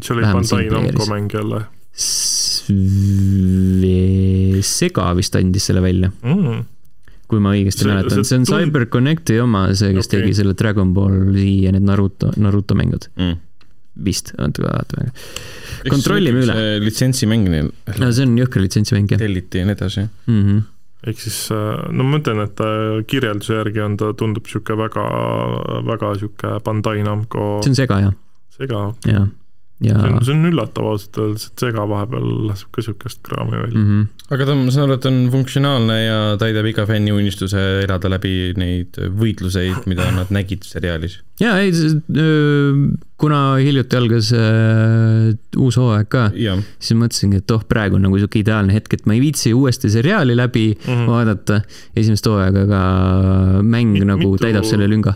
[0.00, 1.64] see oli Bandai Namco mäng jälle?
[4.62, 6.64] Sega vist andis selle välja mm
[7.26, 8.54] kui ma õigesti see, mäletan, see on tund...
[8.54, 10.20] CyberConnecti oma, see, kes okay.
[10.20, 13.45] tegi selle Dragon Ball Z ja need Naruto, Naruto mängud mm
[14.04, 15.12] vist, oota, vaatame.
[15.90, 16.56] kontrollime üle.
[16.84, 17.70] litsentsimäng neil.
[18.00, 19.22] no see on jõhker litsentsimäng, jah.
[19.22, 20.42] telliti ja nii edasi mm.
[20.42, 20.62] -hmm.
[21.12, 22.62] ehk siis, äh, no ma ütlen, et
[23.08, 25.08] kirjelduse järgi on ta, tundub niisugune väga,
[25.88, 28.16] väga niisugune Bandai Namco see on sega, jah.
[28.58, 29.26] sega, jah
[29.84, 33.52] ja see on, see on üllatav ausalt öeldes, et Sega vahepeal laseb ka niisugust kraami
[33.60, 33.76] välja.
[33.78, 34.06] mm -hmm.
[34.34, 38.08] aga ta, ma saan aru, et ta on funktsionaalne ja täidab iga fänni unistuse elada
[38.08, 41.18] läbi neid võitluseid, mida nad nägid seriaalis.
[41.40, 41.72] ja ei,
[43.20, 46.26] kuna hiljuti algas äh, uus hooaeg ka,
[46.78, 49.90] siis mõtlesingi, et oh, praegu on nagu sihuke ideaalne hetk, et ma ei viitsi uuesti
[49.92, 51.06] seriaali läbi Mhm.
[51.08, 51.60] vaadata
[51.96, 52.82] esimest hooaega, aga
[53.62, 55.14] mäng Mi- nagu mitu- täidab selle lünga.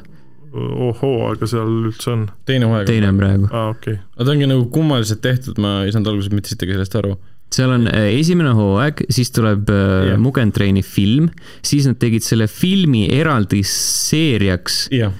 [0.50, 2.88] ohoo, aga seal üldse on, teine hooaeg.
[2.90, 3.50] teine on praegu.
[3.50, 6.74] aa okei okay., aga ta ongi nagu kummaliselt tehtud, ma ei saanud alguses mitte sittagi
[6.74, 7.14] sellest aru.
[7.54, 10.18] seal on äh, esimene hooaeg, siis tuleb yeah.
[10.20, 11.30] Mugen Traini film,
[11.66, 15.14] siis nad tegid selle filmi eraldi seeriaks, jah,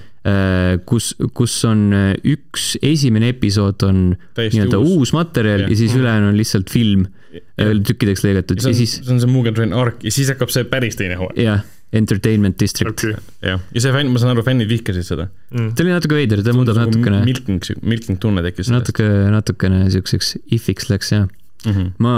[0.85, 4.03] kus, kus on äh, üks, esimene episood on
[4.37, 5.71] nii-öelda uus, uus materjal Jah.
[5.73, 7.71] ja siis ülejäänu on lihtsalt film Jah.
[7.87, 10.53] tükkideks lõigatud see ja on, siis see on see Mugen Train arc ja siis hakkab
[10.53, 11.41] see päris teine hooaeg.
[11.41, 13.17] jah, Entertainment District okay..
[13.43, 15.25] jah, ja see fänn, ma saan aru, fännid vihkasid seda.
[15.51, 15.73] mm..
[15.75, 20.87] ta oli natuke veider, ta muudab natukene, milking, milking tunne tekkis natuke, natukene siukseks if'iks
[20.91, 21.27] läks jah.
[21.61, 21.89] Mm -hmm.
[22.01, 22.11] ma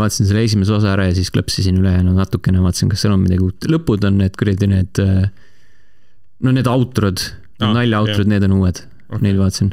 [0.00, 3.44] vaatasin selle esimese osa ära ja siis klõpsisin ülejäänu natukene, vaatasin, kas seal on midagi
[3.46, 3.68] uut.
[3.70, 5.02] lõpud on need kuradi need,
[6.42, 7.22] no need outrod,
[7.60, 9.70] Aa, naljautrod, need on uued okay., neid vaatasin.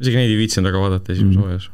[0.00, 1.42] isegi neid ei viitsinud väga vaadata esimeses Mm.
[1.42, 1.68] hooajas.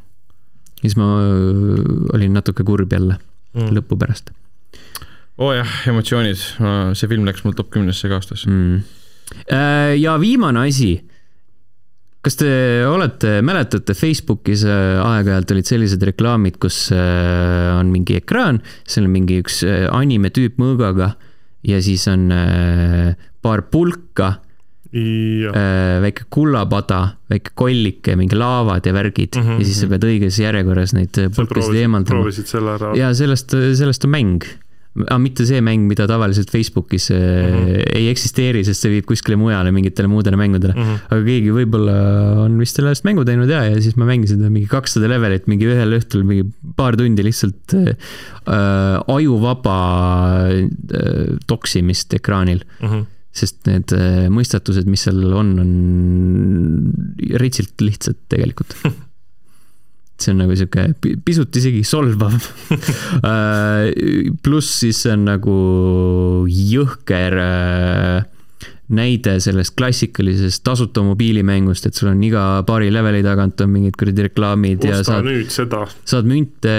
[0.81, 3.17] ja siis ma öö, olin natuke kurb jälle
[3.55, 3.71] Mm.
[3.79, 4.29] lõpu pärast
[5.39, 6.39] oo oh jah, emotsioonid,
[6.99, 8.45] see film läks mul top kümnesse ka aastas.
[8.49, 8.81] mm..
[10.01, 10.97] ja viimane asi.
[12.25, 12.49] kas te
[12.83, 19.15] olete, mäletate Facebookis äh, aeg-ajalt olid sellised reklaamid, kus äh, on mingi ekraan, seal on
[19.15, 21.13] mingi üks äh, anime tüüp mõõgaga
[21.63, 24.33] ja siis on äh, paar pulka,
[24.91, 25.55] jah,
[26.01, 29.59] väike kullapada, väike kollike, mingi laavad ja värgid mm Mhm, -hmm.
[29.59, 32.15] ja siis sa pead õiges järjekorras neid äh, pulkasid proovisid, eemaldama.
[32.15, 32.95] proovisid selle ära.
[32.97, 34.43] ja sellest, sellest on mäng.
[34.97, 37.19] Aga mitte see mäng, mida tavaliselt Facebookis mm.
[37.19, 37.83] -hmm.
[37.95, 40.81] ei eksisteeri, sest see viib kuskile mujale mingitele muudele mängudele mm.
[40.81, 41.03] -hmm.
[41.13, 41.97] aga keegi võib-olla
[42.45, 45.93] on vist sellest mängu teinud ja, ja siis ma mängisin mingi kakssada levelit mingi ühel
[45.99, 47.93] õhtul mingi paar tundi lihtsalt äh,
[49.07, 49.77] ajuvaba
[50.49, 52.65] äh, toksimist ekraanil.
[52.81, 53.07] Mhm.
[53.39, 55.69] sest need äh, mõistatused, mis seal on, on
[57.39, 58.73] ritsilt lihtsad tegelikult.
[60.21, 62.35] see on nagu sihuke pi- pisut isegi solvav.
[64.43, 65.55] pluss siis see on nagu
[66.49, 68.27] jõhker äh,
[68.89, 74.23] näide sellest klassikalisest tasuta mobiilimängust, et sul on iga paari leveli tagant on mingid kuradi
[74.25, 75.83] reklaamid ja osta saad, nüüd seda.
[76.09, 76.73] saad münte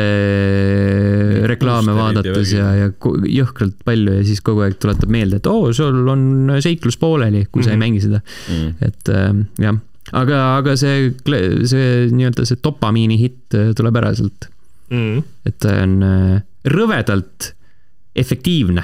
[1.53, 2.89] reklaame Boosterid ja vaadates ja, ja
[3.39, 6.27] jõhkralt palju ja siis kogu aeg tuletab meelde, et oo, sul on
[6.65, 7.85] seiklus pooleli, kui sa ei Mhm.
[7.87, 8.21] mängi seda.
[8.51, 8.75] Mm.
[8.91, 9.31] et äh,
[9.69, 9.79] jah,
[10.13, 11.11] aga, aga see,
[11.71, 14.49] see nii-öelda see dopamiini hitt äh, tuleb ära sealt,
[14.91, 15.21] Mm.
[15.47, 17.53] et ta on äh, rõvedalt
[18.19, 18.83] efektiivne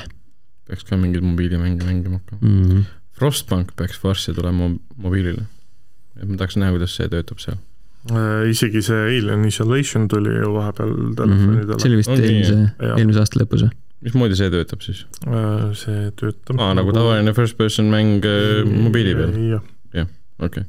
[0.66, 2.42] peaks ka mingeid mobiilimänge mängima hakkama.
[2.42, 2.84] mm..
[3.16, 5.46] Frostbank peaks varsti tulema mo- mobiilile.
[6.20, 7.56] et ma tahaks näha, kuidas see töötab seal.
[8.10, 11.80] Äh, isegi see Alien Isolation tuli ju vahepeal telefonidele Mhm.
[11.82, 12.58] see oli vist Ongi, eelmise,
[12.96, 13.70] eelmise aasta lõpus või?
[14.06, 15.02] mismoodi see töötab siis?
[15.26, 19.34] Äh, see töötab aa, nagu tavaline first person mäng äh, mobiili peal,
[19.94, 20.06] jah,
[20.38, 20.62] okei.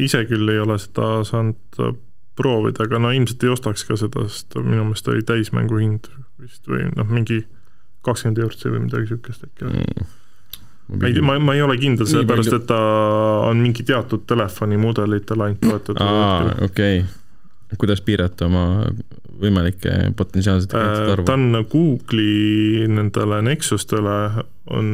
[0.00, 1.94] Ise küll ei ole seda saanud äh,
[2.38, 6.10] proovida, aga no ilmselt ei ostaks ka seda, sest minu meelest oli täismängu hind
[6.42, 7.44] vist või noh, mingi
[8.04, 10.06] kakskümmend eurot või midagi siukest äkki mm..
[10.98, 12.80] ma ei, ma, ma ei ole kindel, sellepärast et ta
[13.48, 17.78] on mingi teatud telefonimudelitele ainult toetatud aa, okei okay..
[17.80, 18.66] kuidas piirata oma
[19.40, 21.34] võimalikke potentsiaalseid klientide Äh, arvu ta?
[21.38, 24.86] on Google'i nendele Nexustele on,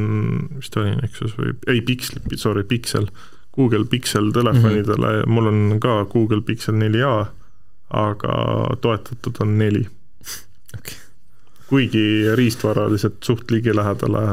[0.56, 3.08] vist oli Nexus või, ei Pixel, sorry, Pixel,
[3.60, 5.36] Google Pixel telefonidele mm, -hmm.
[5.36, 7.26] mul on ka Google Pixel 4a,
[8.00, 8.34] aga
[8.80, 9.84] toetatud on neli
[10.78, 10.96] Okei.
[11.68, 14.24] kuigi riistvaraliselt suht ligilähedale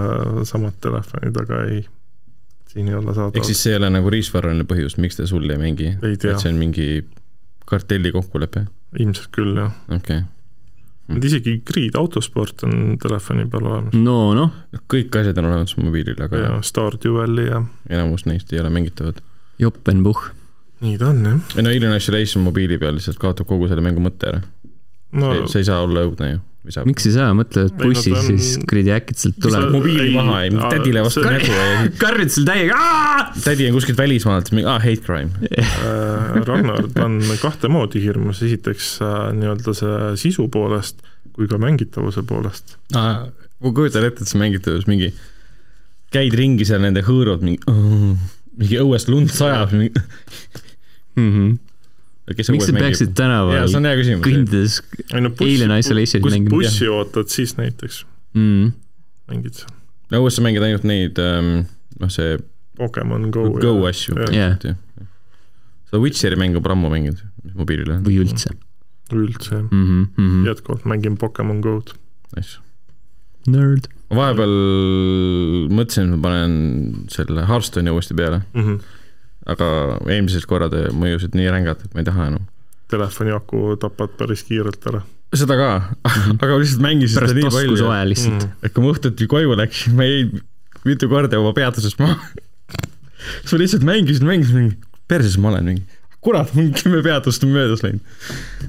[0.45, 1.83] samad telefonid, aga ei,
[2.67, 5.49] siin ei ole saada ehk siis see ei ole nagu riistvaraline põhjus, miks ta sul
[5.49, 5.93] ei mängi?
[6.01, 6.89] et, see on mingi
[7.65, 8.67] kartelli kokkulepe?
[8.99, 9.73] ilmselt küll jah.
[9.99, 10.23] okei
[11.15, 14.57] et isegi Grid autosport on telefoni peal olemas no noh,
[14.91, 19.21] kõik asjad on olemas mobiilil, aga ja Stardew ja enamus neist ei ole mängitavad.
[19.59, 20.29] Joppenbuch.
[20.83, 21.55] nii ta on jah.
[21.55, 24.43] ei no Alien Isolation mobiili peal lihtsalt kaotab kogu selle mängu mõtte ära
[25.17, 26.87] no see ei saa olla õudne ju, või saab?
[26.89, 30.53] miks ei saa, mõtle, et Ei, bussis siis kuradi äkitselt tuleb mobiili ei, maha ja
[30.59, 32.79] aa, tädile vastu see- nägu ja karjud seal täiega,
[33.43, 35.31] tädi on kuskilt välismaalt, mingi aa, hate crime.
[35.57, 41.01] Äh, Ragnar, ta on kahte moodi hirmus, esiteks äh, nii-öelda see sisu poolest
[41.37, 42.77] kui ka mängitavuse poolest.
[42.93, 43.29] ma
[43.61, 45.11] kujutan ette, et sa mängid tõus mingi,
[46.13, 47.61] käid ringi seal nende hõõrud, mingi,
[48.57, 49.93] mingi õuest lund sajab, mingi,
[52.35, 53.67] kes miks sa peaksid tänaval
[54.25, 54.81] kõndides
[55.15, 56.53] no Alien Isolationit kus mängima.
[56.55, 58.03] bussi ootad, siis näiteks
[58.35, 58.71] mm.?
[59.31, 59.63] mängid
[60.11, 62.37] no õues sa mängid ainult neid, noh, see
[62.77, 63.49] Pokemon Go.
[63.57, 64.13] Go asju.
[64.29, 64.57] jah.
[64.61, 64.77] Jah.
[65.89, 68.03] sa Witcheri mängu pole ammu mänginud, mis mobiilil on.
[68.05, 68.53] või üldse
[69.13, 69.63] üldse jah.
[69.63, 69.83] mm.
[69.83, 70.47] -hmm, mm -hmm.
[70.47, 71.95] jätkuvalt mängin Pokemon Go'd.
[72.35, 72.59] Nice.
[73.47, 73.87] Nerd.
[74.11, 74.55] ma vahepeal
[75.71, 76.53] mõtlesin, et ma panen
[77.11, 78.79] selle Hearthstone'i uuesti peale, Mm -hmm.
[79.47, 79.67] Aga
[80.07, 82.47] eelmised korrad mõjusid nii rängalt, et ma ei taha enam.
[82.91, 85.03] telefoni aku tapad päris kiirelt ära
[85.35, 85.71] seda ka,
[86.07, 88.53] aga ma lihtsalt mängisin seda nii palju, taskusoe lihtsalt mm..
[88.63, 90.43] et kui ma õhtuti koju läksin, ma jäin
[90.87, 92.15] mitu korda oma peatusest maha.
[93.41, 94.77] siis ma lihtsalt mängisin, mängisin, mingi
[95.11, 95.96] perses ma olen, mingi
[96.27, 98.03] kurat, mingi kümme peatust on möödas läinud.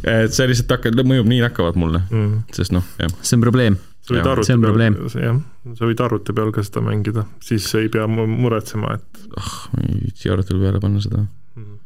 [0.06, 2.42] et see lihtsalt hakkab, mõjub nii nakkavalt mulle, Mm.
[2.54, 3.78] sest noh, jah, see on probleem.
[4.08, 4.94] sa võid Jaa, arvuti see on peal, probleem.
[5.26, 5.40] jah,
[5.76, 9.82] sa võid arvuti peal ka seda mängida, siis ei pea mu- muretsema, et ah, ma
[9.88, 11.24] ei viitsi arvutil peale panna seda.
[11.58, 11.76] mm,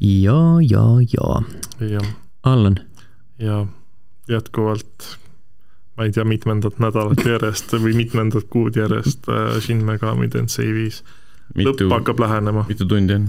[0.00, 0.38] ja,
[0.68, 0.84] ja,
[1.16, 1.40] ja.
[1.88, 2.06] jah,
[2.42, 2.76] Allan,
[3.38, 3.66] ja
[4.30, 5.08] jätkuvalt
[5.96, 11.02] ma ei tea, mitmendat nädalat järjest või mitmendat kuud järjest äh, Shin Megami Tensei viis.
[11.58, 13.26] lõpp hakkab lähenema mitu tundi on?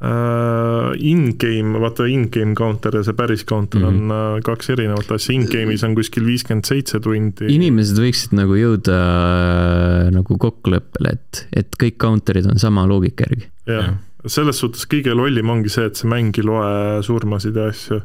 [0.00, 0.92] uh,.
[0.96, 4.08] In-game, vaata in-game counter ja see päris counter mm Mhm.
[4.10, 4.12] -hmm.
[4.12, 7.46] on uh, kaks erinevat asja, in-game'is on kuskil viiskümmend seitse tundi.
[7.54, 13.48] inimesed võiksid nagu jõuda äh, nagu kokkuleppele, et, et kõik counter'id on sama loogika järgi
[13.66, 13.94] jah,
[14.26, 18.00] selles suhtes kõige lollim ongi see, et see mäng ei loe surmasid ja asju.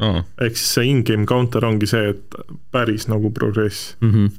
[0.00, 2.34] aa, ehk siis see in-game counter ongi see, et
[2.72, 4.10] päris nagu progress, mm.
[4.10, 4.30] -hmm.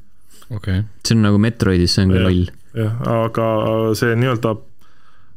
[0.55, 0.83] okei.
[1.05, 2.45] see on nagu Metroidis, see on ka loll.
[2.73, 2.93] jah,
[3.25, 3.47] aga
[3.95, 4.55] see nii-öelda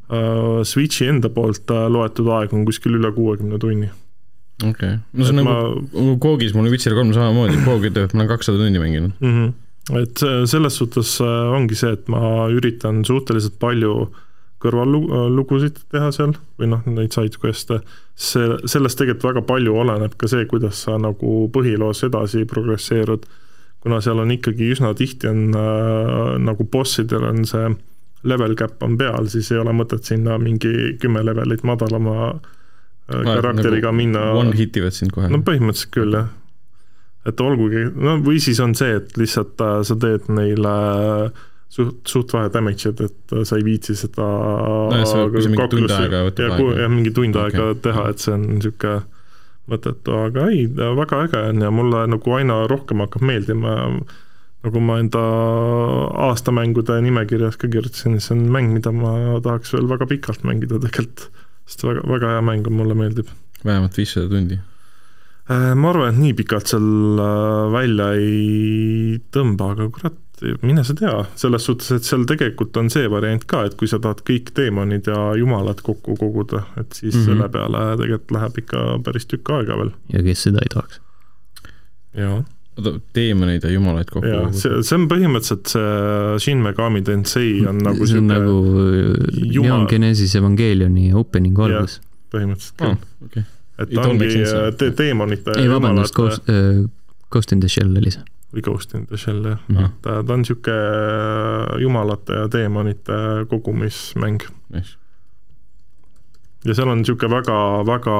[0.08, 3.88] Switchi enda poolt uh, loetud aeg on kuskil üle kuuekümne tunni.
[4.64, 5.56] okei, no see on ma...
[5.92, 9.16] nagu Koogis, mul on Witcher kolm samamoodi, Koogi ütleb, et ma olen kakssada tundi mänginud.
[9.20, 9.32] mm.
[9.32, 9.98] -hmm.
[10.02, 14.06] et see- selles suhtes äh, ongi see, et ma üritan suhteliselt palju
[14.62, 17.80] kõrvallugusid teha seal või noh, neid side quest'e,
[18.14, 23.26] see, sellest tegelikult väga palju oleneb ka see, kuidas sa nagu põhiloos edasi progresseerud,
[23.84, 27.74] kuna seal on ikkagi üsna tihti on äh, nagu bossidel on see
[28.26, 33.90] level cap on peal, siis ei ole mõtet sinna mingi kümme levelit madalama äh, karakteriga
[33.90, 34.24] nagu minna.
[34.36, 35.30] One hit ivad sind kohe.
[35.32, 36.30] no põhimõtteliselt küll jah.
[37.26, 40.76] et olgugi, no või siis on see, et lihtsalt äh, sa teed neile
[41.72, 46.22] suht, suht vähe damage'id, et sa ei viitsi seda no, see võib mingi tund aega
[46.28, 46.80] võtab aega.
[46.82, 47.50] jah, mingi tund okay.
[47.50, 49.02] aega teha, et see on niisugune
[49.66, 53.72] mõttetu, aga ei, väga äge on ja mulle nagu aina rohkem hakkab meeldima
[54.66, 55.22] nagu ma enda
[56.28, 61.28] aastamängude nimekirjas ka kirjutasin, see on mäng, mida ma tahaks veel väga pikalt mängida tegelikult,
[61.68, 63.30] sest väga, väga hea mäng on, mulle meeldib.
[63.64, 64.58] vähemalt viissada tundi?
[65.46, 66.86] ma arvan, et nii pikalt seal
[67.70, 70.18] välja ei tõmba, aga kurat,
[70.66, 74.00] mine sa tea, selles suhtes, et seal tegelikult on see variant ka, et kui sa
[74.02, 77.30] tahad kõik teemonid ja jumalad kokku koguda, et siis mm -hmm.
[77.30, 79.94] selle peale tegelikult läheb ikka päris tükk aega veel.
[80.12, 81.00] ja kes seda ei tahaks?
[82.16, 82.55] jaa oota,
[83.12, 88.08] teemoneid ja jumalaid kokku jaa, see, see on põhimõtteliselt see Shin Megami Tensei on nagu
[88.08, 88.56] see on nagu
[89.40, 89.64] Jumal...
[89.64, 92.00] Neon Genesis Evangelioni opening algus.
[92.34, 93.46] põhimõtteliselt küll oh, okay.
[93.80, 94.28] et ta ongi
[94.82, 96.82] te teemonite ei vabandust, Ghost äh,,
[97.32, 98.26] Ghost in the Shell oli see.
[98.52, 99.78] või Ghost in the Shell, jah mm.
[99.78, 99.96] -hmm.
[100.04, 104.44] ta, ta on niisugune jumalate ja teemonite kogumismäng
[104.76, 104.98] nice..
[106.68, 107.56] ja seal on niisugune väga,
[107.88, 108.18] väga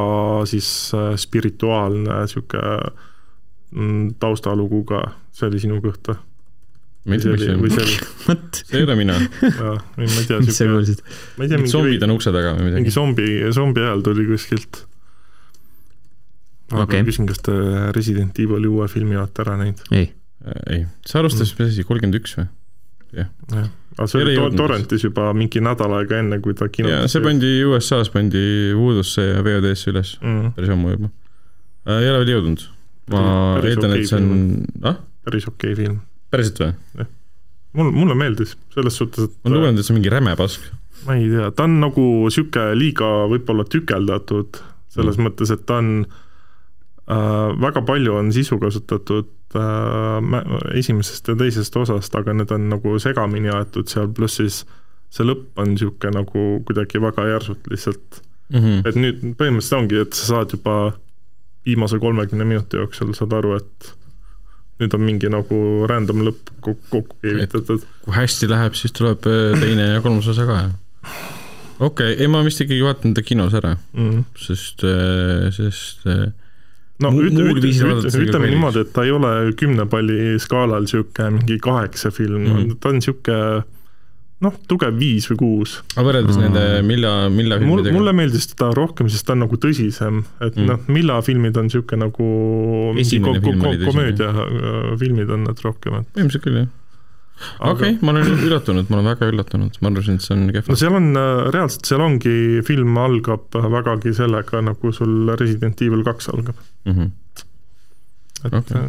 [0.48, 0.70] siis
[1.26, 3.04] spirituaalne niisugune
[4.22, 5.02] taustalugu ka,
[5.34, 6.18] see oli sinu kõht või?
[7.06, 7.62] ma ei tea, mis see on.
[7.62, 7.96] või see oli?
[8.58, 9.16] see ei ole mina.
[9.16, 10.42] ma ei tea.
[10.42, 11.02] mis sa kuulsid?
[11.38, 12.82] ma ei tea, mingi zombid on ukse taga või midagi.
[12.82, 14.84] mingi zombi, zombi hääl tuli kuskilt.
[16.74, 17.04] Okay.
[17.06, 17.54] küsin, kas te
[17.94, 19.82] Resident Evil'i uue filmi olete ära näinud?
[19.94, 20.08] ei.
[20.66, 22.48] ei, see alustas mm., mis asi, kolmkümmend üks või?
[23.14, 23.30] jah.
[23.52, 27.22] jah, aga see oli to torrentis juba mingi nädal aega enne, kui ta kino see
[27.22, 28.42] pandi USA-s pandi
[28.74, 30.56] Voodoo'sse ja VOD-sse üles mm.
[30.58, 31.12] päris ammu juba.
[32.00, 32.66] ei ole veel jõudnud.
[33.12, 33.22] Ma
[33.62, 34.98] eeldan, et see on, ah?
[35.26, 36.00] päris okei okay film.
[36.34, 36.72] päriselt või?
[37.00, 37.10] jah.
[37.78, 40.68] mul, mulle meeldis, selles suhtes, et ma olen lugenud, et see on mingi räme pask.
[41.06, 44.60] ma ei tea, ta on nagu niisugune liiga võib-olla tükeldatud,
[44.96, 45.28] selles mm.
[45.28, 50.40] mõttes, et ta on äh, väga palju on sisu kasutatud äh,
[50.78, 54.64] esimesest ja teisest osast, aga need on nagu segamini aetud seal, pluss siis
[55.14, 58.58] see lõpp on niisugune nagu kuidagi väga järsult lihtsalt mm.
[58.58, 58.80] -hmm.
[58.88, 60.76] et nüüd põhimõtteliselt ongi, et sa saad juba
[61.66, 63.92] viimase kolmekümne minuti jooksul saad aru, et
[64.80, 65.58] nüüd on mingi nagu
[65.88, 67.84] random lõpp kokku keevitatud.
[68.04, 70.74] kui hästi läheb, siis tuleb teine ja kolmas osa ka, jah?
[71.78, 74.24] okei okay., ei ma vist ikkagi vaatan ta kinos ära mm, -hmm.
[74.46, 74.84] sest,
[75.56, 76.04] sest
[77.02, 81.58] no ütle, ütle, ütle, ütleme niimoodi, et ta ei ole kümne palli skaalal niisugune mingi
[81.62, 82.76] kaheksa film mm, -hmm.
[82.80, 83.64] ta on niisugune
[84.44, 85.76] noh, tugev viis või kuus.
[85.94, 86.44] aga võrreldes mm.
[86.44, 87.96] nende Milla, Milla filmidega?
[87.96, 90.66] mulle meeldis teda rohkem, sest ta on nagu tõsisem, et mm.
[90.68, 92.26] noh, Milla filmid on niisugune nagu
[92.96, 94.32] ko ko ko komöödia
[95.00, 96.70] filmid on need rohkem, et ilmselt küll, jah.
[97.72, 100.72] okei okay,, ma olen üllatunud, ma olen väga üllatunud, ma arvasin, et see on kehv
[100.72, 100.80] no.
[100.84, 106.32] seal on äh, reaalselt, seal ongi, film algab vägagi sellega, nagu sul Resident Evil kaks
[106.34, 107.08] algab, Mm -hmm.
[108.44, 108.82] et Okei.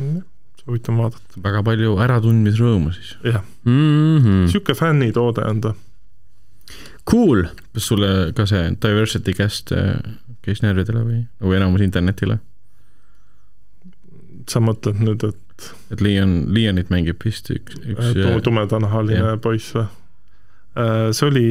[0.68, 0.76] Okay.
[0.76, 3.16] soovitan vaadata, väga palju äratundmisrõõmu siis.
[3.24, 4.18] jah, mm.
[4.18, 4.46] -hmm.
[4.52, 5.74] sihuke fännitoode on ta.
[7.08, 9.96] Cool, kas sulle ka see Diversity Cast äh,
[10.44, 12.40] käis närvidele või, nagu enamus internetile?
[14.48, 15.44] sa mõtled nüüd, et
[15.92, 19.40] et Leon, Leonit mängib vist üks, üks äh, tumedanahaline jah.
[19.42, 19.88] poiss või?
[21.18, 21.48] see oli,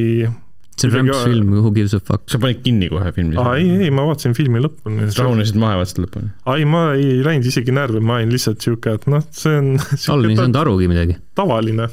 [0.77, 2.23] see on rämpsfilm, Who gives a fuck.
[2.31, 3.37] sa panid kinni kohe filmi?
[3.41, 5.09] aa ei, ei, ma vaatasin filmi lõpuni.
[5.17, 6.33] rahunesid maha ja vaatasid lõpuni?
[6.55, 9.71] ei, ma ei läinud isegi närvi, ma olin lihtsalt sihuke, et noh, see on
[10.15, 11.89] Allan ei saanud arugi midagi tavaline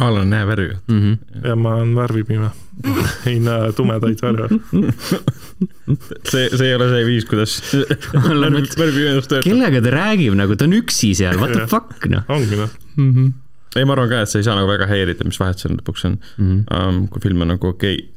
[0.00, 0.76] Alan näeb värvi.
[0.88, 1.00] mm.
[1.00, 1.48] -hmm.
[1.48, 2.50] ja ma olen värvipime,
[3.28, 4.48] ei näe tumedaid värve.
[6.30, 7.58] see, see ei ole see viis, kuidas
[8.30, 9.44] Allan värvipimedus töötab.
[9.44, 13.12] kellega ta räägib nagu, ta on üksi seal, what the fuck noh ongi noh, mm
[13.12, 13.32] -hmm.
[13.76, 16.08] ei, ma arvan ka, et sa ei saa nagu väga häirida, mis vahet seal lõpuks
[16.08, 16.48] on mm.
[16.48, 16.64] -hmm.
[16.78, 18.10] um,, kui film on nagu okei okay.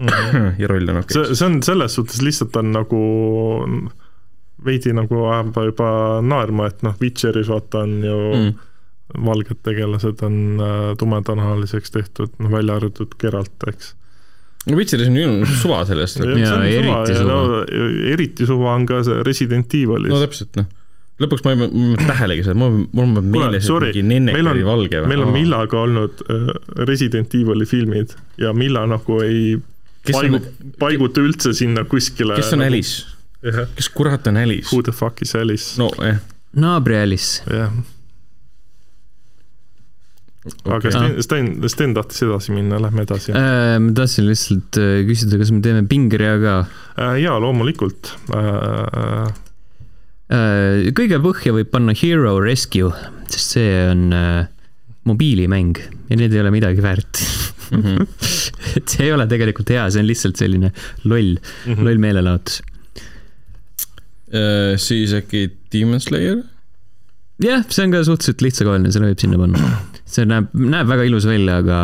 [0.60, 3.02] ja roll on okei see, see on selles suhtes lihtsalt on nagu
[4.64, 5.92] veidi nagu ajab juba
[6.24, 8.50] naerma, et noh, Witcheris vaata on ju mm.
[8.50, 9.22] mm..
[9.26, 13.94] valged tegelased on äh, tumedanahaliseks tehtud, noh välja arvatud Geralt, eks.
[14.68, 17.32] no Witcheris on ju suva sellest, eriti suva.
[17.32, 17.62] no,
[18.12, 20.26] eriti suva on ka see Resident Evilis no no,.
[20.26, 20.68] täpselt noh,
[21.20, 25.02] lõpuks ma ei ei tähelegi seda, mul, mul on meeles, et mingi on- oli valge
[25.10, 25.32] meil on.
[25.36, 26.50] Millaga olnud äh,
[26.88, 29.54] Resident Evili filmid ja Milla nagu ei
[30.06, 32.38] kes paigu, on, paiguta üldse sinna kuskile.
[32.40, 33.06] kes on Alice?
[33.44, 34.82] jah, kes kurat on Alice who?
[34.82, 35.74] the fuck is Alice?
[35.80, 36.20] no jah
[36.56, 37.42] naabri Alice.
[37.46, 37.70] jah,
[40.64, 43.34] aga okay., Sten, Sten, Sten tahtis edasi minna, lähme edasi.
[43.36, 46.54] Äh, ma tahtsin lihtsalt äh, küsida, kas me teeme pingerea ka?
[47.20, 48.14] jaa, loomulikult.
[48.34, 49.28] Äh,
[50.94, 52.92] kõige põhja võib panna Hero Rescue,
[53.30, 54.44] sest see on äh,
[55.08, 55.78] mobiilimäng
[56.10, 57.22] ja need ei ole midagi väärt.
[57.74, 58.02] Mhm.
[58.78, 60.72] et see ei ole tegelikult hea, see on lihtsalt selline
[61.04, 61.84] loll, Mhm.
[61.86, 62.60] loll meelelahutus.
[64.30, 66.42] Äh, siis äkki Demon Slayer?
[67.42, 69.70] jah, see on ka suhteliselt lihtsakoeline, selle võib sinna panna.
[70.10, 71.78] See näeb, näeb väga ilus välja, aga,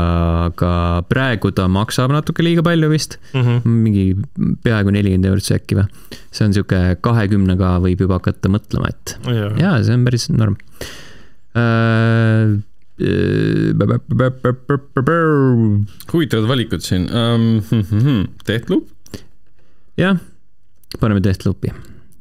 [0.50, 0.70] aga
[1.10, 3.60] praegu ta maksab natuke liiga palju vist, Mhm.
[3.86, 4.04] mingi
[4.66, 5.86] peaaegu nelikümmend eurot see äkki või.
[6.34, 10.56] see on sihuke kahekümnega võib juba hakata mõtlema, et jaa, jaa, see on päris norm
[11.56, 12.56] äh,.
[16.12, 17.60] huvitavad valikud siin um,.
[18.48, 18.88] Deathloop?
[20.00, 20.18] jah,
[21.00, 21.72] paneme Deathloopi.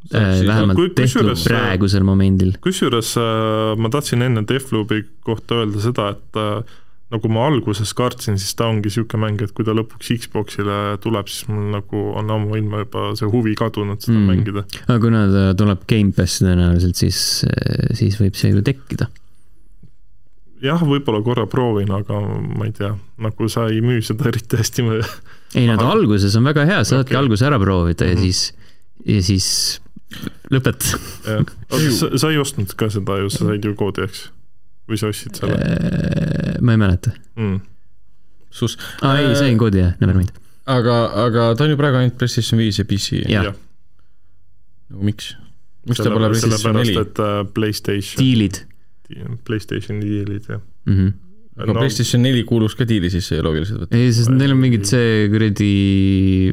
[0.05, 2.51] Siis- vähemalt kui- Deathloop kusjuures- praegusel momendil.
[2.61, 6.63] kusjuures äh, ma tahtsin enne Deathloopi kohta öelda seda, et äh,
[7.11, 11.27] nagu ma alguses kartsin, siis ta ongi niisugune mäng, et kui ta lõpuks Xboxile tuleb,
[11.31, 14.21] siis mul nagu on ammuilma juba see huvi kadunud seda Mm.
[14.21, 14.31] mm.
[14.33, 14.63] mängida.
[14.87, 17.19] aga kuna ta tuleb Gamepassi tõenäoliselt, siis,
[17.93, 19.07] siis võib see ju tekkida.
[20.65, 22.19] jah, võib-olla korra proovin, aga
[22.57, 24.85] ma ei tea, nagu sa ei müü seda eriti hästi.
[25.55, 27.15] ei no ta alguses on väga hea, saadki Okei.
[27.15, 27.23] okay.
[27.23, 28.21] alguse ära proovida ja Mhm.
[28.23, 28.53] siis,
[29.05, 29.81] ja siis
[30.53, 30.99] lõpeta.
[31.99, 34.27] sa, sa ei ostnud ka seda ju, sa said ju koodi, eks?
[34.89, 37.13] või sa ostsid selle Äh, ma ei mäleta.
[37.35, 37.61] mm.?
[38.55, 40.31] sus, aa ei, sain koodi jah, never mind.
[40.65, 43.25] aga, aga ta on ju praegu ainult PlayStation viis ja PC.
[43.31, 43.51] Jah.
[44.91, 45.33] nagu miks?
[45.89, 47.01] miks ta pole PlayStation sellepärast, neli?
[47.01, 48.63] et äh, Playstation, diilid
[49.45, 50.95] Playstationi diilid ja mm.
[50.95, 51.11] -hmm.
[51.55, 51.79] Aga no.
[51.79, 53.99] PlayStation neli kuulus ka diili sisse loogiliselt võttes.
[53.99, 55.69] ei, sest neil on mingid see kuradi,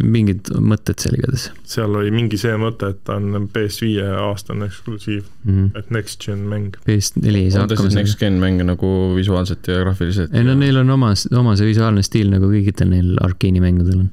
[0.06, 5.24] mingid mõtted seal igatahes seal oli mingi see mõte, et ta on PS5 aastane eksklusiiv,
[5.44, 5.56] mm.
[5.56, 5.78] -hmm.
[5.80, 6.78] et next gen mäng.
[6.86, 10.34] PS4 ei saa on ta hakkama siis next gen mänge nagu visuaalselt ja graafiliselt?
[10.34, 14.12] ei no neil on oma, oma see visuaalne stiil nagu kõikidel neil Arkeeni mängudel on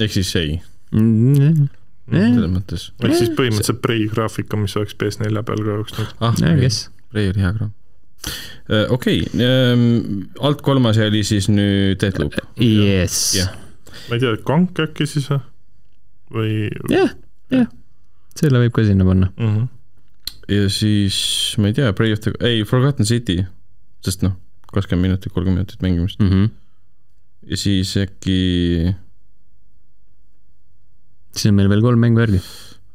[0.00, 0.56] ehk siis ei,
[0.92, 1.68] mm.
[2.12, 2.88] ehk selles mõttes.
[3.16, 6.18] siis põhimõtteliselt Prey graafika, mis oleks PS4 peal ka jooksnud.
[6.20, 6.84] ah, jah, kes.
[7.12, 7.72] Prey oli hea kraam.
[8.94, 9.24] okei,
[10.40, 12.36] alt kolmas oli siis nüüd Deathloop.
[12.60, 13.50] Yes Jah..
[14.08, 15.40] ma ei tea, Kank äkki siis või?
[16.32, 16.52] või
[16.92, 17.12] jah,
[17.52, 17.68] jah,
[18.38, 19.28] selle võib ka sinna panna.
[19.36, 19.50] mm?
[19.56, 19.68] -hmm.
[20.54, 21.18] ja siis
[21.58, 23.42] ma ei tea, Prey of the, ei Forgotten City,
[24.04, 24.38] sest noh,
[24.72, 26.50] kakskümmend minutit, kolmkümmend minutit mängimist Mm -hmm.
[27.50, 28.94] ja siis äkki,
[31.34, 32.40] siis on meil veel kolm mängu järgi.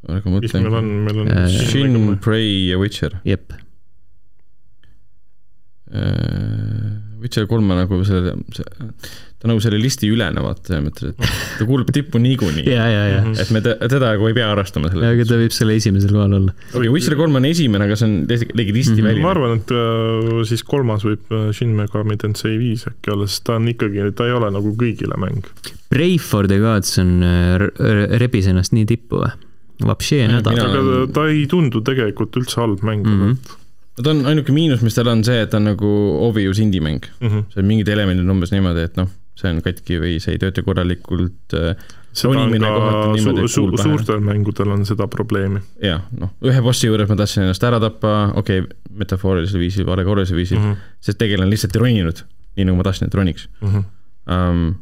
[0.07, 3.19] aga mis meil on mõtlen,, meil on Äh, Shin, Prey ja Witcher.
[3.25, 3.53] jep.
[7.17, 8.35] Witcher kolm on nagu selle,
[9.41, 12.65] ta nagu selle listi ülene, vaata, selles mõttes, et ta kuulub tippu niikuinii.
[12.69, 13.21] ja, ja, ja.
[13.41, 15.07] et me te- teda nagu ei pea arvestama selle.
[15.15, 16.53] aga ta võib selle esimesel kohal olla.
[16.77, 19.07] okei, Witcher kolm on esimene, aga see on ligi listi Mhm.
[19.07, 19.23] väline.
[19.25, 23.43] ma arvan, et äh, siis kolmas võib äh, Shin Megami Tensei viis äkki olla, sest
[23.49, 25.41] ta on ikkagi, ta ei ole nagu kõigile mäng.
[25.89, 27.17] Brave for the Gods on,
[28.21, 29.31] rebis ennast nii tippu või?
[29.88, 30.57] Vapšee nädal.
[30.57, 33.15] aga ta, ei tundu tegelikult üldse halb mäng Mhm.
[33.15, 33.31] mm.
[33.33, 33.63] -hmm.
[34.03, 35.93] Ta on ainuke miinus, mis tal on see, et ta on nagu
[36.27, 37.29] obvious indie-mäng mm.
[37.29, 37.47] -hmm.
[37.53, 40.41] see on mingid elemendid on umbes niimoodi, et noh, see on katki või see ei
[40.41, 41.73] tööta korralikult äh,
[42.17, 45.61] seda on ka su su suurtel mängudel on seda probleemi.
[45.83, 50.37] jah, noh, ühe bossi juures ma tahtsin ennast ära tappa, okei okay,, metafoorilisel viisil, allegoorilisel
[50.37, 50.97] viisil mm, -hmm.
[51.01, 52.23] sest tegelane lihtsalt ei roninud,
[52.57, 53.69] nii nagu ma tahtsin, et roniks mm.
[53.69, 53.93] -hmm.
[54.27, 54.75] Um,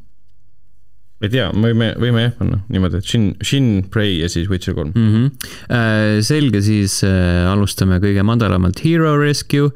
[1.26, 4.76] ei tea, me võime, võime jah panna niimoodi, et Shin, Shin, Prey ja siis Witcher
[4.78, 5.12] kolm mm.
[5.14, 6.22] -hmm.
[6.26, 9.72] selge, siis äh, alustame kõige madalamalt Hero Rescue,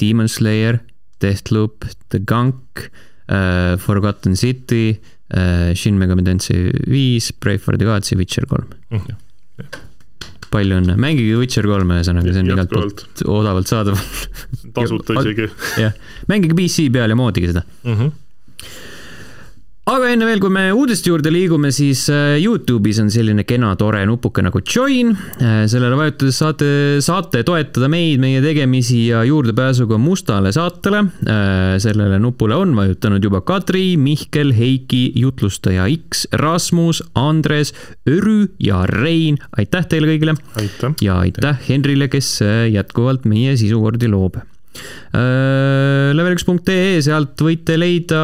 [0.00, 0.80] Demon Slayer,
[1.20, 2.88] Deathloop, The Gunk
[3.28, 5.00] äh,, Forgotten City
[5.34, 8.98] äh,, Shin Megami Tensei viis, Brave for the Gods ja Witcher kolm mm.
[8.98, 9.76] -hmm.
[10.50, 14.02] palju õnne, mängige Witcher kolme, ühesõnaga, see on igalt poolt odavalt saadaval
[14.76, 15.46] tasuta isegi.
[15.78, 15.94] jah,
[16.26, 17.94] mängige PC peal ja moodige seda mm.
[17.94, 18.18] -hmm
[19.90, 24.02] aga enne veel, kui me uudiste juurde liigume, siis äh, Youtube'is on selline kena tore
[24.06, 25.14] nupuke nagu join.
[25.42, 26.68] Äh, sellele vajutades saate,
[27.02, 31.02] saate toetada meid, meie tegemisi ja juurdepääsuga mustale saatele.
[31.26, 37.74] Äh, sellele nupule on vajutanud juba Kadri, Mihkel, Heiki, jutlustaja X, Rasmus, Andres,
[38.08, 39.40] Örü ja Rein.
[39.58, 40.36] aitäh teile kõigile.
[41.02, 42.38] ja aitäh Henrile, kes
[42.70, 44.38] jätkuvalt meie sisukordi loob
[45.10, 48.20] level1.ee, sealt võite leida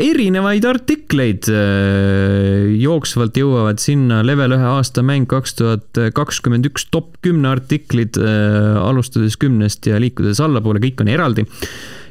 [0.00, 1.50] erinevaid artikleid.
[1.52, 8.16] Äh, jooksvalt jõuavad sinna level ühe aasta mäng kaks tuhat kakskümmend üks top kümne artiklid,
[8.16, 11.46] äh, alustades kümnest ja liikudes allapoole, kõik on eraldi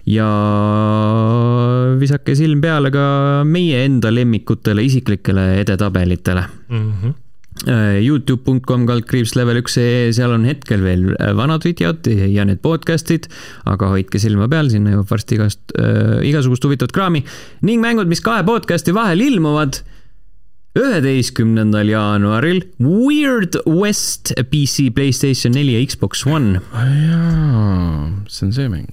[0.05, 0.30] ja
[1.97, 6.91] visake silm peale ka meie enda lemmikutele isiklikele edetabelitele mm.
[7.01, 7.24] -hmm Äh,
[7.68, 13.26] Youtube.com kaldkriips level üks ee, seal on hetkel veel äh, vanad videod ja need podcast'id,
[13.66, 17.24] aga hoidke silma peal, sinna jõuab varsti igast äh,, igasugust huvitavat kraami.
[17.66, 19.82] Ning mängud, mis kahe podcast'i vahel ilmuvad
[20.76, 26.59] üheteistkümnendal jaanuaril Weird West PC, Playstation neli ja Xbox One.
[26.76, 28.89] jaa, see on see mäng.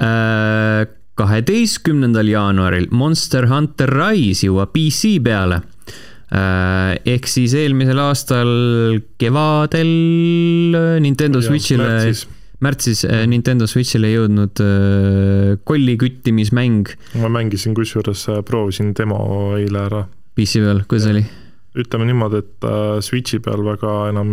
[0.00, 0.86] Äh,
[1.20, 5.60] kaheteistkümnendal jaanuaril Monster Hunter Rise jõuab PC peale.
[5.60, 5.79] Äh,
[6.30, 8.50] ehk siis eelmisel aastal
[9.18, 9.90] kevadel
[11.02, 12.12] Nintendo Switch'ile,
[12.62, 16.94] märtsis äh, Nintendo Switch'ile jõudnud äh, kolli küttimismäng.
[17.18, 19.20] ma mängisin, kusjuures proovisin demo
[19.58, 20.06] eile ära.
[20.38, 21.26] PC peal, kuidas oli?
[21.80, 22.64] ütleme niimoodi, et
[23.06, 24.32] Switch'i peal väga enam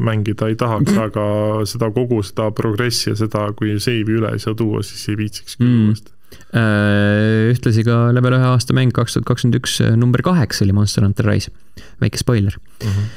[0.00, 1.24] mängida ei tahaks, aga
[1.68, 5.58] seda kogu seda progressi ja seda, kui seivi üle ei saa tuua, siis ei viitsiks
[5.60, 5.90] küll mm.
[5.90, 6.21] uuesti Äh,
[6.52, 11.04] ühtlasi ka level ühe aasta mäng kaks tuhat kakskümmend üks äh, number kaheksa oli Monster
[11.06, 11.52] Hunter Rise,
[12.00, 12.56] väike spoiler.
[12.84, 13.08] Mhm.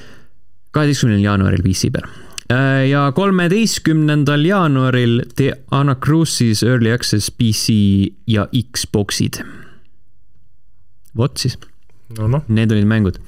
[0.76, 2.08] kaheteistkümnendal jaanuaril PC peal
[2.52, 7.76] äh, ja kolmeteistkümnendal jaanuaril The Anacrusis Early Access PC
[8.28, 9.44] ja Xbox'id.
[11.16, 11.58] vot siis
[12.18, 12.28] no,.
[12.28, 12.44] No.
[12.48, 13.20] Need olid mängud.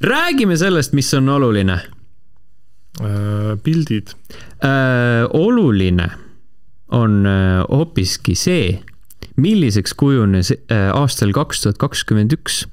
[0.00, 1.80] räägime sellest, mis on oluline
[3.00, 3.56] äh,.
[3.62, 4.12] pildid
[4.60, 5.24] äh,.
[5.32, 6.25] oluline
[6.96, 8.72] on äh, hoopiski see,
[9.40, 12.64] milliseks kujunes äh, aastal kaks tuhat kakskümmend üks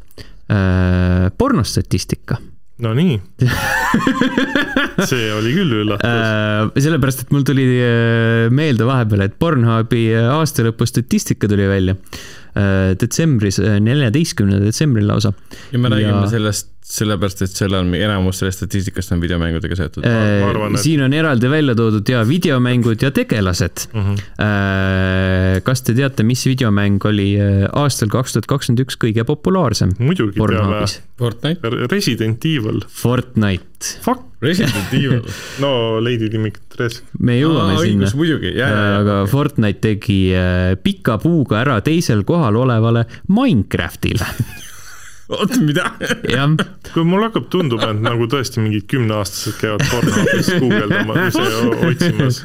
[0.51, 2.39] äh, pornostatistika.
[2.83, 3.19] Nonii
[5.09, 6.79] see oli küll üllatus.
[6.81, 7.67] sellepärast, et mul tuli
[8.49, 11.93] meelde vahepeal, et Pornhubi aastalõpu statistika tuli välja
[12.97, 15.35] detsembris, neljateistkümnendal detsembril lausa.
[15.69, 16.31] ja me räägime ja...
[16.33, 20.43] sellest sellepärast, et seal on, enamus sellest statistikast on videomängudega seotud äh,.
[20.43, 20.79] Et...
[20.83, 24.01] siin on eraldi välja toodud ja videomängud ja tegelased mm.
[24.01, 24.21] -hmm.
[24.43, 29.95] Äh, kas te teate, mis videomäng oli äh, aastal kaks tuhat kakskümmend üks kõige populaarsem?
[29.99, 30.85] muidugi teame.
[31.17, 31.69] Fortnite.
[31.91, 32.81] Resident Evil.
[32.89, 33.99] Fortnite.
[34.01, 35.21] Fuck, Resident Evil
[35.63, 37.05] no Lady Dimitrescu.
[37.19, 38.09] me jõuame Aa, sinna.
[38.15, 38.97] muidugi, jaa, jaa.
[38.99, 44.27] aga Fortnite tegi äh, pika puuga ära teisel kohal olevale Minecraftile
[45.35, 45.89] oota, mida?
[46.93, 52.39] kui mul hakkab tunduma, et nagu tõesti mingid kümneaastased käivad Pornhubis guugeldamas ja otsimas.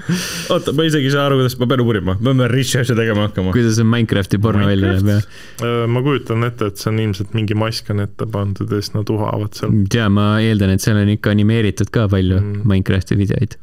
[0.55, 3.55] oota, ma isegi ei saa aru, kuidas ma pean uurima, ma pean research'e tegema hakkama.
[3.57, 5.87] kuidas see Minecrafti porno välja näeb, jah?
[5.91, 9.11] Ma kujutan ette, et see on ilmselt mingi mask on ette pandud ja siis nad
[9.15, 9.75] uhavad seal.
[9.93, 12.69] tea, ma eeldan, et seal on ikka animeeritud ka palju mm.
[12.69, 13.59] Minecrafti videoid.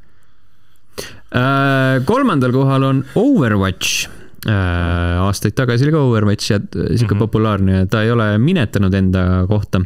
[1.35, 4.07] Äh, kolmandal kohal on Overwatch
[4.45, 7.19] aastaid tagasi oli ka Overwatch ja sihuke mm -hmm.
[7.19, 9.81] populaarne ja ta ei ole minetanud enda kohta.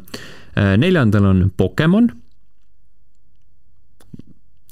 [0.57, 2.09] Äh, neljandal on Pokemon.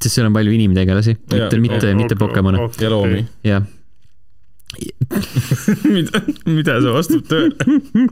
[0.01, 2.69] sest seal on palju inimtegelasi, mitte, mitte, mitte Pokemone.
[2.81, 3.25] ja loomi.
[3.43, 3.63] jah
[5.95, 7.55] mida, mida see vastab tõele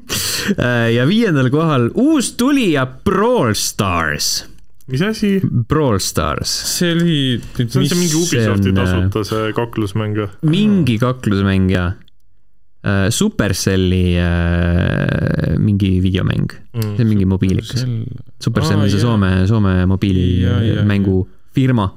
[0.65, 4.45] äh, ja viiendal kohal uus tulija Brawl Stars
[4.91, 5.39] mis asi?
[5.69, 6.51] Brawl Stars.
[6.77, 7.19] see oli.
[7.55, 10.27] see on see mingi Ubisofti äh, tasuta see kaklusmäng või?
[10.51, 11.93] mingi kaklusmäng jaa.
[12.85, 17.85] Äh, Supercelli äh, mingi videomäng mm., see on mingi mobiilikas.
[18.43, 21.17] Supercell on see Soome, Soome mobiilimängu
[21.55, 21.87] firma.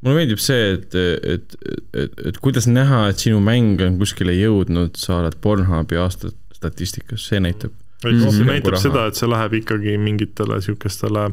[0.00, 1.56] mulle meeldib see, et, et,
[1.92, 7.26] et, et kuidas näha, et sinu mäng on kuskile jõudnud, sa oled Pornhubi aasta statistikas,
[7.28, 7.74] see näitab.
[8.06, 8.46] ei, see Mhm.
[8.48, 8.80] näitab Raha.
[8.86, 11.26] seda, et see läheb ikkagi mingitele niisugustele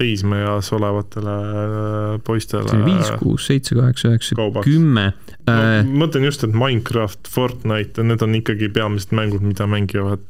[0.00, 2.80] teismeeas olevatele äh, poistele.
[2.86, 5.10] viis, kuus, seitse, kaheksa, üheksa, kümme.
[5.44, 10.24] Äh, ma mõtlen just, et Minecraft, Fortnite, need on ikkagi peamised mängud, mida mängivad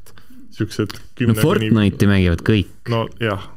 [0.61, 2.71] niisugused no Fortnite'i mängivad kõik.
[2.91, 3.49] no jah,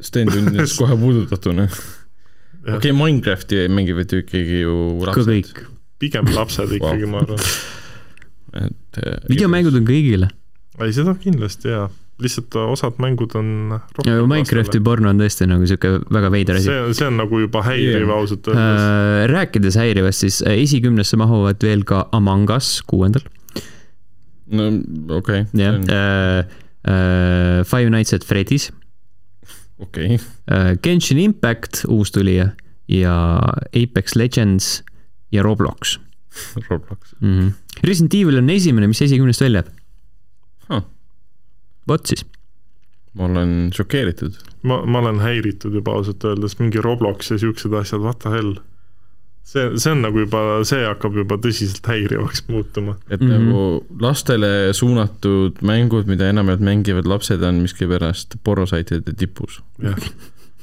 [0.00, 1.68] Sten tundis kohe puudutatuna.
[1.68, 5.30] okei okay,, Minecrafti mängivad ju ikkagi ju ka lapsed.
[5.32, 5.62] kõik.
[5.98, 7.44] pigem lapsed ikkagi, ma arvan.
[8.62, 9.00] et.
[9.02, 10.30] äh, videomängud on kõigile.
[10.80, 11.88] ei, seda kindlasti jaa,
[12.22, 13.48] lihtsalt osad mängud on
[14.28, 16.72] Minecrafti porno on tõesti nagu sihuke väga veider asi.
[16.96, 18.14] see, on nagu juba häiriv Jah.
[18.16, 18.84] ausalt öeldes.
[18.84, 23.26] Äh, rääkides häirivast, siis äh, esikümnesse mahuvad veel ka Among Us kuuendal,
[24.48, 24.70] no
[25.18, 26.48] okei okay,, jah,
[27.66, 28.70] Five Nights at Freddy's,
[29.82, 30.20] okei,
[30.82, 32.52] Genshin Impact, uus tulija
[32.88, 33.14] ja
[33.74, 34.80] Apex Legends
[35.34, 35.98] ja Roblox
[36.70, 37.14] Roblox.
[37.20, 37.40] mm.
[37.40, 37.52] -hmm.
[37.82, 39.72] Resident Evil on esimene, mis esikümnest välja jääb.
[41.88, 42.24] Vot siis,
[43.16, 44.38] ma olen šokeeritud.
[44.62, 48.56] ma, ma olen häiritud juba ausalt öeldes, mingi Roblox ja siuksed asjad, what the hell.
[49.46, 52.96] see, see on nagu juba, see hakkab juba tõsiselt häirivaks muutuma.
[53.08, 53.48] et mm -hmm.
[53.48, 59.62] nagu lastele suunatud mängud, mida enamjaolt mängivad lapsed, on miskipärast pornosaitide tipus.
[59.82, 59.96] jah,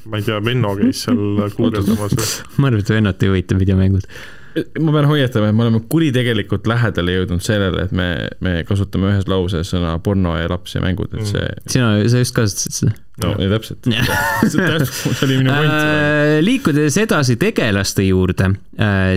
[0.06, 1.18] ma ei tea, Venno käis seal
[1.58, 2.44] guugeldamas.
[2.58, 4.08] ma arvan, et vennad ei huvita videomängud.
[4.54, 8.10] Ma pean hoiatama, et me oleme kuritegelikult lähedale jõudnud sellele, et me,
[8.46, 12.36] me kasutame ühes lauses sõna porno ja laps ja mängud, et see, sina, sa just
[12.38, 12.94] kasutasid seda.
[13.24, 13.90] no ja täpselt.
[14.54, 15.74] see oli minu point.
[15.74, 18.52] Äh, liikudes edasi tegelaste juurde,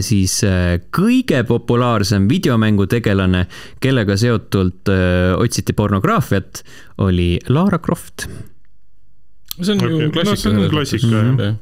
[0.06, 3.44] siis äh, kõige populaarsem videomängutegelane,
[3.82, 6.64] kellega seotult öö, otsiti pornograafiat,
[7.04, 8.26] oli Lara Croft.
[9.60, 10.40] see on Okei, ju no klassika.
[10.42, 11.56] see on klassika, jah.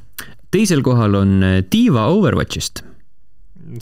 [0.55, 2.85] teisel kohal on äh, Diva Overwatchist.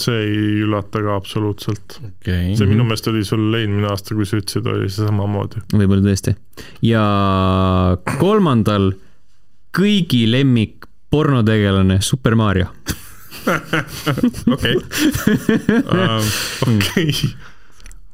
[0.01, 1.99] See ei üllata ka absoluutselt.
[2.09, 5.62] okei see, minu meelest oli sul eelmine aasta, kui sa ütlesid, oli see samamoodi.
[5.74, 6.36] võib-olla tõesti.
[6.86, 7.05] ja
[8.20, 8.93] kolmandal
[9.76, 12.66] kõigi lemmik pornotegelane Super Mario.
[14.53, 14.76] okei.
[16.72, 17.14] okei.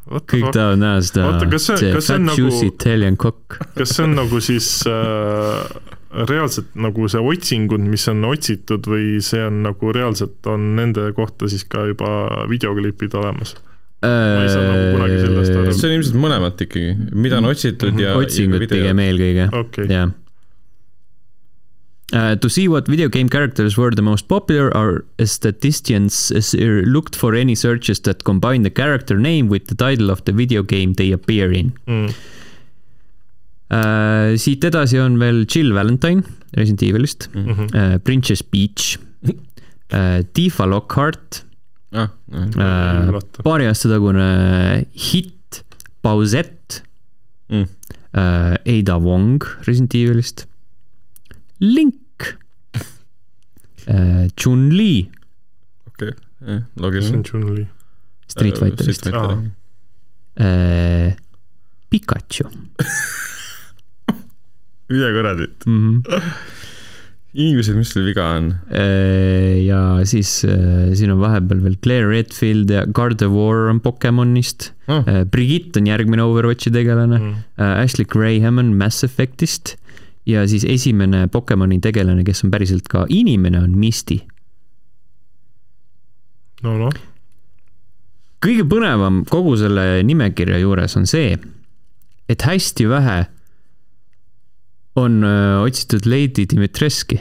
[0.09, 3.59] kõik tahavad näha seda see- fat on nagu- juicy Italian cock.
[3.77, 5.69] kas see on nagu siis äh,
[6.11, 11.51] reaalselt nagu see otsingud, mis on otsitud või see on nagu reaalselt on nende kohta
[11.51, 13.57] siis ka juba videoklipid olemas?
[14.07, 15.75] ei saa nagu kunagi sellest aru.
[15.75, 18.15] see on ilmselt mõlemat ikkagi, mida on otsitud ja.
[18.19, 20.17] otsingud pigem eelkõige, okei, jah.
[22.09, 27.35] Uh, to see what video game characters were the most popular, our statisticians looked for
[27.35, 31.13] any searches that combine the character name with the title of the video game they
[31.13, 32.15] appear in mm..
[33.71, 34.37] uh,.
[34.41, 36.23] siit edasi on veel Jill Valentine
[36.57, 37.51] Resident Evilist Mhm.
[37.51, 37.69] -hmm.
[37.75, 38.99] uh,, Princess Peach
[39.95, 41.45] uh, Tifa Lockhart
[41.93, 45.63] ah, uh,, paari aasta tagune hitt
[46.03, 46.83] Pausette
[47.51, 47.65] Mm.
[48.13, 50.47] uh,, Ada Wong Resident Evilist,
[51.61, 51.95] Link
[53.89, 55.09] uh,, Chun-Li
[55.89, 56.13] okei,
[56.45, 57.23] see loogiline on.
[57.25, 57.67] Chun-Li.
[58.29, 59.33] Street Fighterist Aa.
[60.45, 61.13] uh,,
[61.91, 62.45] Pikachu
[64.89, 66.03] mida kuradit, mm.
[66.03, 66.23] -hmm.
[67.35, 68.53] inimesed, mis sul viga on?
[68.71, 75.25] Uh, ja siis uh, siin on vahepeal veel Claire Redfield ja Gardevoir on Pokemonist uh,,
[75.31, 77.35] Brigitte on järgmine Overwatchi tegelane Mm.
[77.59, 79.77] Ashley Graham on Mass Effectist
[80.29, 84.21] ja siis esimene Pokemoni tegelane, kes on päriselt ka inimene, on Misty.
[86.63, 86.95] no noh,
[88.45, 91.37] kõige põnevam kogu selle nimekirja juures on see,
[92.29, 93.19] et hästi vähe
[94.99, 97.21] on öö, otsitud Lady Dimitreski.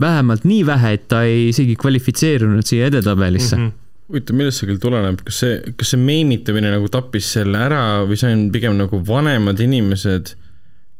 [0.00, 3.62] vähemalt nii vähe, et ta ei isegi kvalifitseerunud siia edetabelisse mm.
[3.62, 3.70] Mhm.
[3.70, 4.08] -hmm.
[4.08, 8.18] huvitav, millest see küll tuleneb, kas see, kas see meenitamine nagu tappis selle ära või
[8.20, 10.34] see on pigem nagu vanemad inimesed,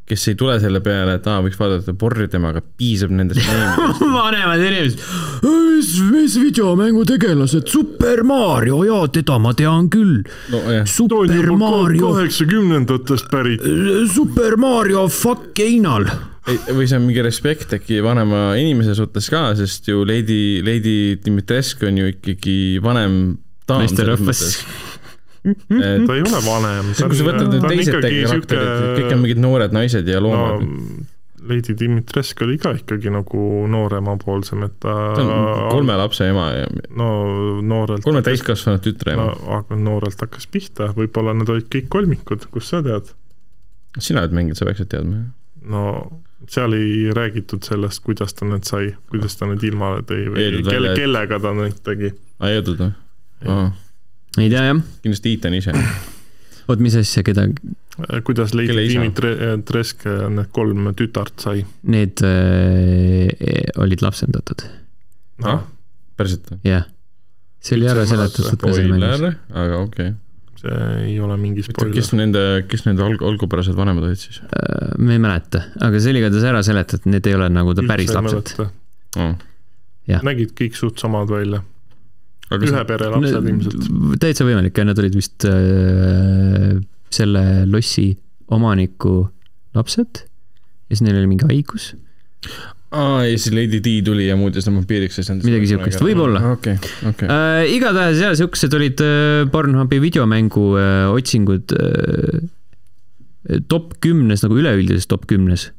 [0.09, 3.41] kes ei tule selle peale, et aa, võiks vaadata porri temaga, piisab nendest
[4.19, 5.01] vanemad inimesed,
[5.45, 10.21] mis, mis videomängutegelased, Super Mario, jaa, teda ma tean küll.
[10.53, 13.65] on Super Mario, kaheksakümnendatest pärit.
[14.13, 16.07] Super Mario fuck einal.
[16.45, 21.89] või see on mingi respekt äkki vanema inimese suhtes ka, sest ju Lady, Lady Dimitrescu
[21.89, 23.81] on ju ikkagi vanem daam.
[23.81, 24.43] naisterahvas.
[25.45, 26.93] Et ta ei ole vanem.
[26.97, 31.03] kui sa võtad need teised karakterid, kõik on mingid noored naised ja loomad no.
[31.45, 36.71] Lady Dimitrescu oli ka ikkagi nagu nooremapoolsem, et ta, ta on kolme lapse ema ja
[36.97, 37.09] no
[37.61, 39.59] noorelt kolme täiskasvanud tütre ema no..
[39.59, 43.13] aga noorelt hakkas pihta, võib-olla nad olid kõik kolmikud, kust sa tead?
[44.01, 45.27] sina oled mänginud, sa peaksid teadma.
[45.69, 45.85] no
[46.49, 50.97] seal ei räägitud sellest, kuidas ta need sai, kuidas ta need ilmale tõi või kelle,
[50.97, 52.15] kellega ta neid tegi.
[52.41, 52.93] aa, jõudnud või?
[54.43, 55.75] Ei tea jah, kindlasti Ethan ise.
[56.69, 57.47] oot, mis asja, keda,
[58.27, 58.99] kuidas leiti Kelle isa?
[58.99, 59.33] Dimitri
[59.69, 64.67] Tresk need kolm tütart sai need äh, olid lapsendatud,
[65.45, 65.61] no,?
[66.19, 66.61] päriselt või?
[66.67, 66.89] jah.
[67.65, 69.41] see oli Üldse ära seletatud ka seal mängus.
[69.55, 70.61] aga okei okay..
[70.65, 72.13] see ei ole mingi kes spoiler.
[72.23, 74.43] nende, kes nende alg-, algupärased vanemad olid siis
[74.99, 78.15] me ei mäleta, aga see oli igatahes ära seletatud, need ei ole nagu ta päris
[78.15, 78.57] lapsed.
[79.19, 79.35] oh.?
[80.05, 80.21] Jah.
[80.21, 81.63] nägid kõik suht samad välja,
[82.57, 83.89] aga ühe pere lapsed ilmselt.
[84.23, 86.75] täitsa võimalik ja nad olid vist äh,
[87.15, 88.11] selle lossi
[88.55, 89.25] omaniku
[89.75, 91.93] lapsed ja siis neil oli mingi haigus,
[92.95, 96.43] aa, ja siis Lady D tuli ja muutis nad vampiiriks, siis nad Midagi siukest, võib-olla.
[96.55, 96.77] okei,
[97.11, 97.29] okei.
[97.31, 97.63] äh,.
[97.75, 102.45] igatahes jah, siuksed olid äh, Pornhubi videomängu äh, otsingud äh,
[103.69, 105.71] top kümnes nagu üleüldises top kümnes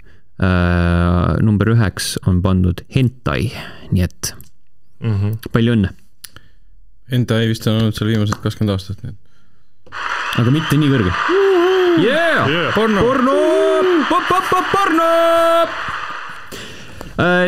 [0.41, 1.37] äh,.
[1.45, 3.51] number üheks on pandud hentai,
[3.93, 4.33] nii et
[5.05, 5.33] Mhm.
[5.53, 5.89] palju õnne,
[7.11, 9.17] Hentai vist on olnud seal viimased kakskümmend aastat nüüd.
[10.41, 11.11] aga mitte nii kõrge
[12.01, 12.47] yeah!.
[12.49, 12.71] Yeah.
[12.73, 13.03] porno.
[13.05, 13.35] porno,
[14.71, 15.09] porno.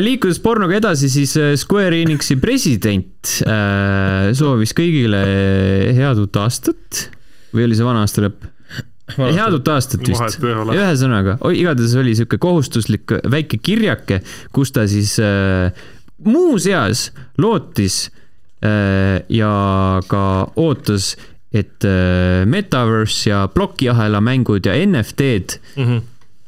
[0.05, 5.23] liikudes pornoga edasi, siis äh, Square Enixi president äh, soovis kõigile
[5.97, 7.07] head uut aastat
[7.49, 8.45] või oli see vana aasta lõpp?
[9.17, 14.21] head uut aastat vist ühesõnaga, igatahes oli sihuke kohustuslik väike kirjake,
[14.53, 15.73] kus ta siis äh,
[16.29, 17.09] muuseas
[17.41, 18.23] lootis äh,
[19.29, 20.21] ja ka
[20.55, 21.15] ootas,
[21.53, 25.97] et äh, Metaverse ja plokiahela mängud ja NFT-d Mhm.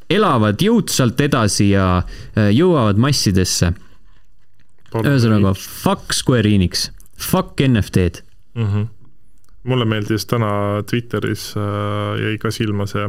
[0.09, 2.03] elavad jõudsalt edasi ja
[2.35, 3.73] äh, jõuavad massidesse.
[4.89, 8.23] ühesõnaga, fuck Square Enix, fuck NFT-d.
[8.55, 8.65] mm.
[8.65, 8.87] -hmm.
[9.63, 13.05] mulle meeldis täna Twitteris äh, jäi ka silma see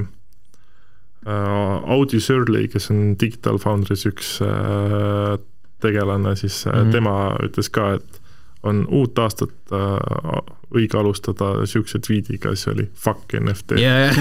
[1.27, 5.39] äh, Audi Shirley, kes on Digital Foundry's üks äh,
[5.81, 6.79] tegelane, siis äh, mm.
[6.79, 6.93] -hmm.
[6.93, 8.20] tema ütles ka, et
[8.69, 10.41] on uut aastat äh,
[10.77, 14.15] õige alustada siukse tweetiga, see oli fuck NFT yeah.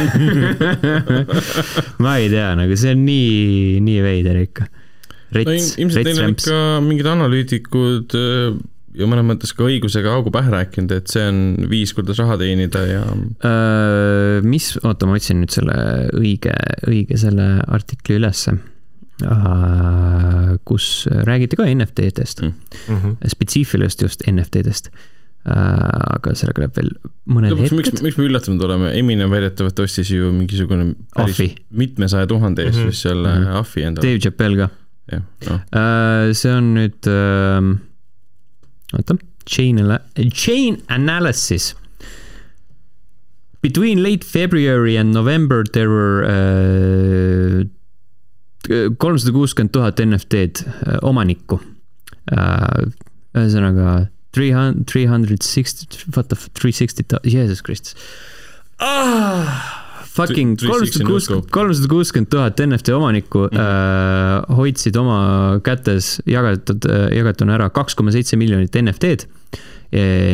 [2.03, 4.67] ma ei tea, nagu see on nii, nii veider ikka.
[5.35, 8.59] no ilmselt neil on ikka mingid analüütikud äh,
[8.97, 12.83] ja mõnes mõttes ka õigusega augu pähe rääkinud, et see on viis, kuidas raha teenida
[12.87, 13.03] ja
[13.45, 15.75] Äh, mis, oota, ma otsin nüüd selle
[16.17, 16.55] õige,
[16.89, 18.57] õige selle artikli ülesse,
[20.65, 22.53] kus räägiti ka NFT-dest Mm.
[22.89, 23.15] Mm -hmm.
[23.27, 24.89] spetsiifiliselt just NFT-dest.
[25.49, 26.89] aga sellega läheb veel
[27.31, 28.03] mõned lõpuks, miks, hetked.
[28.03, 31.55] miks me üllatunud oleme, Eminem väidetavalt ostis ju mingisugune päris Ahvi.
[31.71, 32.87] mitmesaja tuhande eest Mhm.
[32.87, 33.47] vist selle Mhm.
[33.47, 34.03] ahvi endale.
[34.07, 34.69] Dave Chappelle ka.
[35.11, 37.07] jah, noh, see on nüüd,
[38.93, 39.15] oota,
[39.49, 39.77] chain,
[40.33, 41.75] chain analysis.
[43.61, 47.63] Between late February and November there were uh,
[48.99, 52.89] kolmsada kuuskümmend tuhat NFT-d uh, omanikku uh,.
[53.37, 57.95] ühesõnaga three hundred, three hundred sixty, what the, three sixty, Jesus Christ
[58.79, 59.75] ah,.
[60.09, 64.49] Fucking kolmsada 360 kuuskümmend, kolmsada kuuskümmend tuhat NFT omanikku mm -hmm.
[64.49, 66.83] äh, hoidsid oma kätes jagatud,
[67.15, 69.29] jagatuna ära kaks koma seitse miljonit NFT-d.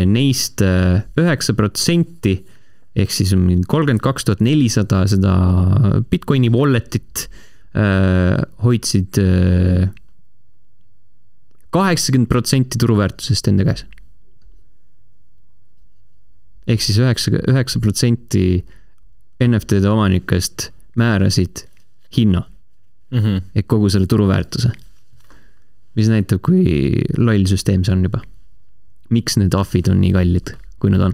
[0.10, 2.40] Neist äh, üheksa protsenti
[2.96, 3.36] ehk siis
[3.68, 5.36] kolmkümmend kaks tuhat nelisada seda
[6.10, 7.46] Bitcoini wallet'it äh,
[8.64, 9.18] hoidsid
[11.76, 13.86] kaheksakümmend protsenti turuväärtusest enda käes.
[16.68, 18.46] ehk siis üheksa, üheksa protsenti
[19.44, 21.66] NFT-de omanikest määrasid
[22.18, 22.46] hinna
[23.12, 23.38] Mhm.
[23.56, 24.72] ehk kogu selle turuväärtuse.
[25.96, 26.64] mis näitab, kui
[27.18, 28.22] loll süsteem see on juba.
[29.10, 31.14] miks need ahvid on nii kallid, kui nad on?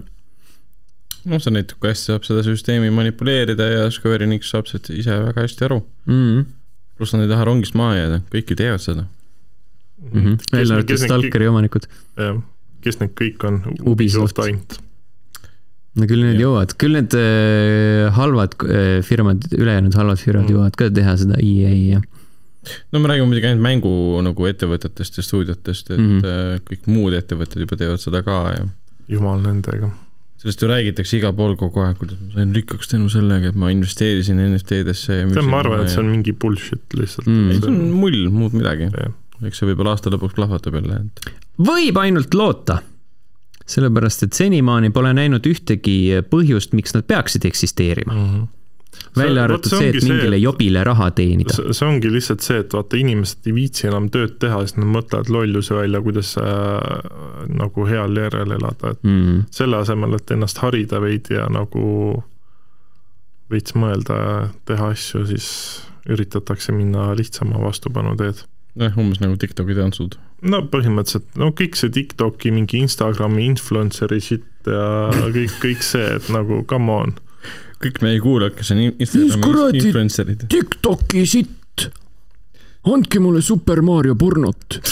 [1.24, 5.10] noh, see näitab, kui hästi saab seda süsteemi manipuleerida ja Square Enix saab sellest ise
[5.10, 5.82] väga hästi aru.
[6.06, 6.46] mm.
[7.02, 9.08] Pluss nad ei taha rongist maha jääda, kõik ju teevad seda.
[10.12, 10.38] -hmm.
[10.52, 11.90] välja arvatud Stalkeri omanikud.
[12.16, 12.40] jah,
[12.82, 13.60] kes need kõik on?
[13.92, 14.38] Ubisoft.
[14.38, 14.78] ainult.
[15.94, 16.46] no küll need Jah.
[16.46, 20.48] jõuavad, küll need äh, halvad äh, firmad, ülejäänud halvad firmad Mm.
[20.48, 20.56] mm.
[20.56, 22.02] jõuavad ka teha seda EA ja
[22.92, 26.20] no me räägime muidugi ainult mängu nagu ettevõtetest ja stuudiotest, et mm.
[26.20, 26.64] -hmm.
[26.70, 28.64] kõik muud ettevõtted juba teevad seda ka ja
[29.08, 29.90] jumal nendega.
[30.42, 33.70] Sellest ju räägitakse igal pool kogu aeg, kuidas ma sain rikkaks tänu sellega, et ma
[33.70, 37.50] investeerisin NFT-desse ja tead, ma arvan, et see on mingi bullshit lihtsalt Mm.
[37.50, 39.12] ei, see on mull, muud midagi Jah..
[39.46, 41.30] eks see võib-olla aasta lõpuks plahvatab jälle, et
[41.62, 42.80] võib ainult loota.
[43.72, 45.94] sellepärast, et senimaani pole näinud ühtegi
[46.28, 48.12] põhjust, miks nad peaksid eksisteerima.
[48.12, 48.42] Mhm.
[49.16, 51.54] Välja arvatud see, et mingile jobile raha teenida.
[51.54, 54.88] see see ongi lihtsalt see, et vaata, inimesed ei viitsi enam tööd teha, siis nad
[54.96, 56.80] mõtlevad lolluse välja, kuidas äh,
[57.52, 59.44] nagu heal järel elada, et Mm.
[59.50, 62.22] selle asemel, et ennast harida veidi ja nagu
[63.52, 64.34] veits mõelda ja
[64.68, 65.48] teha asju, siis
[66.10, 68.44] üritatakse minna lihtsama vastupanu teed.
[68.80, 70.16] noh, umbes nagu Tiktoki tantsud.
[70.42, 76.30] no põhimõtteliselt, no kõik see Tiktoki mingi Instagrami influencer'i shit ja kõik, kõik see, et
[76.32, 77.14] nagu come on.
[77.82, 80.46] Kõik meie kuulajad, kes on Instagrami influencer'id.
[80.52, 81.88] Tiktoki sitt,
[82.88, 84.78] andke mulle Super Mario pornot.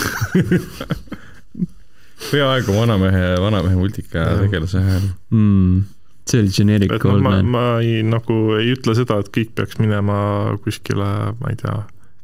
[2.31, 5.09] Peaaegu vanamehe, vanamehe multika tegelase hääl.
[5.31, 5.89] Mm
[6.31, 9.81] see oli generic et noh, ma, ma ei, nagu ei ütle seda, et kõik peaks
[9.83, 10.19] minema
[10.65, 11.09] kuskile,
[11.41, 11.77] ma ei tea,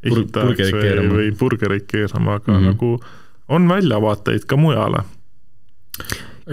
[0.07, 2.71] ehitajaks või, või burgereid keerama, aga mm -hmm.
[2.71, 5.03] nagu on väljavaateid ka mujale.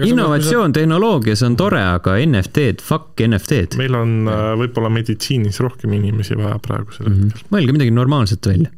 [0.03, 3.77] Innovatsioon tehnoloogias on tore, aga NFT-d, fuck NFT-d.
[3.79, 4.17] meil on.
[4.31, 7.31] Äh, võib-olla meditsiinis rohkem inimesi vaja praegusel mm -hmm.
[7.31, 7.49] hetkel.
[7.55, 8.69] mõelge midagi normaalset välja.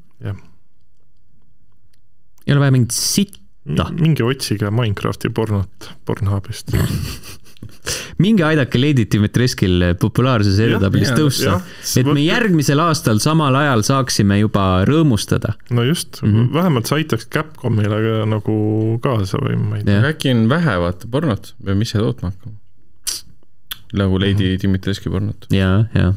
[2.47, 3.89] ei ole vaja mingit sitta.
[3.91, 6.71] minge otsige Minecrafti pornot Pornhubist
[8.21, 11.57] minge aidake Lady Dimitreskil populaarses edetabelis tõusta,
[11.99, 15.55] et me järgmisel aastal samal ajal saaksime juba rõõmustada.
[15.69, 16.53] no just mm, -hmm.
[16.53, 18.57] vähemalt see aitaks Capcomile ka nagu
[19.03, 20.03] kaasa või ma ei tea.
[20.11, 22.55] äkki on vähe vaata pornot, peame ise tootma hakkama.
[23.93, 24.61] nagu Lady mm -hmm.
[24.61, 25.47] Dimitreski pornot.
[25.51, 26.13] ja, ja.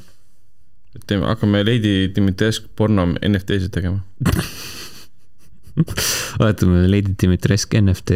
[0.97, 4.01] et teeme, hakkame Lady Dimitresk porno NFT-sid tegema
[6.41, 8.11] vaatame Lady Dimitresk NFT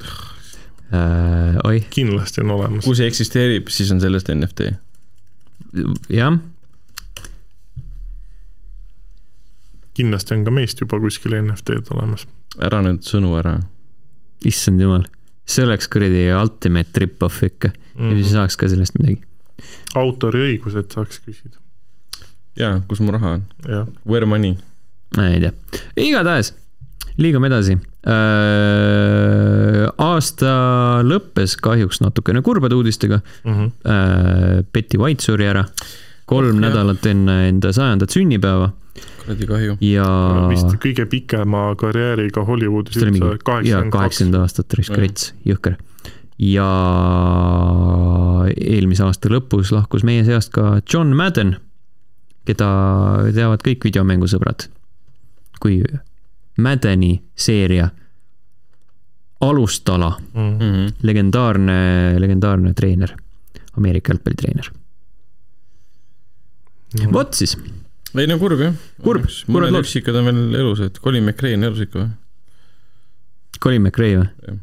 [0.94, 1.58] äh,.
[1.64, 1.86] oih.
[1.90, 2.84] kindlasti on olemas.
[2.84, 4.72] kui see eksisteerib, siis on sellest NFT.
[6.10, 6.38] jah.
[9.94, 12.26] kindlasti on ka meist juba kuskil NFT-d olemas.
[12.58, 13.58] ära nüüd sõnu ära.
[14.46, 15.06] issand jumal,
[15.46, 17.98] see oleks kuradi ultimate rip-off ikka mm.
[17.98, 18.10] -hmm.
[18.10, 19.22] ja siis saaks ka sellest midagi.
[19.94, 21.56] autoriõigused saaks küsida.
[22.56, 23.46] jaa, kus mu raha on?
[24.06, 24.56] Where money?
[25.16, 25.52] ma ei tea,
[25.96, 26.54] igatahes
[27.20, 27.78] liigume edasi.
[28.08, 30.52] Äh, aasta
[31.06, 33.52] lõppes kahjuks natukene kurbade uudistega mm.
[33.52, 34.64] -hmm.
[34.72, 35.66] Betty White suri ära
[36.30, 38.70] kolm oh, nädalat enne enda sajandat sünnipäeva.
[39.22, 39.76] kuradi kahju.
[39.84, 40.08] ja.
[40.50, 45.78] vist kõige pikema karjääriga Hollywoodis üldse, kaheksakümmend kaheksakümmend aastat, risk rets, jõhker.
[46.38, 46.68] ja
[48.54, 51.56] eelmise aasta lõpus lahkus meie seast ka John Madden,
[52.48, 52.70] keda
[53.34, 54.68] teavad kõik videomängusõbrad.
[55.60, 55.82] kui
[56.60, 57.88] Maddeni seeria
[59.40, 60.92] alustala mm, -hmm.
[61.02, 61.76] legendaarne,
[62.20, 63.14] legendaarne treener,
[63.76, 64.70] Ameerika jalgpallitreener
[66.98, 67.12] mm..
[67.12, 67.56] vot siis.
[68.14, 68.74] ei no kurb jah.
[69.02, 72.10] kurb, mõned üksikad on veel elus, et Colin McRae on elus ikka või?
[73.60, 74.60] Colin McRae või?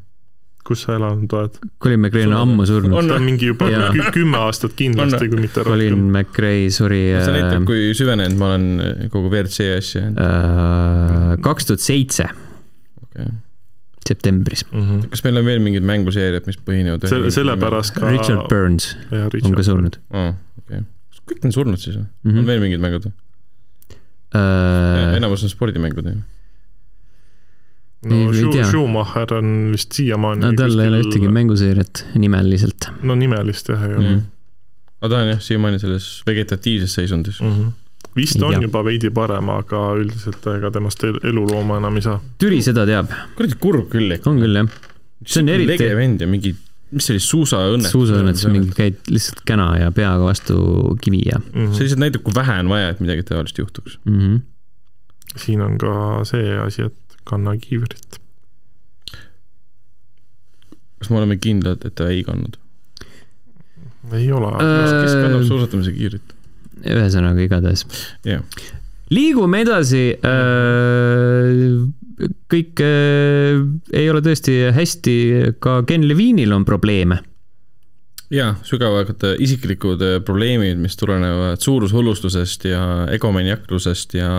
[0.68, 1.60] Kus sa elanud oled?
[1.84, 2.96] Colin McRae on ammu surnud.
[3.08, 3.70] ta on mingi juba
[4.16, 5.78] kümme aastat kindlasti, kui mitte rohkem.
[5.78, 7.04] Colin McRae suri.
[7.16, 8.68] see näitab, äh, kui süvenenud ma olen
[9.14, 10.04] kogu WRC asja.
[10.12, 12.30] Äh, kaks tuhat seitse.
[14.08, 14.82] septembris mm.
[14.82, 15.08] -hmm.
[15.12, 18.12] kas meil on veel mingid mänguseeriad, mis põhinevad selle, sellepärast ka.
[18.14, 20.30] Richard Burns ja, Richard on ka surnud oh,.
[20.62, 22.30] okei okay., kõik on surnud siis või mm?
[22.30, 22.40] -hmm.
[22.40, 23.12] on veel mingid mängud või
[24.32, 25.18] uh...?
[25.18, 26.16] enamus on spordimängud ju
[28.06, 32.92] no Schu-, Schumacher on vist siiamaani no tal ei ole ühtegi mänguseeriat nimeliselt.
[33.02, 34.24] no nimelist jah ei ole mm..
[35.02, 37.60] aga ta on jah, siiamaani selles vegetatiivses seisundis mm.
[37.60, 37.76] -hmm
[38.18, 38.62] vist on ja.
[38.62, 42.18] juba veidi parem, aga üldiselt ega temast elulooma enam ei saa.
[42.42, 43.12] Türi seda teab.
[43.38, 44.32] kuradi kurb küll ikka.
[44.32, 44.72] on küll jah.
[45.26, 45.74] see on eriti.
[45.74, 46.54] lege vend ja mingi,
[46.96, 47.94] mis see oli, suusaõnnetus?
[47.94, 50.60] suusaõnnetus, mingi käid lihtsalt käna ja peaga vastu
[51.04, 51.52] kivi ja mm.
[51.54, 51.74] -hmm.
[51.76, 54.20] see lihtsalt näitab, kui vähe on vaja, et midagi taolist juhtuks mm.
[54.20, 54.40] -hmm.
[55.46, 55.94] siin on ka
[56.30, 58.22] see asi, et kanna kiivrit.
[60.98, 62.58] kas me oleme kindlad, et ta ei kandnud?
[64.14, 65.04] ei ole äh,.
[65.04, 66.36] kes kannab suusatamise kiivrit?
[66.88, 67.86] ühesõnaga, igatahes
[68.26, 68.44] yeah..
[69.14, 71.88] liigume edasi äh,
[72.52, 73.64] kõik äh,
[73.94, 75.18] ei ole tõesti hästi,
[75.64, 77.20] ka Ken Levinil on probleeme.
[78.34, 82.82] jaa, sügavad isiklikud äh, probleemid, mis tulenevad suurushullustusest ja
[83.14, 84.32] egomaniaklusest ja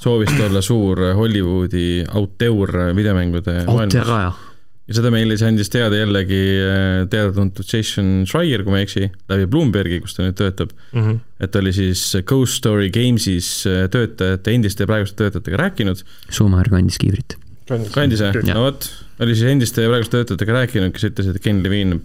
[0.00, 4.42] soovist olla suur Hollywoodi auteur videomängude maailmas.
[4.86, 9.08] ja seda meile siis andis teada jällegi äh, teada-tuntud Jason Schreier, kui ma ei eksi,
[9.32, 11.00] läbi Bloombergi, kus ta nüüd töötab mm.
[11.00, 11.18] -hmm.
[11.42, 16.04] et ta oli siis Ghost Story Games'is äh, töötajate, endiste ja praeguste töötajatega rääkinud.
[16.30, 17.38] Schumacher kandis kiivrit.
[17.94, 21.64] kandis jah, no vot, oli siis endiste ja praeguste töötajatega rääkinud, kes ütlesid, et Ken
[21.64, 22.00] Levine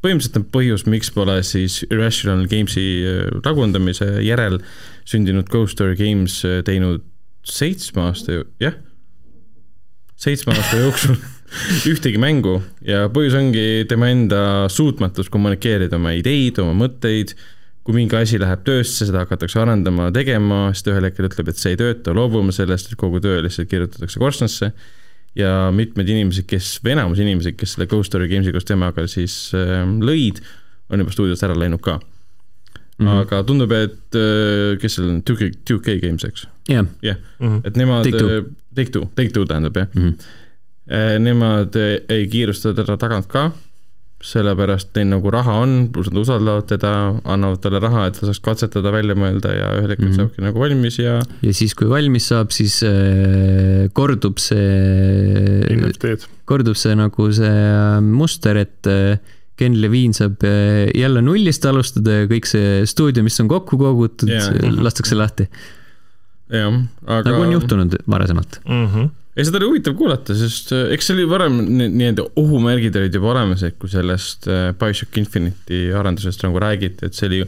[0.00, 4.60] põhimõtteliselt on põhjus, miks pole siis Irrational Games'i äh, tagundamise järel
[5.08, 7.09] sündinud Ghost Story Games teinud
[7.54, 8.76] seitsme aasta, jah,
[10.20, 11.16] seitsme aasta jooksul
[11.92, 12.58] ühtegi mängu.
[12.86, 17.34] Ja põhjus ongi tema enda suutmatus kommunikeerida oma ideid, oma mõtteid,
[17.86, 21.60] kui mingi asi läheb töösse, seda hakatakse arendama, tegema, siis ta ühel hetkel ütleb, et
[21.60, 24.72] see ei tööta, loobume sellest, et kogu töö lihtsalt kirjutatakse korstnasse.
[25.38, 29.36] Ja mitmed inimesed, kes, või enamus inimesi, kes selle Ghost Story Games'i koos temaga siis
[29.54, 30.42] äh, lõid,
[30.90, 32.00] on juba stuudiost ära läinud ka
[33.00, 33.20] Mhm.
[33.24, 36.46] aga tundub, et äh, kes seal on, 2K, 2K Games, eks?
[36.68, 36.84] jah,
[37.40, 37.60] Mhm.
[37.64, 38.44] et nemad, Take Two.
[38.76, 40.14] Take Two, Take Two tähendab jah Mhm.
[40.90, 41.76] Eh, Nemad
[42.08, 43.52] ei kiirusta teda tagant ka,
[44.20, 46.90] sellepärast neil nagu raha on, pluss nad usaldavad teda,
[47.24, 50.12] annavad talle raha, et ta saaks katsetada, välja mõelda ja ühel hetkel mm.
[50.12, 50.16] -hmm.
[50.18, 56.26] saabki nagu valmis ja ja siis, kui valmis saab, siis äh, kordub see, NFT-d.
[56.44, 59.16] kordub see nagu see äh, muster, et äh,
[59.60, 64.32] Ken Levine saab äh, jälle nullist alustada ja kõik see stuudio, mis on kokku kogutud
[64.32, 65.46] yeah., lastakse lahti.
[66.50, 68.60] jah, aga nagu on juhtunud varasemalt.
[68.66, 73.34] ja seda oli huvitav kuulata, sest äh, eks see oli varem, nii-öelda ohumärgid olid juba
[73.34, 77.44] olemas, et kui sellest äh, BioShock Infinite'i arendusest nagu räägiti, et see oli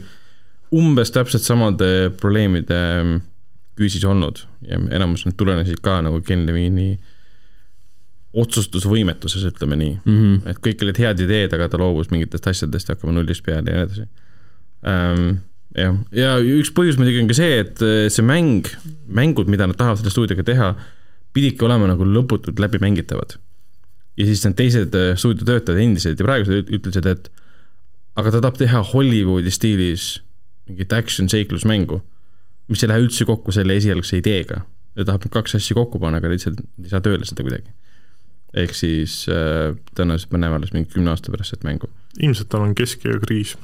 [0.73, 1.89] umbes täpselt samade
[2.21, 3.21] probleemide mm,
[3.77, 6.95] küüsis olnud ja enamus need tulenesid ka nagu Ken Levine'i
[8.33, 10.49] otsustusvõimetuses, ütleme nii Mm -hmm.
[10.49, 13.77] et kõik olid head ideed, aga ta loobus mingitest asjadest ja hakkame nullist peale ja
[13.77, 14.05] nii edasi
[14.89, 15.37] ähm,.
[15.77, 18.67] jah, ja üks põhjus muidugi on ka see, et äh, see mäng,
[19.07, 20.73] mängud, mida nad tahavad selle stuudioga teha,
[21.33, 23.37] pididki olema nagu lõputult läbimängitavad.
[24.17, 27.29] ja siis need teised äh, stuudiotöötajad endised ja praegused ütlesid, et
[28.15, 30.21] aga ta tahab teha Hollywoodi stiilis
[30.69, 32.01] mingit action seiklusmängu,
[32.67, 34.65] mis ei lähe üldse kokku selle esialgse ideega.
[34.95, 37.69] ta tahab kaks asja kokku panna, aga lihtsalt ei saa tööle seda kuidagi
[38.53, 41.89] ehk siis äh, tõenäoliselt me näeme alles mingi kümne aasta pärast seda mängu.
[42.21, 43.55] ilmselt tal on keskiöö kriis.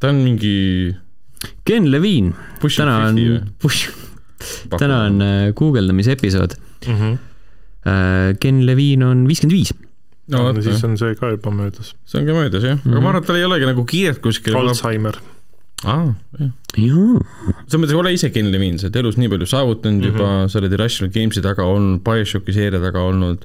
[0.00, 0.94] ta on mingi
[1.68, 2.32] Ken Levine,
[2.62, 3.18] push täna on,
[4.78, 6.54] täna on äh, guugeldamise episood.
[8.40, 9.74] Ken Levine on viiskümmend viis.
[10.32, 11.92] no vot, siis on see ka juba möödas.
[12.08, 13.02] see on ka möödas jah, aga Mhm.
[13.04, 14.58] ma arvan, et tal ei olegi nagu kiiret kuskile.
[14.58, 15.20] Alzheimer.
[15.84, 16.52] aa, jah.
[16.72, 20.16] selles mõttes ole ise Ken Levine, sa oled elus nii palju saavutanud mm -hmm.
[20.16, 23.44] juba, sa oled Irrational Games'i taga olnud, BioShocki seeria taga olnud,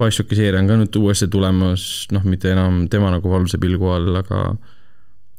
[0.00, 4.16] BioShocki seeria on ka nüüd uuesti tulemas, noh, mitte enam tema nagu valvsa pilgu all,
[4.22, 4.56] aga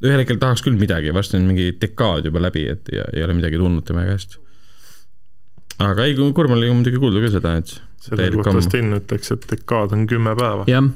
[0.02, 3.36] ühel hetkel tahaks küll midagi, varsti on mingi dekaad juba läbi, et ja ei ole
[3.38, 4.38] midagi tulnud tema käest.
[5.78, 8.60] aga ei, kurb oli muidugi kuulda küll seda, et selle kohta.
[8.64, 10.88] Sten ütleks, et dekaad on kümme päeva jah,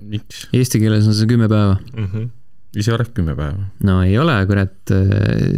[0.00, 1.76] miks, eesti keeles on see kümme päeva.
[1.92, 2.06] mm.
[2.06, 2.30] -hmm.
[2.78, 3.66] Ise oleks kümme päeva.
[3.86, 4.92] no ei ole, kurat,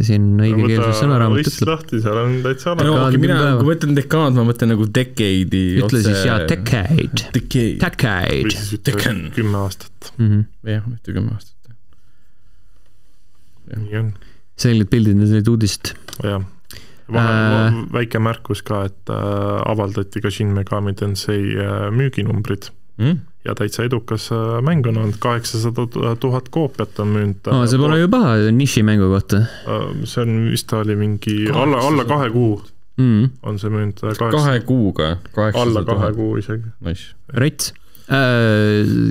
[0.06, 1.68] siin õigekeelsus sõnaraamat ütleb.
[1.70, 2.94] lahti, seal on täitsa no alati.
[2.94, 7.28] Okay, on mina kui ma ütlen dekaad, ma mõtlen nagu decade'i ütle siis jaa, decade,
[7.36, 7.68] Decade.
[7.70, 8.54] või decade.
[8.56, 10.12] siis ütle kümme aastat.
[10.18, 10.46] Mhm.
[10.74, 11.52] jah, ütle kümme aastat.
[13.74, 14.12] nii on,
[14.60, 15.94] selged pildid need olid uudist.
[16.22, 16.42] jah.
[17.04, 17.12] Äh.
[17.12, 23.18] vahel väike märkus ka, et äh, avaldati ka Shin Megami Tensei äh, müüginumbrid Mm?
[23.44, 25.86] Ja täitsa edukas äh, mäng on olnud, kaheksasada
[26.20, 27.50] tuhat koopiat on müünud.
[27.52, 31.82] aa, see pole ju paha nišimängu kohta Äh, see on vist ta oli mingi alla,
[31.88, 32.58] alla kahe kuu
[32.96, 33.30] mm,.
[33.42, 35.16] on see müünud, kahe kuuga,
[35.52, 36.74] alla kahe kuu isegi.
[36.84, 37.14] Nice.
[37.28, 37.72] rets.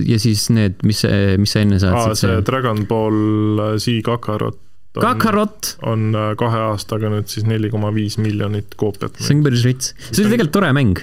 [0.05, 0.99] ja siis need, mis,
[1.41, 4.59] mis sa enne aa, saatsid, see see Dragon Ball Z Kakarot
[4.97, 9.43] on, Kakarot, on äh, kahe aastaga nüüd siis neli koma viis miljonit koopiat see on
[9.45, 9.93] päris rets.
[10.09, 11.01] see oli tegelikult tore mäng.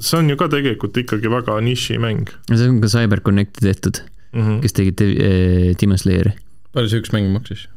[0.00, 4.02] See on ju ka tegelikult ikkagi väga nišimäng see on ka CyberConnecti tehtud,
[4.32, 4.60] mm -hmm..
[4.64, 6.36] kes tegid eh, Demon Slayeri.
[6.72, 7.68] palju see üks mäng maksis?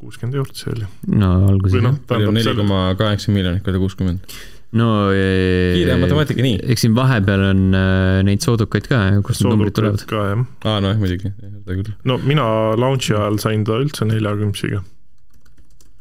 [0.00, 0.88] kuuskümmend eurot see oli.
[1.20, 4.36] no alguses noh jah., palju, neli koma kaheksa miljonit korda kuuskümmend.
[4.80, 6.60] no eh, kiire matemaatika nii.
[6.72, 10.04] eks siin vahepeal on äh, neid soodukaid ka, kust need numbrid tulevad.
[10.10, 10.44] ka jah.
[10.64, 11.92] aa, nojah, muidugi, seda küll.
[12.08, 12.46] no mina
[12.80, 14.80] launch'i ajal sain ta üldse neljakümksiga.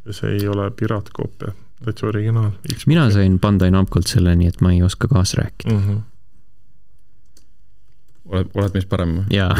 [0.05, 1.53] ja see ei ole piraatkoopia,
[1.85, 2.51] täitsa originaal.
[2.87, 5.73] mina sain Bandai Namcolt selle, nii et ma ei oska kaasa rääkida.
[5.73, 5.79] mm.
[5.87, 6.01] -hmm.
[8.25, 9.25] oled, oled meist parem või?
[9.35, 9.53] jaa,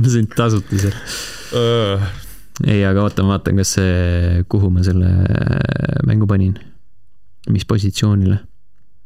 [0.00, 0.96] ma sain tasuta selle.
[2.66, 5.16] ei, aga oota, ma vaatan, kas see, kuhu ma selle äh,
[6.06, 6.54] mängu panin.
[7.50, 8.38] mis positsioonile?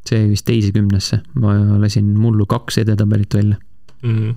[0.05, 3.55] see vist teise kümnesse, ma lasin mullu kaks edetabelit välja,
[4.05, 4.35] Mm -hmm.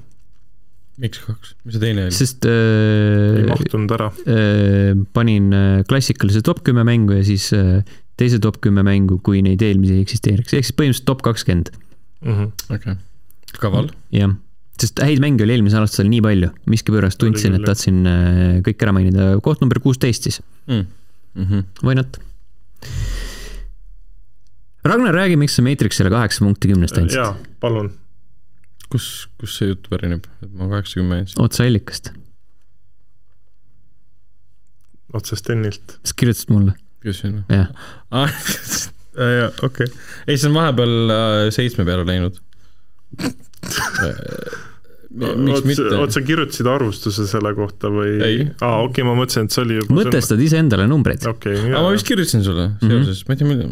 [0.98, 2.14] Miks kaks, mis see teine oli?
[2.16, 4.08] sest ei äh, mahtunud ära.
[4.26, 7.84] äh, panin äh, klassikalise top kümme mängu ja siis äh,
[8.18, 11.70] teise top kümme mängu, kui neid eelmisi ei eksisteeriks, ehk siis põhimõtteliselt top kakskümmend,
[12.18, 12.74] Mm -hmm.
[12.74, 12.94] okei,
[13.62, 13.92] kaval.
[14.10, 14.32] jah.
[14.80, 18.92] sest häid mänge oli eelmisel aastal nii palju, miskipärast tundsin, et tahtsin äh, kõik ära
[18.92, 21.62] mainida, koht number kuusteist siis, Mhm.
[21.84, 22.18] why not?
[24.84, 27.90] Ragnar, räägi, miks sa Matrixile kaheksa punkti kümnest andsid jaa, palun.
[28.92, 31.42] kus, kus see jutt pärineb, et ma kaheksakümmend andsin?
[31.44, 32.12] otseallikast,
[35.18, 35.98] otse Stenilt.
[36.02, 36.76] sa kirjutasid mulle,
[37.08, 37.42] see on?
[37.52, 37.68] jah.
[38.10, 38.28] aa,
[39.38, 39.90] jaa, okei.
[40.26, 42.40] ei, see on vahepeal äh, seitsme peale läinud.
[45.08, 46.00] miks otse, mitte?
[46.02, 48.16] otse kirjutasid arvustuse selle kohta või?
[48.24, 48.40] Ei.
[48.60, 51.24] aa, okei okay,, ma mõtlesin, et see oli juba mõtestad iseendale numbreid.
[51.28, 53.70] okei aga ma okay,, vist kirjutasin sulle seoses, ma ei tea, mida.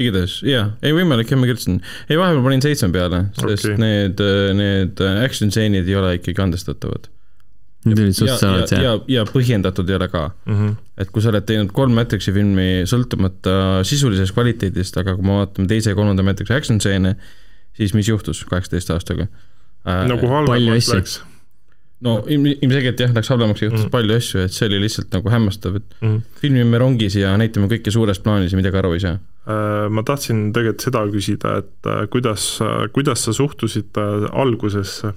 [0.00, 1.80] Igatahes jaa, ei võimalik, jah, ma kirjutasin.
[2.08, 3.80] ei, vahepeal panin seitsme peale, sest okay.
[3.80, 4.22] need,
[4.58, 7.10] need action stseenid ei ole ikkagi andestatavad.
[7.82, 10.28] Ja ja salad, ja jah., ja põhjendatud ei ole ka.
[10.46, 10.76] Mhm.
[11.02, 15.66] et kui sa oled teinud kolm Matrixi filmi sõltumata sisulisest kvaliteedist, aga kui me vaatame
[15.70, 17.16] teise ja kolmanda Matrixi action stseene,
[17.76, 20.06] siis mis juhtus kaheksateist aastaga äh,?
[20.06, 21.18] nagu palju halvemaks läks
[22.02, 23.90] no ilm- ilmselgelt jah, läks halvemaks ja juhtus Mm.
[23.94, 26.20] palju asju, et see oli lihtsalt nagu hämmastav, et mm..
[26.40, 29.18] filmime rongis ja näitame kõike suures plaanis ja midagi aru ei saa.
[29.46, 32.46] Äh, ma tahtsin tegelikult seda küsida, et äh, kuidas,
[32.92, 35.14] kuidas sa suhtusid äh, algusesse?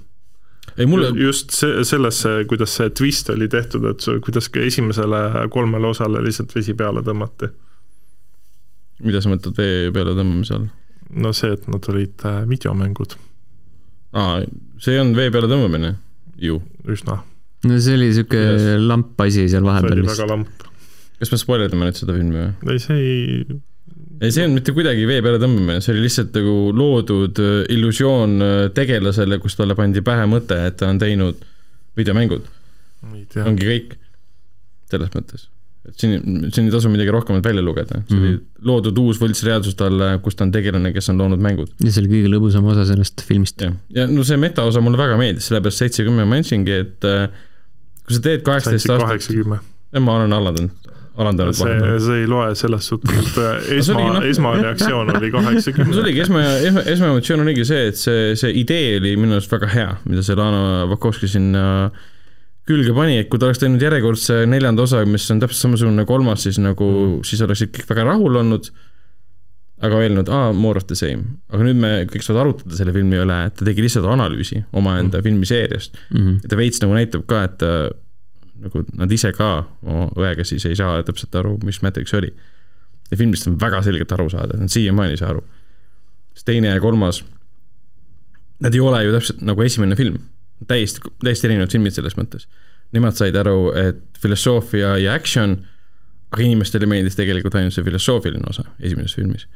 [0.78, 5.88] ei mulle, just see, sellesse, kuidas see twist oli tehtud, et kuidas ka esimesele kolmele
[5.88, 7.48] osale lihtsalt vesi peale tõmmati.
[9.06, 10.68] mida sa mõtled vee peale tõmbamise all?
[11.16, 13.16] no see, et nad olid äh, videomängud,
[14.14, 14.42] aa,
[14.82, 15.96] see on vee peale tõmbamine
[16.42, 16.60] ju.
[16.92, 17.20] üsna,
[17.66, 18.66] no see oli siuke Yes.
[18.88, 20.28] lamp asi seal vahepeal vist väga.
[20.34, 20.66] lamp.
[21.20, 22.76] kas me spoilerdame nüüd seda filmi või?
[22.76, 23.58] ei, see ei,
[24.20, 27.58] ei, see ei olnud mitte kuidagi vee peale tõmbamine, see oli lihtsalt nagu loodud äh,
[27.76, 31.42] illusioon äh, tegelasele, kus talle pandi pähe mõte, et ta on teinud
[31.96, 32.48] videomängud,
[33.46, 33.96] ongi kõik.
[34.92, 35.48] selles mõttes,
[35.88, 38.40] et siin, siin ei tasu midagi rohkemat välja lugeda, see oli Mhm.
[38.66, 41.70] loodud uus võltsreaalsus talle, kus ta on tegelane, kes on loonud mängud.
[41.84, 43.62] ja see oli kõige lõbusam osa sellest filmist.
[43.96, 47.28] ja no see metaosa mulle väga meeldis, sellepärast seitsekümmend ma andsingi, et äh,
[48.08, 49.62] kui sa teed sa kaheksateist aastat, kaheksakümmend.
[50.00, 50.72] ma olen alandanud,
[51.18, 51.76] alandanud see,
[52.08, 56.02] see ei loe selles suhtes, et äh, see esma noh- esmareaktsioon oli no see kaheksakümmend.
[56.04, 56.42] oligi esma,
[56.72, 60.36] esma, esmaemotsioon oligi see, et see, see idee oli minu arust väga hea, mida see
[60.36, 61.64] Lana Vakovski sinna
[62.66, 66.46] külge pani, et kui ta oleks teinud järjekordse neljanda osa, mis on täpselt samasugune kolmas,
[66.48, 68.70] siis nagu mm., siis oleksid kõik väga rahul olnud,
[69.86, 71.38] aga öelnud, aa, more of the same.
[71.52, 75.20] aga nüüd me kõik saavad arutada selle filmi üle, et ta tegi lihtsalt analüüsi omaenda
[75.20, 75.28] mm.
[75.28, 76.02] filmiseeriast.
[76.14, 76.42] Mhm.
[76.44, 77.72] ja ta veits nagu näitab ka, et ta,
[78.66, 79.52] nagu nad ise ka
[79.84, 82.32] oma õega siis ei saa täpselt aru, mis Matrix oli.
[83.12, 85.44] ja filmist on väga selgelt aru saada, nad siiamaani ei saa aru.
[86.34, 87.22] siis teine ja kolmas,
[88.64, 90.18] nad ei ole ju täpselt nagu esimene film,
[90.68, 92.48] täiesti, täiesti erinevad filmid selles mõttes.
[92.96, 95.58] Nemad said aru, et filosoofia ja action,
[96.32, 99.48] aga inimestele meeldis tegelikult ainult see filosoofiline osa esimeses filmis.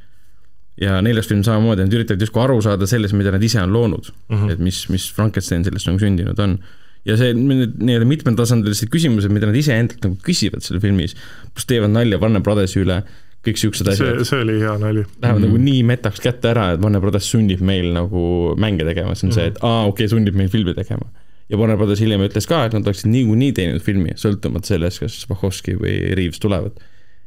[0.80, 4.12] ja neljas film samamoodi, nad üritavad justkui aru saada sellest, mida nad ise on loonud
[4.30, 4.50] Mhm.
[4.54, 6.60] et mis, mis Frankenstein sellest nagu sündinud on.
[7.06, 11.16] ja see need nii-öelda mitmetasandilised küsimused, mida nad iseendalt nagu küsivad seal filmis,
[11.54, 13.04] pluss teevad nalja Warner Brothersi üle,
[13.46, 15.06] kõik siuksed asjad,, see oli hea nali.
[15.22, 15.48] lähevad Mhm.
[15.48, 19.36] nagu nii metaks kätte ära, et Warner Brothers sunnib meil nagu mänge tegema, see on
[19.36, 21.08] see, et aa, okei okay,, sunnib meil filmi tegema.
[21.50, 25.22] ja Warner Brothers hiljem ütles ka, et nad oleksid niikuinii teinud filmi, sõltumata sellest, kas
[25.30, 26.76] Wachowski või Reaves tulevad.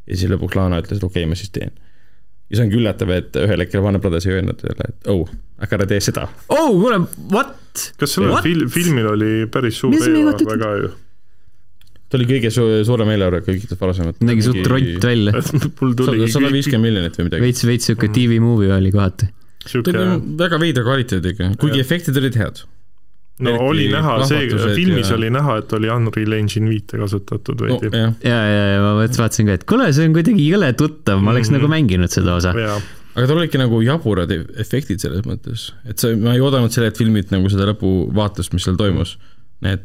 [0.07, 1.73] ja siis lõpuks Lana ütles, et okei okay,, ma siis teen.
[2.51, 5.29] ja see ongi üllatav, et ühel hetkel Warner Brothers ei öelnud talle, et oh,
[5.59, 6.29] aga ära tee seda.
[6.49, 7.57] oh, kuule, what?
[7.97, 10.93] kas sellel fil-, filmil oli päris suur eelarve ka ju?
[12.13, 14.19] Ta oli kõige su suurem eelarve kõikidest varasemalt.
[14.21, 15.33] nägi suht ront välja.
[16.35, 17.47] sada viiskümmend miljonit või midagi.
[17.47, 19.31] veits, veits siuke TV movie oli kohati.
[19.63, 21.87] ta sihuke, oli väga veidra kvaliteediga, kuigi Jah.
[21.87, 22.63] efektid olid head.
[23.43, 27.63] no eriti oli näha, see filmis ja- oli näha, et oli Unreal Engine viite kasutatud
[27.65, 30.69] no veidi jah, ja, ja, ja ma vaatasin ka, et kuule, see on kuidagi jõle
[30.79, 31.57] tuttav, ma oleks Mhm.
[31.59, 32.53] nagu mänginud seda osa.
[32.53, 32.77] jaa,
[33.17, 37.01] aga tal olidki nagu jaburad e- efektid selles mõttes, et see, ma ei oodanud sellelt
[37.01, 39.17] filmilt nagu seda lõpuvaatust, mis seal toimus.
[39.63, 39.81] Need,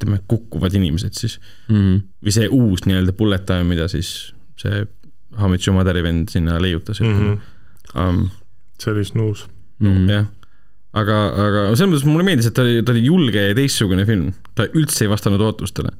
[0.00, 1.96] ütleme, kukkuvad inimesed siis Mhm.
[2.24, 4.86] või see uus nii-öelda bullet time, mida siis see
[5.36, 7.06] Hamid Shumadari vend sinna leiutas mm.
[7.14, 7.38] -hmm.
[7.94, 8.30] um,
[8.78, 9.46] see oli snuus.
[9.80, 10.08] Mhm.
[10.10, 10.26] jah,
[10.92, 14.32] aga, aga selles mõttes mulle meeldis, et ta oli, ta oli julge ja teistsugune film,
[14.54, 15.92] ta üldse ei vastanud ootustele.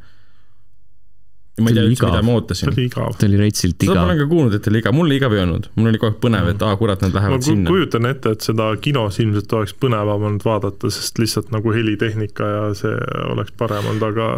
[1.61, 2.25] Ma ei See tea üldse, mida igav.
[2.25, 2.71] ma see ootasin.
[2.71, 3.15] oli igav.
[3.19, 4.19] ta oli reitsilt seda ma igav olen.
[4.21, 6.65] ka kuulnud, et oli igav, mul igav ei olnud, mul oli kogu aeg põnev, et
[6.67, 7.73] aa, kurat, nad ma lähevad ku- sinna.
[7.75, 12.63] kujutan ette, et seda kinos ilmselt oleks põnevam olnud vaadata, sest lihtsalt nagu helitehnika ja
[12.79, 12.95] see
[13.29, 14.29] oleks parem olnud, aga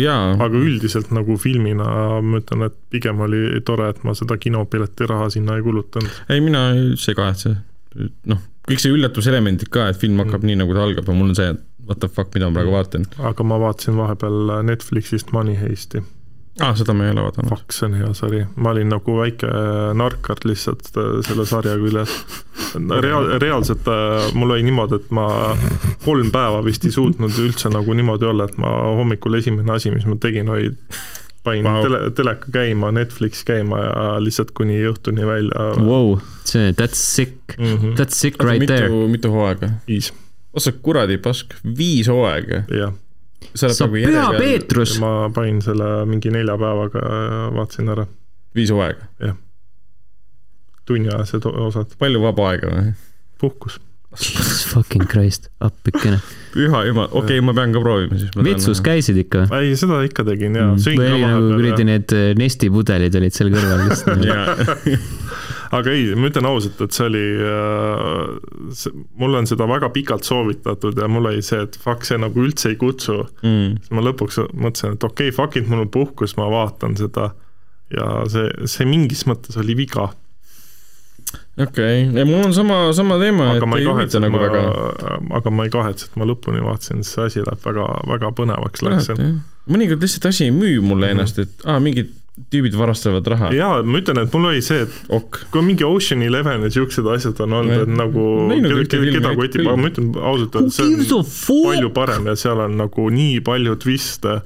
[0.00, 1.88] jaa, aga üldiselt nagu filmina
[2.24, 6.22] ma ütlen, et pigem oli tore, et ma seda kinopileti raha sinna ei kulutanud.
[6.32, 7.56] ei mina üldse ei kahetse.
[8.26, 10.50] noh, kõik see üllatuselemendid ka, et film hakkab mm.
[10.50, 12.74] nii, nagu ta algab ja mul on see, et what the fuck, mida ma praegu
[12.74, 13.06] vaatan.
[13.30, 16.02] aga ma vaatasin vahepeal Netflixist Money Heisti.
[16.60, 17.52] aa, seda ma ei ole vaadanud.
[17.52, 19.48] Fuck, see on hea sari, ma olin nagu väike
[19.98, 22.12] narkar lihtsalt äh, selle sarja küljes.
[22.74, 25.26] Reaal-, reaalselt äh, mul oli niimoodi, et ma
[26.04, 30.06] kolm päeva vist ei suutnud üldse nagu niimoodi olla, et ma hommikul esimene asi, mis
[30.08, 30.70] ma tegin, oli
[31.42, 31.82] panin wow.
[31.82, 37.76] tele, teleka käima, Netflix käima ja lihtsalt kuni õhtuni välja Wow, see, that's sick, mm.
[37.76, 37.96] -hmm.
[37.98, 38.88] that's sick right there.
[38.88, 39.70] mitu, mitu hooaega?
[39.88, 40.12] viis,
[40.54, 42.64] ossa kuradi pask, viis hooaega.
[42.70, 42.92] jah.
[43.54, 47.06] Sa nagu püha peal, Peetrus, ma panin selle mingi nelja päevaga
[47.56, 48.06] vaatasin ära,
[48.56, 49.34] viis hooaega.
[50.88, 52.92] tunniajased o- osad, palju vaba aega või?
[53.42, 53.80] puhkus.
[54.12, 56.18] jesus fucking christ, appikene.
[56.52, 58.34] püha jumal, okei okay,, ma pean ka proovima siis.
[58.36, 59.68] vetsus käisid ikka või?
[59.70, 61.88] ei, seda ikka tegin jaa, sõin või ka nagu kuradi vahepeal.
[61.92, 64.26] need äh, Nesti pudelid olid seal kõrval lihtsalt.
[65.72, 67.22] aga ei, ma ütlen ausalt, et see oli,
[69.20, 72.72] mulle on seda väga pikalt soovitatud ja mul oli see, et fuck, see nagu üldse
[72.72, 73.78] ei kutsu mm..
[73.80, 77.30] siis ma lõpuks mõtlesin, et okei okay,, fuck it, mul on puhkus, ma vaatan seda
[77.92, 80.10] ja see, see mingis mõttes oli viga,
[81.56, 84.62] okei okay., ja mul on sama, sama teema, et ei huvita nagu ma väga.,
[85.40, 88.84] aga ma ei kahetse, et ma lõpuni vaatasin, sest see asi läheb väga, väga põnevaks
[88.86, 89.12] läks.
[89.72, 91.16] mõnikord lihtsalt asi ei müü mulle Mhm.
[91.16, 93.50] ennast, et aa, mingid tüübid varastavad raha.
[93.52, 95.42] jaa, ma ütlen, et mul oli see, et ok.
[95.52, 99.76] kui mingi Ocean Eleven ja siuksed asjad on olnud, et nagu keda, keda, kotib, aga
[99.76, 104.38] ma ütlen ausalt öeldes, see on palju parem ja seal on nagu nii palju twiste,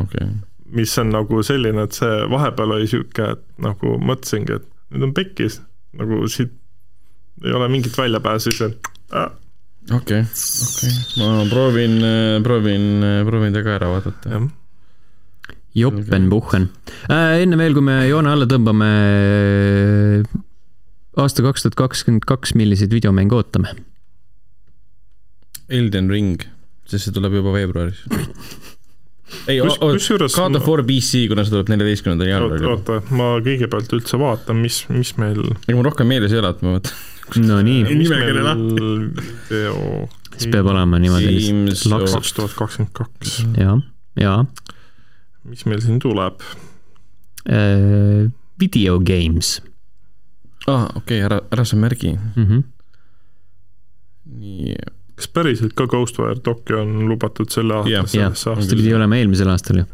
[0.00, 0.32] okay..
[0.72, 5.16] mis on nagu selline, et see vahepeal oli sihuke, et nagu mõtlesingi, et nüüd on
[5.20, 5.60] pekkis,
[6.00, 6.56] nagu siit
[7.44, 8.76] ei ole mingit väljapääsu, siis on
[9.20, 9.30] äh,
[10.00, 12.00] okei, okei, ma proovin,
[12.46, 12.92] proovin,
[13.28, 14.46] proovin ta ka ära vaadata.
[15.74, 16.68] Joppenbuchen
[17.10, 17.42] äh,.
[17.42, 18.90] enne veel, kui me joone alla tõmbame,
[21.18, 23.68] aasta kaks tuhat kakskümmend kaks, milliseid videomänge ootame?
[25.74, 26.44] Elden Ring,
[26.86, 28.04] sest see tuleb juba veebruaris.
[29.50, 32.68] ei, Kus- kusjuures God of War PC, kuna see tuleb neljateistkümnendal jaanuaril.
[32.74, 36.60] oota, ma kõigepealt üldse vaatan, mis, mis meil, ega mul rohkem meeles ei ole, et
[36.62, 36.96] ma mõtlen.
[37.48, 41.32] no nii, meil video siis peab olema niimoodi
[41.80, 43.72] kaks tuhat kakskümmend kaks, ja,
[44.20, 44.34] ja
[45.48, 46.40] mis meil siin tuleb?
[47.48, 48.30] äh,
[48.60, 49.58] video games
[50.66, 52.14] aa, okei, ära, ära sa märgi.
[52.16, 52.44] mm.
[52.46, 52.62] -hmm.
[54.40, 54.74] nii,
[55.18, 58.08] kas päriselt ka Ghostwire Tokyo on lubatud selle aasta Jah.
[58.14, 58.34] jah,
[58.64, 59.86] see pidi olema eelmisel aastal ju.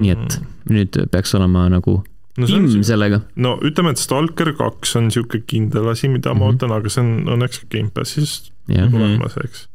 [0.00, 0.38] nii et
[0.70, 1.98] nüüd peaks olema nagu
[2.38, 3.20] no, timm sellega.
[3.36, 6.48] no ütleme, et Stalker kaks on niisugune kindel asi, mida ma Mhm.
[6.54, 9.22] ootan, aga see on õnneks Gamepassis jah, Mhm.
[9.44, 9.68] eks.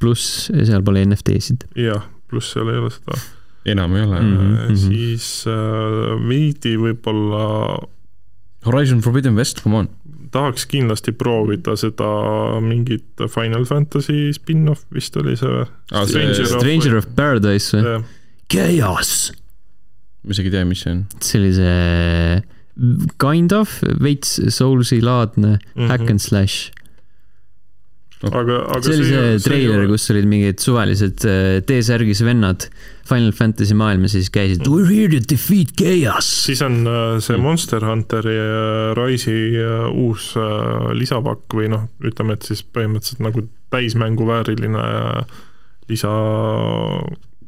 [0.00, 1.68] pluss seal pole NFT-sid.
[1.76, 3.20] jah, pluss seal ei ole seda
[3.64, 4.28] enam ei ole mm.
[4.36, 4.56] mm.
[4.68, 4.76] -hmm.
[4.76, 7.78] siis äh, veidi võib-olla
[8.66, 9.88] Horizon Forbidden West, come on.
[10.32, 12.06] tahaks kindlasti proovida seda
[12.62, 15.66] mingit Final Fantasy spin-off vist oli see või?
[15.92, 18.02] See- Stranger of- Stranger of Paradise või?
[18.52, 19.32] Chaos.
[20.24, 21.04] ma isegi ei tea, mis see on.
[21.20, 22.42] see oli see
[23.20, 25.88] kind of veits Soulsi laadne Mhm.
[25.90, 26.70] hack and slash.
[28.30, 32.68] aga, aga see oli see ei treiler, kus olid mingid suvalised äh, T-särgis vennad
[33.08, 36.28] Final Fantasy maailmas ja siis käisid We are here to defeat chaos.
[36.46, 37.42] siis on äh, see Mm.
[37.48, 39.56] Monster Hunteri äh, Rise'i
[39.90, 40.32] uus
[40.94, 44.84] lisapakk või noh, ütleme, et siis põhimõtteliselt nagu täismänguvääriline
[45.90, 46.12] lisa,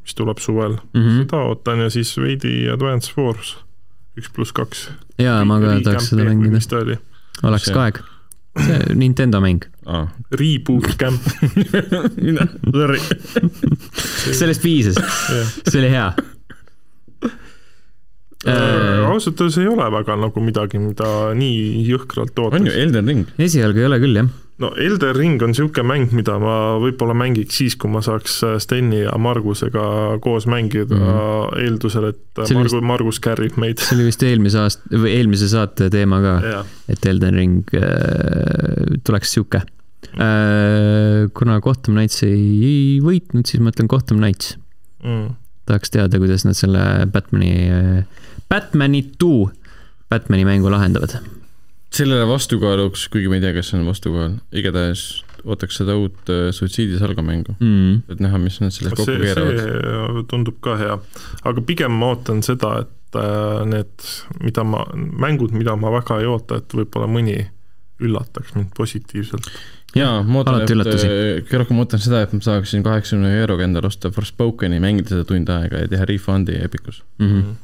[0.03, 1.01] mis tuleb suvel mm.
[1.01, 1.21] -hmm.
[1.23, 3.55] seda ootan ja siis veidi Advance Wars
[4.19, 4.89] üks pluss kaks.
[5.19, 6.99] jaa, ma ka tahaks seda mängida,
[7.43, 8.01] oleks See- ka aeg.
[8.65, 10.05] see Nintendo mäng, aa.
[10.41, 11.21] Reboot Camp,
[12.79, 13.01] Sorry.
[14.33, 15.01] sellest piisas,
[15.69, 16.09] see oli hea.
[18.45, 22.75] Äh, ausalt öeldes ei ole väga nagu midagi, mida nii jõhkralt on ju.
[22.77, 23.31] Elden Ring.
[23.41, 24.29] esialgu ei ole küll jah,
[24.63, 28.57] no Elder Ring on niisugune mäng, mida ma võib-olla mängiks siis, kui ma saaks äh,
[28.63, 29.87] Steni ja Margusega
[30.23, 31.07] koos mängida mm.
[31.09, 31.63] -hmm.
[31.65, 33.83] eeldusel, et See oli Margus, Margus kärrib meid.
[33.83, 36.35] see oli vist eelmise aasta või eelmise saate teema ka,
[36.89, 39.65] et Elden Ring äh, tuleks äh,.
[40.15, 44.59] Kuna Gotham Knights ei, võitnud, siis ma ütlen Gotham Knights.
[45.05, 45.35] mm.
[45.71, 46.83] tahaks teada, kuidas nad selle
[47.13, 49.49] Batman'i äh,, Batman'i two,
[50.13, 51.19] Batman'i mängu lahendavad
[51.95, 55.05] sellele vastukaaluks, kuigi ma ei tea, kas see on vastukaal, igatahes
[55.45, 58.05] ootaks seda uut äh, suitsiidisalga mängu, mm..
[58.11, 59.61] et näha, mis nad sellest kokku see, keeravad.
[59.61, 60.99] see tundub ka hea,
[61.51, 64.09] aga pigem ma ootan seda, et äh, need,
[64.43, 67.39] mida ma, mängud, mida ma väga ei oota, et võib-olla mõni
[68.05, 69.51] üllataks mind positiivselt.
[69.95, 74.11] jaa, ma ootan, et kõige rohkem ootan seda, et ma saaksin kaheksakümne euroga endale osta
[74.15, 77.55] Forspokeni, mängida seda tund aega ja teha refund'i Epicus Mm -hmm.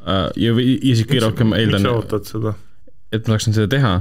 [0.00, 0.26] uh,.
[0.36, 2.54] ja, või isegi rohkem miks eeldan sa, ootad seda?
[3.12, 3.94] et ma saaksin seda teha,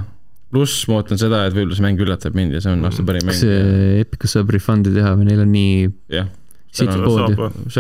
[0.52, 3.26] pluss ma ootan seda, et võib-olla see mäng üllatab mind ja see on aasta parim
[3.28, 3.42] kas mäng.
[3.42, 6.28] see Epicus saab refund'i teha või neil on nii jah,
[6.72, 6.88] Seal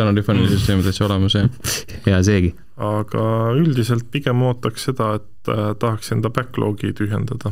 [0.07, 1.47] on- refund'i süsteem täitsa olemas jah.
[2.07, 2.53] hea seegi.
[2.77, 7.51] aga üldiselt pigem ootaks seda, et äh, tahaks enda backlog'i tühjendada.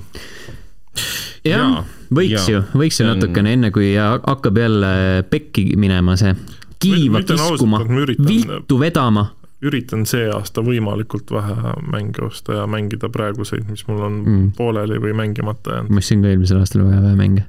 [1.45, 2.56] jah, võiks jaa.
[2.57, 4.94] ju, võiks ju on- natukene, enne kui ha- hakkab jälle
[5.30, 6.36] pekki minema see,
[6.80, 7.84] kiiva kiskuma,
[8.27, 9.30] viltu vedama.
[9.61, 14.52] üritan see aasta võimalikult vähe mänge osta ja mängida praeguseid, mis mul on mm.
[14.57, 17.44] pooleli või mängimata jäänud, ma ostsin ka eelmisel aastal väga vähe mänge.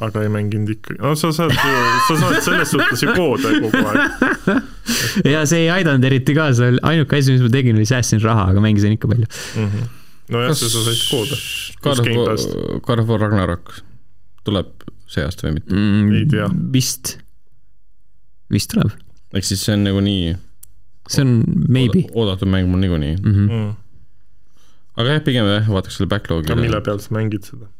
[0.00, 3.86] aga ei mänginud ikkagi, no sa saad ju, sa saad selles suhtes ju koode kogu
[3.88, 4.60] aeg
[5.34, 8.60] ja see ei aidanud eriti kaasa, ainuke asi, mis ma tegin, oli säästsin raha, aga
[8.64, 9.26] mängisin ikka palju.
[9.56, 9.64] mm.
[9.66, 9.88] -hmm.
[10.30, 11.00] nojah, sa said
[12.84, 13.80] God of War Ragnarok
[14.46, 14.70] tuleb
[15.10, 15.74] see aasta või mitte?
[15.74, 16.46] mm, Ei tea.
[16.76, 17.16] vist,
[18.52, 18.94] vist tuleb,
[19.34, 20.36] ehk siis see on nagunii
[21.10, 21.36] see on
[21.68, 23.16] maybe oodatud mäng mul niikuinii.
[23.16, 23.34] mm.
[23.34, 23.50] -hmm.
[23.50, 23.74] Mm.
[24.96, 26.60] aga jah, pigem jah, vaataks selle backlog'i aga.
[26.62, 27.70] mille peal sa mängid seda?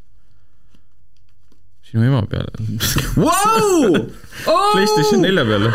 [1.91, 2.51] sinu ema peale.
[3.25, 4.07] Vau!
[4.73, 5.71] PlayStation nelja peale.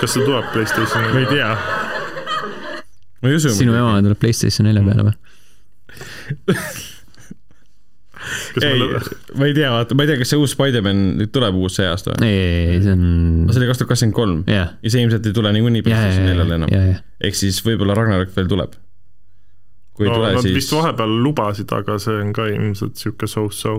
[0.00, 1.12] kas see tuleb Playstationi?
[1.14, 1.83] ma ei tea.
[3.24, 3.54] Ma ei usu.
[3.56, 5.16] sinu ema tuleb Playstation nelja peale või?
[8.62, 8.80] ei
[9.38, 11.86] ma ei tea, vaata, ma ei tea, kas see uus Spider-man nüüd tuleb uus see
[11.88, 12.28] aasta või?
[12.28, 13.04] ei, ei, ei, see on,
[13.50, 16.58] see oli kaks tuhat kakskümmend kolm ja see ilmselt ei tule niikuinii PlayStation ja, neljale
[16.60, 16.74] enam.
[17.28, 18.76] ehk siis võib-olla Ragnarok veel tuleb.
[19.96, 23.28] kui ei no tule, nad siis vist vahepeal lubasid, aga see on ka ilmselt sihuke
[23.30, 23.76] so-so.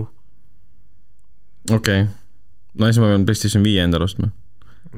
[1.70, 2.12] okei okay..
[2.76, 4.30] no siis ma pean PlayStation viie endale ostma.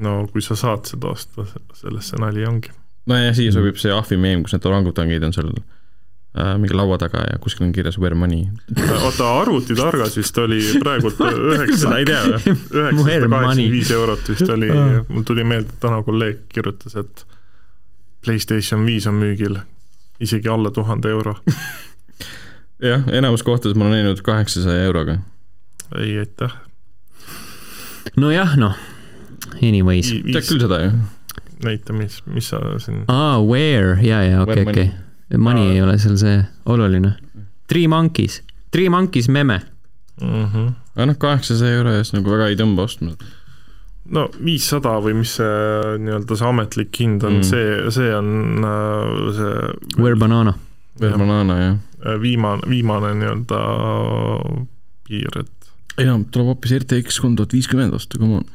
[0.03, 1.47] no kui sa saad seda osta,
[1.79, 2.75] selles see nali ongi.
[3.09, 7.23] nojah, siia sobib see ahvi meem, kus need orangutangid on seal äh, mingi laua taga
[7.25, 8.45] ja kuskil on kirjas where money.
[8.99, 11.19] oota, arvutitargas vist oli praegult
[11.53, 12.55] üheksasada money?
[12.69, 14.71] kaheksakümmend viis eurot vist oli
[15.09, 17.25] mul tuli meelde, täna kolleeg kirjutas, et
[18.25, 19.55] Playstation viis on müügil
[20.19, 21.37] isegi alla tuhande euro.
[22.89, 25.19] jah, enamus kohtades ma olen näinud kaheksasaja euroga.
[25.97, 26.51] ei, aitäh.
[28.19, 28.75] nojah, noh,
[29.63, 30.11] anyways.
[30.11, 30.91] tead küll seda ju?
[31.63, 35.37] näita, mis, mis sa siin, aa, where, ja, ja okei, Where okei.
[35.37, 37.11] Money ei ole seal see oluline.
[37.67, 38.39] Three Monkeys,
[38.71, 39.59] Three Monkeys meme.
[40.21, 40.71] Mhm.
[40.95, 43.13] aga noh, kaheksasaja euro eest nagu väga ei tõmba ostma.
[44.09, 47.43] no viissada või mis see nii-öelda see ametlik hind on Mm.
[47.43, 50.53] mm., see, see on äh, see Where banana.
[50.99, 51.77] veel banaana jah.
[52.05, 53.61] äh, viimane, viimane nii-öelda
[55.07, 55.69] piir, et
[55.99, 58.45] ei no tuleb hoopis RTX kolm tuhat viiskümmend osta, come on.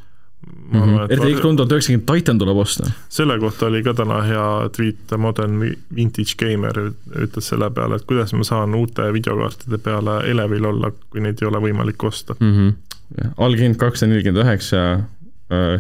[0.73, 2.91] arvan, et RTX kolm tuhat üheksakümmend Titan tuleb osta.
[3.09, 5.59] selle kohta oli ka täna hea tweet, Modern
[5.95, 6.79] Vintage Gamer
[7.27, 11.49] ütles selle peale, et kuidas ma saan uute videokaartide peale elevil olla, kui neid ei
[11.49, 12.37] ole võimalik osta.
[12.41, 12.69] Mhm.
[13.39, 14.81] alghind kakssada nelikümmend üheksa,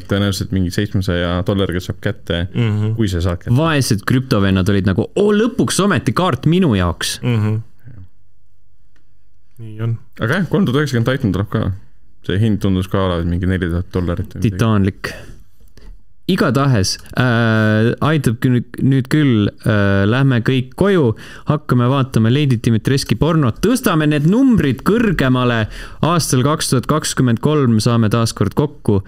[0.08, 2.94] tõenäoliselt mingi seitsmesaja dollariga saab kätte, Mm -hmm.
[2.96, 3.56] kui sa saad kätte.
[3.56, 7.20] vaesed krüptovennad olid nagu, oo lõpuks ometi kaart minu jaoks.
[7.22, 7.60] Mm -hmm.
[9.58, 9.98] nii on.
[10.20, 11.72] aga jah, kolm tuhat üheksakümmend Titan tuleb ka.
[12.28, 14.36] See hind tundus ka olevat mingi neli tuhat dollarit.
[14.42, 15.12] titaanlik.
[16.30, 21.10] igatahes äh, aitab küll nüüd küll äh,, lähme kõik koju,
[21.50, 25.66] hakkame vaatama Lady Dimitreski pornot, tõstame need numbrid kõrgemale.
[26.00, 29.02] aastal kaks tuhat kakskümmend kolm saame taas kord kokku.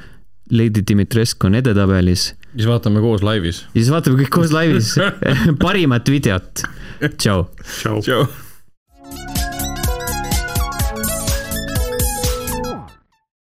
[0.47, 3.65] Lady Dimitrescu on edetabelis siis vaatame koos laivis.
[3.75, 4.95] siis vaatame kõik koos laivis
[5.65, 6.67] parimat videot.
[7.03, 7.47] tšau.
[7.77, 8.01] tšau.
[8.01, 8.27] tšau.